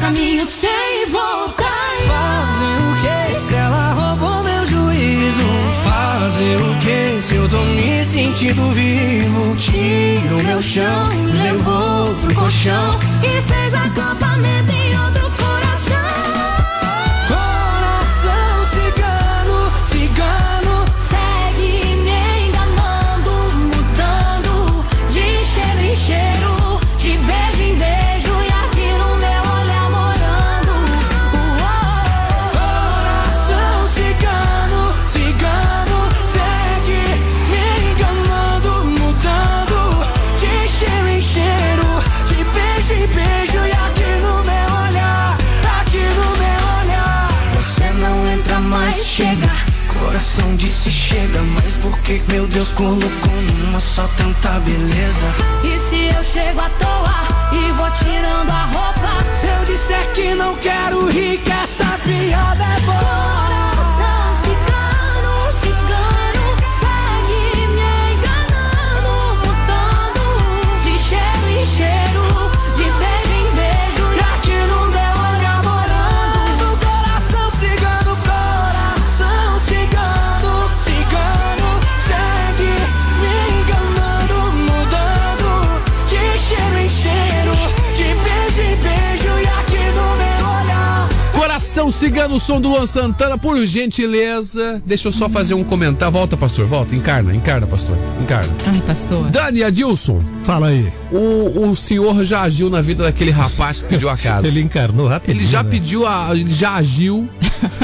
[0.04, 1.64] caminho sem voltar.
[2.06, 5.46] Fazer o que se ela roubou meu juízo?
[5.82, 9.56] Fazer o que se eu tô me sentindo vivo?
[9.56, 11.08] Tirou meu chão,
[52.34, 55.28] meu Deus colocou numa só tanta beleza?
[55.62, 59.32] E se eu chego à toa e vou tirando a roupa?
[59.32, 63.33] Se eu disser que não quero rir, que essa piada é boa.
[91.94, 94.82] Cigano, som do Luan Santana, por gentileza.
[94.84, 96.12] Deixa eu só fazer um comentário.
[96.12, 96.94] Volta, pastor, volta.
[96.94, 97.96] Encarna, encarna, pastor.
[98.20, 98.52] Encarna.
[98.66, 99.30] Ai, pastor.
[99.30, 100.22] Dani Adilson.
[100.42, 100.92] Fala aí.
[101.12, 104.48] O, o senhor já agiu na vida daquele rapaz que pediu a casa.
[104.48, 105.40] Ele encarnou rapidinho.
[105.40, 105.70] Ele já né?
[105.70, 106.28] pediu a.
[106.32, 107.28] Ele já agiu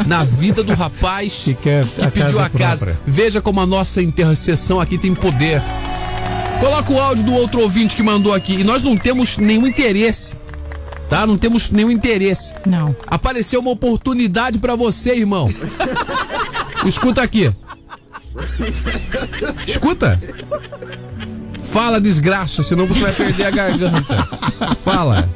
[0.07, 2.87] na vida do rapaz que, quer a pediu casa a casa.
[2.87, 3.01] própria.
[3.07, 5.63] Veja como a nossa intercessão aqui tem poder.
[6.59, 8.55] Coloca o áudio do outro ouvinte que mandou aqui.
[8.55, 10.35] E nós não temos nenhum interesse.
[11.11, 11.27] Tá?
[11.27, 12.55] Não temos nenhum interesse.
[12.65, 12.95] Não.
[13.07, 15.53] Apareceu uma oportunidade pra você, irmão.
[16.87, 17.53] Escuta aqui.
[19.67, 20.21] Escuta.
[21.59, 24.17] Fala, desgraça, senão você vai perder a garganta.
[24.85, 25.29] Fala.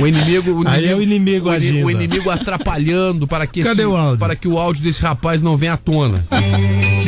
[0.00, 1.86] O inimigo, o Aí é o inimigo o, ini- agindo.
[1.86, 4.18] o inimigo atrapalhando para que, Cadê o áudio?
[4.18, 6.24] para que o áudio desse rapaz não venha à tona.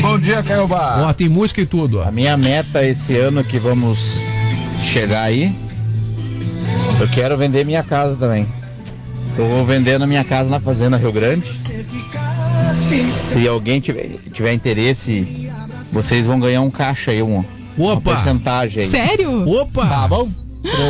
[0.01, 1.05] Bom dia, Caiobá.
[1.07, 2.09] Ó, tem música e tudo, ó.
[2.09, 4.19] A minha meta esse ano que vamos
[4.83, 5.55] chegar aí,
[7.01, 8.47] eu quero vender minha casa também.
[9.37, 11.51] Tô vendendo minha casa na Fazenda Rio Grande.
[12.75, 15.51] Se alguém tiver, tiver interesse,
[15.93, 17.45] vocês vão ganhar um caixa aí, um,
[17.77, 18.13] uma Opa!
[18.13, 18.91] porcentagem aí.
[18.91, 19.49] Sério?
[19.49, 19.87] Opa!
[19.87, 20.29] Tá bom?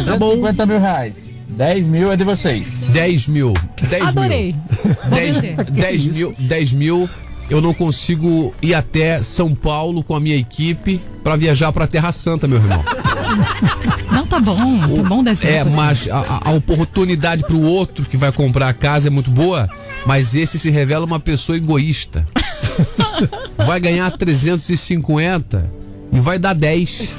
[0.04, 0.40] Tá bom.
[0.40, 1.30] 350 mil reais.
[1.48, 2.86] 10 mil é de vocês.
[2.90, 3.52] 10 mil.
[3.88, 4.54] 10 Adorei.
[4.54, 4.96] mil.
[5.08, 5.64] Vou 10, vender.
[5.70, 6.34] 10 mil.
[6.38, 7.10] 10 mil.
[7.48, 12.12] Eu não consigo ir até São Paulo com a minha equipe pra viajar pra Terra
[12.12, 12.82] Santa, meu irmão.
[14.12, 14.78] Não, tá bom.
[14.78, 19.08] Tá bom desse É, mas a, a- oportunidade pro outro que vai comprar a casa
[19.08, 19.68] é muito boa,
[20.06, 22.26] mas esse se revela uma pessoa egoísta.
[23.66, 25.70] vai ganhar 350
[26.12, 27.12] e vai dar 10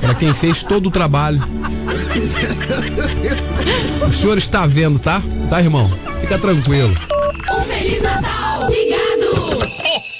[0.00, 1.40] para quem fez todo o trabalho.
[4.08, 5.20] O senhor está vendo, tá?
[5.50, 5.90] Tá, irmão?
[6.20, 6.94] Fica tranquilo.
[7.52, 9.66] Um Feliz Natal, ligado!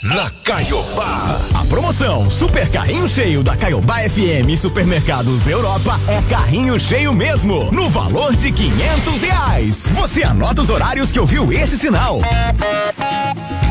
[0.02, 1.40] Na Caiobá.
[1.68, 7.88] Promoção Super Carrinho Cheio da Caiobá FM e Supermercados Europa é carrinho cheio mesmo, no
[7.88, 9.86] valor de 500 reais.
[9.92, 12.20] Você anota os horários que ouviu esse sinal.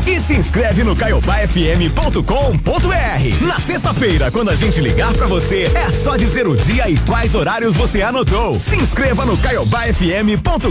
[0.06, 3.46] E se inscreve no caiobafm.com.br.
[3.46, 7.34] Na sexta-feira, quando a gente ligar pra você, é só dizer o dia e quais
[7.34, 8.58] horários você anotou.
[8.58, 10.70] Se inscreva no caiobafm.com.br.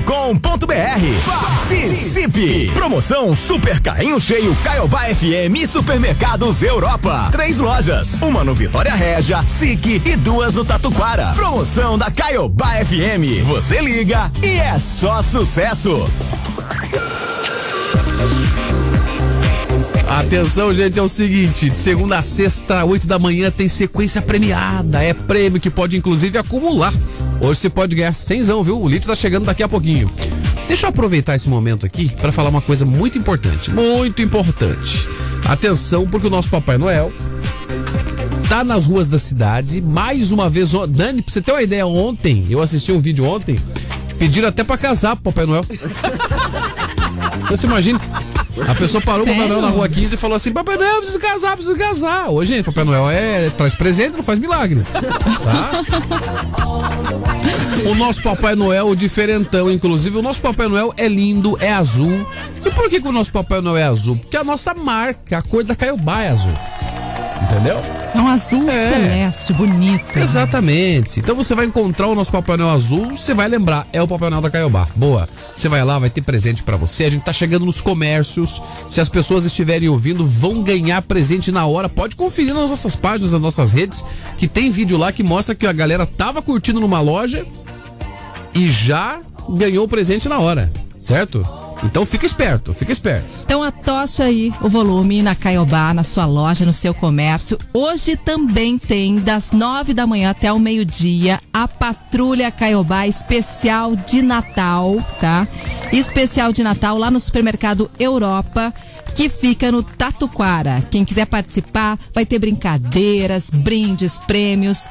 [1.25, 2.71] Participe!
[2.73, 7.29] Promoção Super Carrinho Cheio Caiobá FM Supermercados Europa.
[7.31, 11.33] Três lojas, uma no Vitória Régia, SIC e duas no Tatuquara.
[11.35, 13.43] Promoção da Caiobá FM.
[13.45, 16.07] Você liga e é só sucesso.
[20.07, 25.03] Atenção, gente, é o seguinte: de segunda a sexta, 8 da manhã, tem sequência premiada.
[25.03, 26.93] É prêmio que pode, inclusive, acumular.
[27.41, 28.81] Hoje você pode ganhar cenzão, viu?
[28.81, 30.09] O litro tá chegando daqui a pouquinho.
[30.67, 33.71] Deixa eu aproveitar esse momento aqui para falar uma coisa muito importante.
[33.71, 35.07] Muito importante.
[35.45, 37.11] Atenção, porque o nosso Papai Noel
[38.49, 39.81] tá nas ruas da cidade.
[39.81, 43.59] Mais uma vez, Dani, pra você ter uma ideia, ontem, eu assisti um vídeo ontem,
[44.17, 45.65] pediram até pra casar pro Papai Noel.
[47.45, 47.99] Então você imagina.
[48.67, 49.49] A pessoa parou o Papai Sério?
[49.49, 52.29] Noel na rua 15 e falou assim: Papai Noel, preciso casar, preciso casar.
[52.29, 54.81] Ô, gente, Papai Noel é traz presente, não faz milagre.
[54.93, 55.83] Tá?
[57.89, 62.25] O nosso Papai Noel, o diferentão, inclusive, o nosso Papai Noel é lindo, é azul.
[62.65, 64.17] E por que, que o nosso Papai Noel é azul?
[64.17, 66.53] Porque a nossa marca, a cor da Caiobá é azul.
[67.43, 67.79] Entendeu?
[68.13, 68.89] É um azul É.
[68.89, 70.17] celeste, bonito.
[70.17, 71.19] Exatamente.
[71.19, 74.29] Então você vai encontrar o nosso Papai Noel azul, você vai lembrar, é o Papai
[74.29, 74.87] Noel da Caiobá.
[74.95, 75.27] Boa.
[75.55, 77.03] Você vai lá, vai ter presente pra você.
[77.03, 78.61] A gente tá chegando nos comércios.
[78.89, 81.89] Se as pessoas estiverem ouvindo, vão ganhar presente na hora.
[81.89, 84.03] Pode conferir nas nossas páginas, nas nossas redes,
[84.37, 87.45] que tem vídeo lá que mostra que a galera tava curtindo numa loja
[88.53, 91.45] e já ganhou o presente na hora, certo?
[91.83, 93.25] Então fica esperto, fica esperto.
[93.43, 97.57] Então atocha aí o volume na Caiobá, na sua loja, no seu comércio.
[97.73, 104.21] Hoje também tem, das nove da manhã até o meio-dia, a Patrulha Caiobá especial de
[104.21, 105.47] Natal, tá?
[105.91, 108.73] Especial de Natal lá no supermercado Europa,
[109.15, 110.83] que fica no Tatuquara.
[110.89, 114.87] Quem quiser participar, vai ter brincadeiras, brindes, prêmios.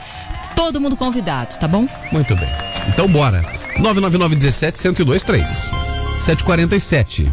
[0.55, 1.89] Todo mundo convidado, tá bom?
[2.13, 2.49] Muito bem.
[2.89, 3.45] Então bora.
[3.77, 5.84] 999 17 1023
[6.17, 7.31] 747.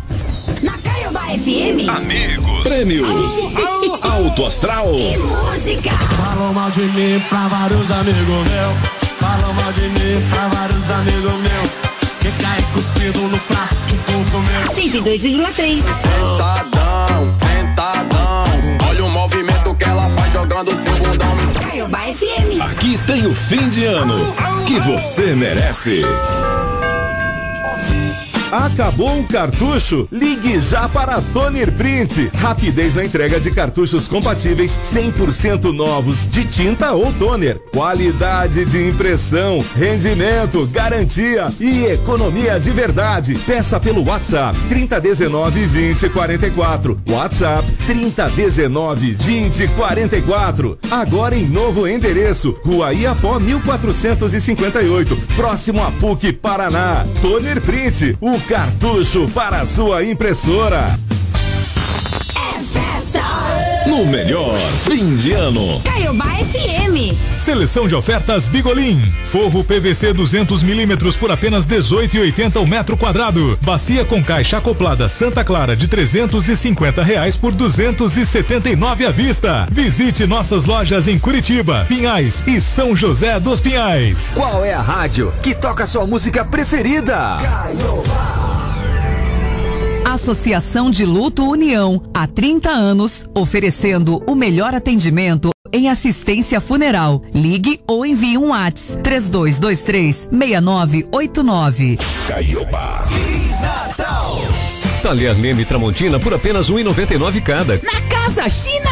[0.62, 1.88] Na Caiobá FM.
[1.90, 2.64] Amigos.
[2.64, 3.08] Prêmios.
[4.02, 4.88] Alto Astral.
[4.88, 5.91] Música.
[5.91, 9.02] Falam mal de mim pra vários amigos meus.
[9.20, 11.70] Falam mal de mim pra vários amigos meus.
[12.20, 14.68] Que cai cuspido no prato que for comer.
[14.76, 15.82] 102,3.
[15.82, 18.88] Sentadão, sentadão.
[18.88, 21.38] Olha o movimento que ela faz jogando seu bundão.
[21.62, 22.62] Caiobá FM.
[22.62, 24.34] Aqui tem o fim de ano
[24.66, 26.03] que você merece.
[28.52, 30.10] Acabou o cartucho?
[30.11, 32.30] Ligue já para Toner Print.
[32.34, 37.57] Rapidez na entrega de cartuchos compatíveis 100% novos de tinta ou toner.
[37.72, 43.36] Qualidade de impressão, rendimento, garantia e economia de verdade.
[43.45, 47.02] Peça pelo WhatsApp 3019 2044.
[47.10, 50.78] WhatsApp 3019 2044.
[50.91, 57.06] Agora em novo endereço, Rua Iapó 1458, próximo a PUC Paraná.
[57.22, 60.99] Toner Print, o cartucho para sua impressora.
[63.91, 65.81] No melhor fim de ano.
[65.81, 67.13] Caiobá FM.
[67.38, 69.01] Seleção de ofertas Bigolim.
[69.26, 73.59] Forro PVC 200 milímetros por apenas 18,80 o metro quadrado.
[73.61, 79.68] Bacia com caixa acoplada Santa Clara de 350 reais por 279 à vista.
[79.69, 84.31] Visite nossas lojas em Curitiba, Pinhais e São José dos Pinhais.
[84.34, 87.39] Qual é a rádio que toca sua música preferida?
[90.14, 97.24] Associação de Luto União, há 30 anos, oferecendo o melhor atendimento em assistência funeral.
[97.34, 101.98] Ligue ou envie um WhatsApp 3223 6989.
[102.28, 103.08] Caiobá.
[105.02, 107.80] Talher Leme Tramontina por apenas um R$ 1,99 cada.
[107.82, 108.90] Na Casa China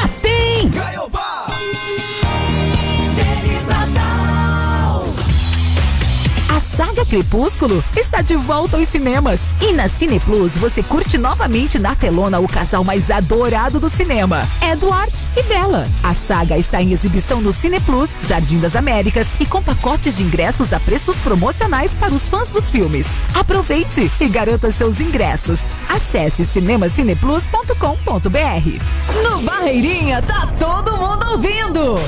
[6.79, 9.51] Saga Crepúsculo está de volta aos cinemas.
[9.59, 14.47] E na Cine Plus você curte novamente na telona o casal mais adorado do cinema,
[14.61, 15.85] Edward e Bella.
[16.01, 20.23] A saga está em exibição no Cine Plus, Jardim das Américas e com pacotes de
[20.23, 23.07] ingressos a preços promocionais para os fãs dos filmes.
[23.33, 25.59] Aproveite e garanta seus ingressos.
[25.89, 29.21] Acesse cinemacineplus.com.br.
[29.21, 31.99] No Barreirinha tá todo mundo ouvindo.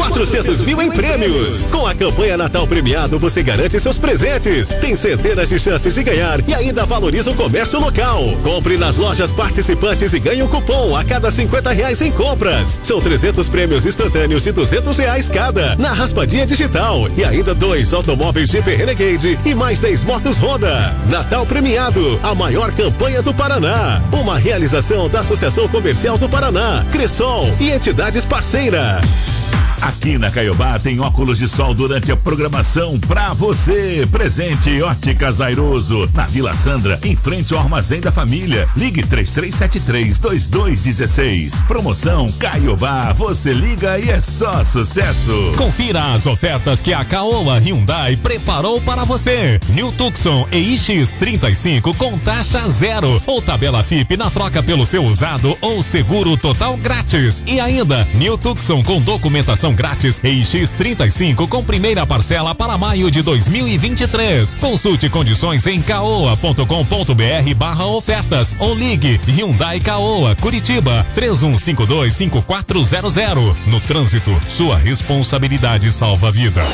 [0.00, 1.60] 400 mil em prêmios.
[1.70, 4.68] Com a campanha Natal Premiado, você garante seus presentes.
[4.80, 8.24] Tem centenas de chances de ganhar e ainda valoriza o comércio local.
[8.42, 12.80] Compre nas lojas participantes e ganhe um cupom a cada 50 reais em compras.
[12.82, 18.48] São 300 prêmios instantâneos de 200 reais cada na raspadinha digital e ainda dois automóveis
[18.48, 20.96] Jeep Renegade e mais 10 motos Honda.
[21.10, 24.00] Natal Premiado, a maior campanha do Paraná.
[24.10, 29.40] Uma realização da Associação Comercial do Paraná, Cressol e entidades parceiras.
[29.90, 34.08] Aqui na Caiobá tem óculos de sol durante a programação pra você.
[34.12, 38.68] Presente Óticas Airoso, na Vila Sandra, em frente ao Armazém da Família.
[38.76, 41.66] Ligue 3373-2216.
[41.66, 45.32] Promoção Caiobá, você liga e é só sucesso.
[45.56, 49.58] Confira as ofertas que a Caoa Hyundai preparou para você.
[49.70, 55.82] New Tucson EX35 com taxa zero ou tabela FIP na troca pelo seu usado ou
[55.82, 57.42] seguro total grátis.
[57.44, 64.52] E ainda New Tucson com documentação grátis EX35 com primeira parcela para maio de 2023.
[64.60, 73.56] Consulte condições em caoa.com.br barra ofertas ou ligue Hyundai Caoa Curitiba 31525400.
[73.68, 76.68] No trânsito, sua responsabilidade salva vidas.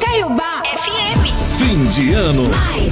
[0.00, 1.26] Caiobá FM.
[1.58, 2.48] Fim de ano.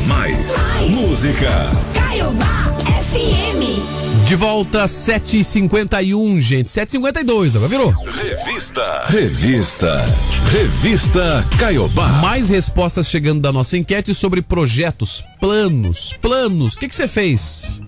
[0.07, 0.55] Mais.
[0.91, 1.71] Música.
[1.95, 2.71] Caiobá
[3.11, 4.04] FM.
[4.27, 6.67] De volta, 7h51, gente.
[6.67, 7.91] 7h52, agora virou.
[7.91, 9.05] Revista.
[9.07, 10.05] Revista.
[10.51, 12.09] Revista Caiobá.
[12.23, 16.75] Mais respostas chegando da nossa enquete sobre projetos, planos, planos.
[16.75, 17.83] O que você fez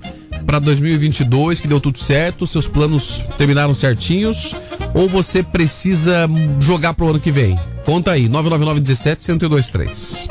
[0.45, 2.47] para 2022 que deu tudo certo?
[2.47, 4.55] Seus planos terminaram certinhos?
[4.95, 6.29] Ou você precisa
[6.61, 7.59] jogar pro ano que vem?
[7.87, 10.29] Conta aí, 999 17 1023.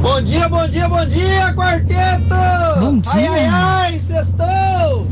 [0.00, 2.80] Bom dia, bom dia, bom dia, quarteto!
[2.80, 3.30] Bom Ai, dia.
[3.30, 3.46] ai,
[3.92, 5.06] ai, sextou!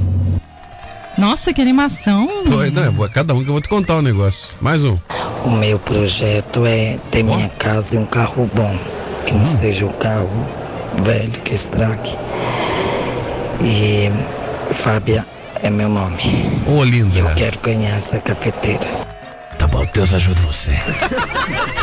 [1.18, 2.26] Nossa, que animação.
[2.44, 4.54] Pô, não, é vou- cada um que eu vou te contar um negócio.
[4.60, 4.96] Mais um.
[5.44, 8.76] O meu projeto é ter minha casa e um carro bom,
[9.26, 10.28] que não seja o carro
[11.02, 12.16] velho que estrague.
[13.62, 14.10] E
[14.74, 15.24] Fábia
[15.62, 16.20] é meu nome.
[16.66, 17.18] Ô, linda.
[17.18, 18.86] Eu quero ganhar essa cafeteira.
[19.66, 20.70] Tá bom, Deus ajude você.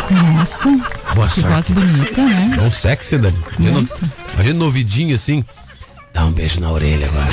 [0.09, 0.69] Nossa.
[1.13, 1.73] Boa que sorte.
[1.73, 2.55] voz bonita, né?
[2.57, 3.37] É um sexy, Dani.
[3.59, 3.89] Imagina,
[4.35, 5.43] imagina no ouvidinho assim.
[6.13, 7.27] Dá um beijo na orelha agora.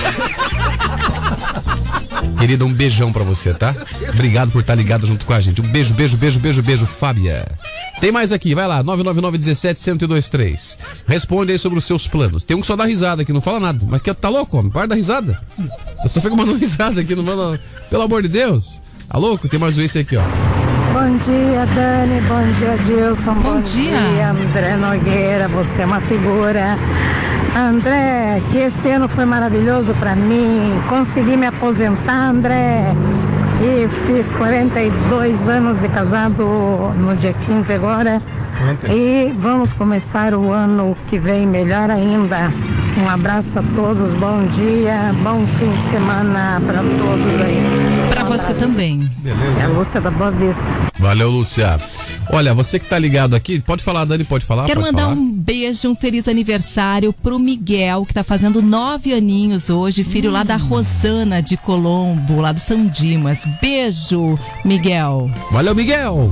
[2.37, 3.73] Querida, um beijão pra você, tá?
[4.09, 5.61] Obrigado por estar ligado junto com a gente.
[5.61, 7.47] Um beijo, beijo, beijo, beijo, beijo, Fábia.
[8.01, 10.79] Tem mais aqui, vai lá, 999 17 1023.
[11.07, 12.43] Responde aí sobre os seus planos.
[12.43, 13.87] Tem um que só dá risada aqui, não fala nada.
[13.89, 14.73] Mas que tá louco, homem?
[14.73, 15.41] Para da risada.
[16.03, 17.61] Eu só fico mandando risada aqui, não manda.
[17.89, 18.83] Pelo amor de Deus.
[19.11, 19.49] Tá louco?
[19.49, 20.21] Tem mais um esse aqui, ó.
[20.21, 22.21] Bom dia, Dani.
[22.29, 23.35] Bom dia, Dilson.
[23.35, 24.31] Bom, dia.
[24.31, 25.49] André Nogueira.
[25.49, 26.79] Você é uma figura.
[27.57, 30.73] André, que esse ano foi maravilhoso para mim.
[30.89, 32.95] Consegui me aposentar, André.
[33.61, 36.45] E fiz 42 anos de casado
[36.97, 38.23] no dia 15 agora.
[38.89, 42.53] E vamos começar o ano que vem melhor ainda.
[42.99, 47.57] Um abraço a todos, bom dia, bom fim de semana para todos aí.
[48.11, 49.11] Pra você também.
[49.59, 50.63] É a Lúcia da Boa Vista.
[50.99, 51.79] Valeu, Lúcia.
[52.33, 54.67] Olha, você que tá ligado aqui, pode falar, Dani, pode falar?
[54.67, 55.17] Quero pode mandar falar.
[55.21, 60.43] um beijo, um feliz aniversário pro Miguel, que tá fazendo nove aninhos hoje, filho lá
[60.43, 63.41] da Rosana de Colombo, lá do São Dimas.
[63.61, 65.31] Beijo, Miguel.
[65.51, 66.31] Valeu, Miguel.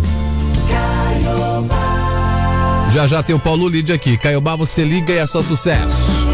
[2.90, 4.16] Já já tem o Paulo Lídio aqui.
[4.16, 6.27] Caiobá, você liga e é só sucesso.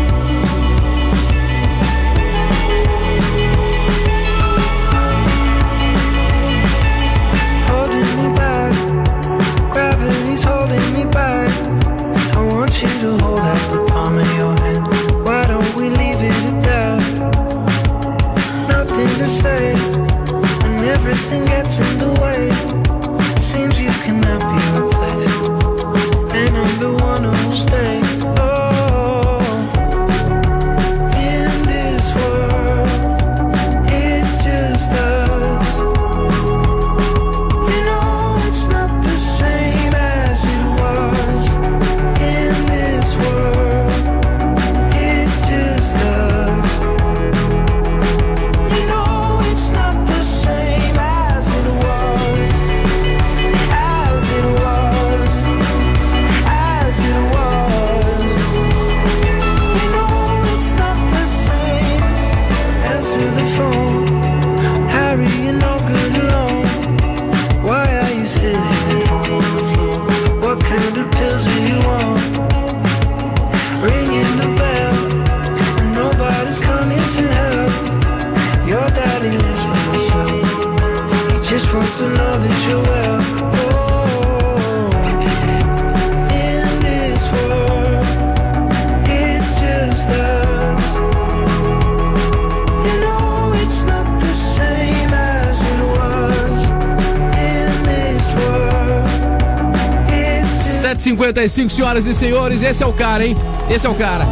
[101.74, 103.36] Senhoras e senhores, esse é o cara, hein?
[103.70, 104.26] Esse é o cara.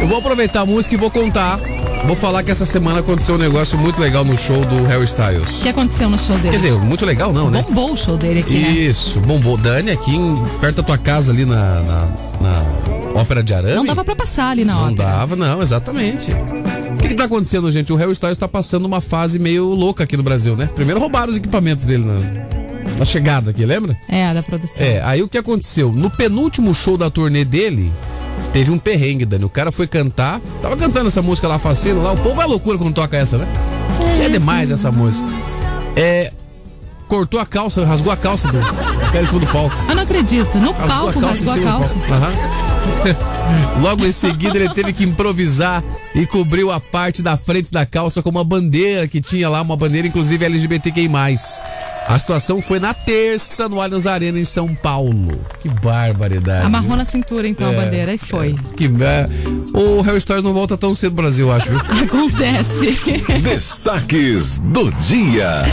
[0.00, 1.58] Eu vou aproveitar a música e vou contar.
[2.06, 5.48] Vou falar que essa semana aconteceu um negócio muito legal no show do Harry Styles.
[5.58, 6.50] O que aconteceu no show dele?
[6.50, 7.64] Quer dizer, muito legal não, né?
[7.68, 8.70] Bombou o show dele aqui, né?
[8.70, 9.56] Isso, bombou.
[9.56, 12.06] Dani, aqui em- perto da tua casa, ali na, na,
[12.40, 13.74] na Ópera de Arame.
[13.74, 15.08] Não dava pra passar ali na Não ópera.
[15.08, 16.32] dava, não, exatamente.
[16.32, 17.92] O que, que tá acontecendo, gente?
[17.92, 20.68] O Harry Styles tá passando uma fase meio louca aqui no Brasil, né?
[20.74, 22.47] Primeiro roubaram os equipamentos dele na,
[22.98, 23.96] na chegada aqui, lembra?
[24.08, 24.84] É, da produção.
[24.84, 25.92] É, aí o que aconteceu?
[25.92, 27.92] No penúltimo show da turnê dele,
[28.52, 29.44] teve um perrengue, Dani.
[29.44, 32.12] O cara foi cantar, tava cantando essa música lá, Facino, lá.
[32.12, 33.46] O povo é loucura quando toca essa, né?
[34.24, 35.28] É demais essa música.
[35.96, 36.32] É.
[37.06, 38.58] Cortou a calça, rasgou a calça do.
[38.58, 39.74] Cara em cima do palco.
[39.88, 40.58] Eu não acredito.
[40.58, 41.94] No Rasgou palco, rasgou a em cima do calça.
[42.10, 42.32] Aham.
[43.80, 45.82] Logo em seguida, ele teve que improvisar
[46.14, 49.76] e cobriu a parte da frente da calça com uma bandeira que tinha lá, uma
[49.76, 51.08] bandeira inclusive LGBTQI.
[52.08, 55.44] A situação foi na terça no Allianz Arena em São Paulo.
[55.60, 56.64] Que barbaridade.
[56.64, 58.54] Amarrou na cintura, então, É, a bandeira e foi.
[58.78, 59.28] Que é,
[59.74, 61.68] o Harry Styles não volta tão cedo pro Brasil, eu acho.
[61.68, 61.78] viu?
[62.02, 63.42] Acontece.
[63.42, 65.64] Destaques do dia.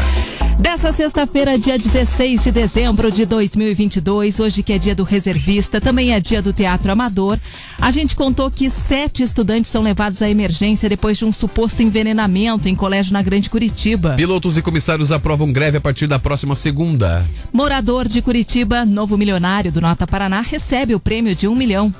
[0.60, 6.14] Dessa sexta-feira, dia 16 de dezembro de 2022, hoje que é dia do reservista, também
[6.14, 7.38] é dia do teatro amador,
[7.86, 12.68] a gente contou que sete estudantes são levados à emergência depois de um suposto envenenamento
[12.68, 14.16] em colégio na Grande Curitiba.
[14.16, 17.24] Pilotos e comissários aprovam greve a partir da próxima segunda.
[17.54, 21.94] Morador de Curitiba, novo milionário do Nota Paraná, recebe o prêmio de um milhão.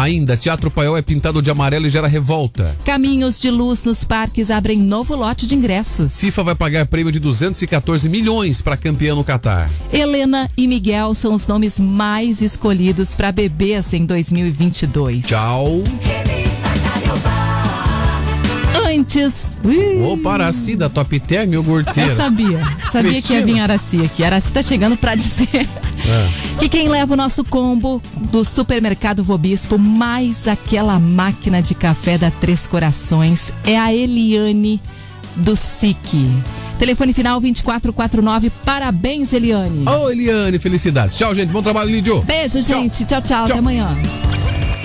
[0.00, 2.74] Ainda, Teatro Paiol é pintado de amarelo e gera revolta.
[2.86, 6.18] Caminhos de luz nos parques abrem novo lote de ingressos.
[6.18, 9.70] FIFA vai pagar prêmio de 214 milhões para campeã no Catar.
[9.92, 15.26] Helena e Miguel são os nomes mais escolhidos para bebês em 2022.
[15.26, 15.84] Tchau.
[18.88, 19.52] Antes.
[20.10, 22.10] Opa, Araci da Top Term iogurteira.
[22.10, 22.58] Eu sabia.
[22.90, 24.24] Sabia que ia vir Araci aqui.
[24.24, 25.68] Araci tá chegando pra dizer
[26.06, 26.58] É.
[26.58, 32.30] que quem leva o nosso combo do supermercado Vobispo mais aquela máquina de café da
[32.30, 34.80] Três Corações é a Eliane
[35.36, 36.28] do SIC.
[36.78, 38.50] Telefone final 2449.
[38.64, 39.84] Parabéns, Eliane.
[39.86, 41.16] Ô, Eliane, felicidades.
[41.16, 41.50] Tchau, gente.
[41.50, 42.22] Bom trabalho, Lídio.
[42.22, 43.04] Beijo, gente.
[43.04, 43.44] Tchau, tchau.
[43.44, 43.88] Até amanhã.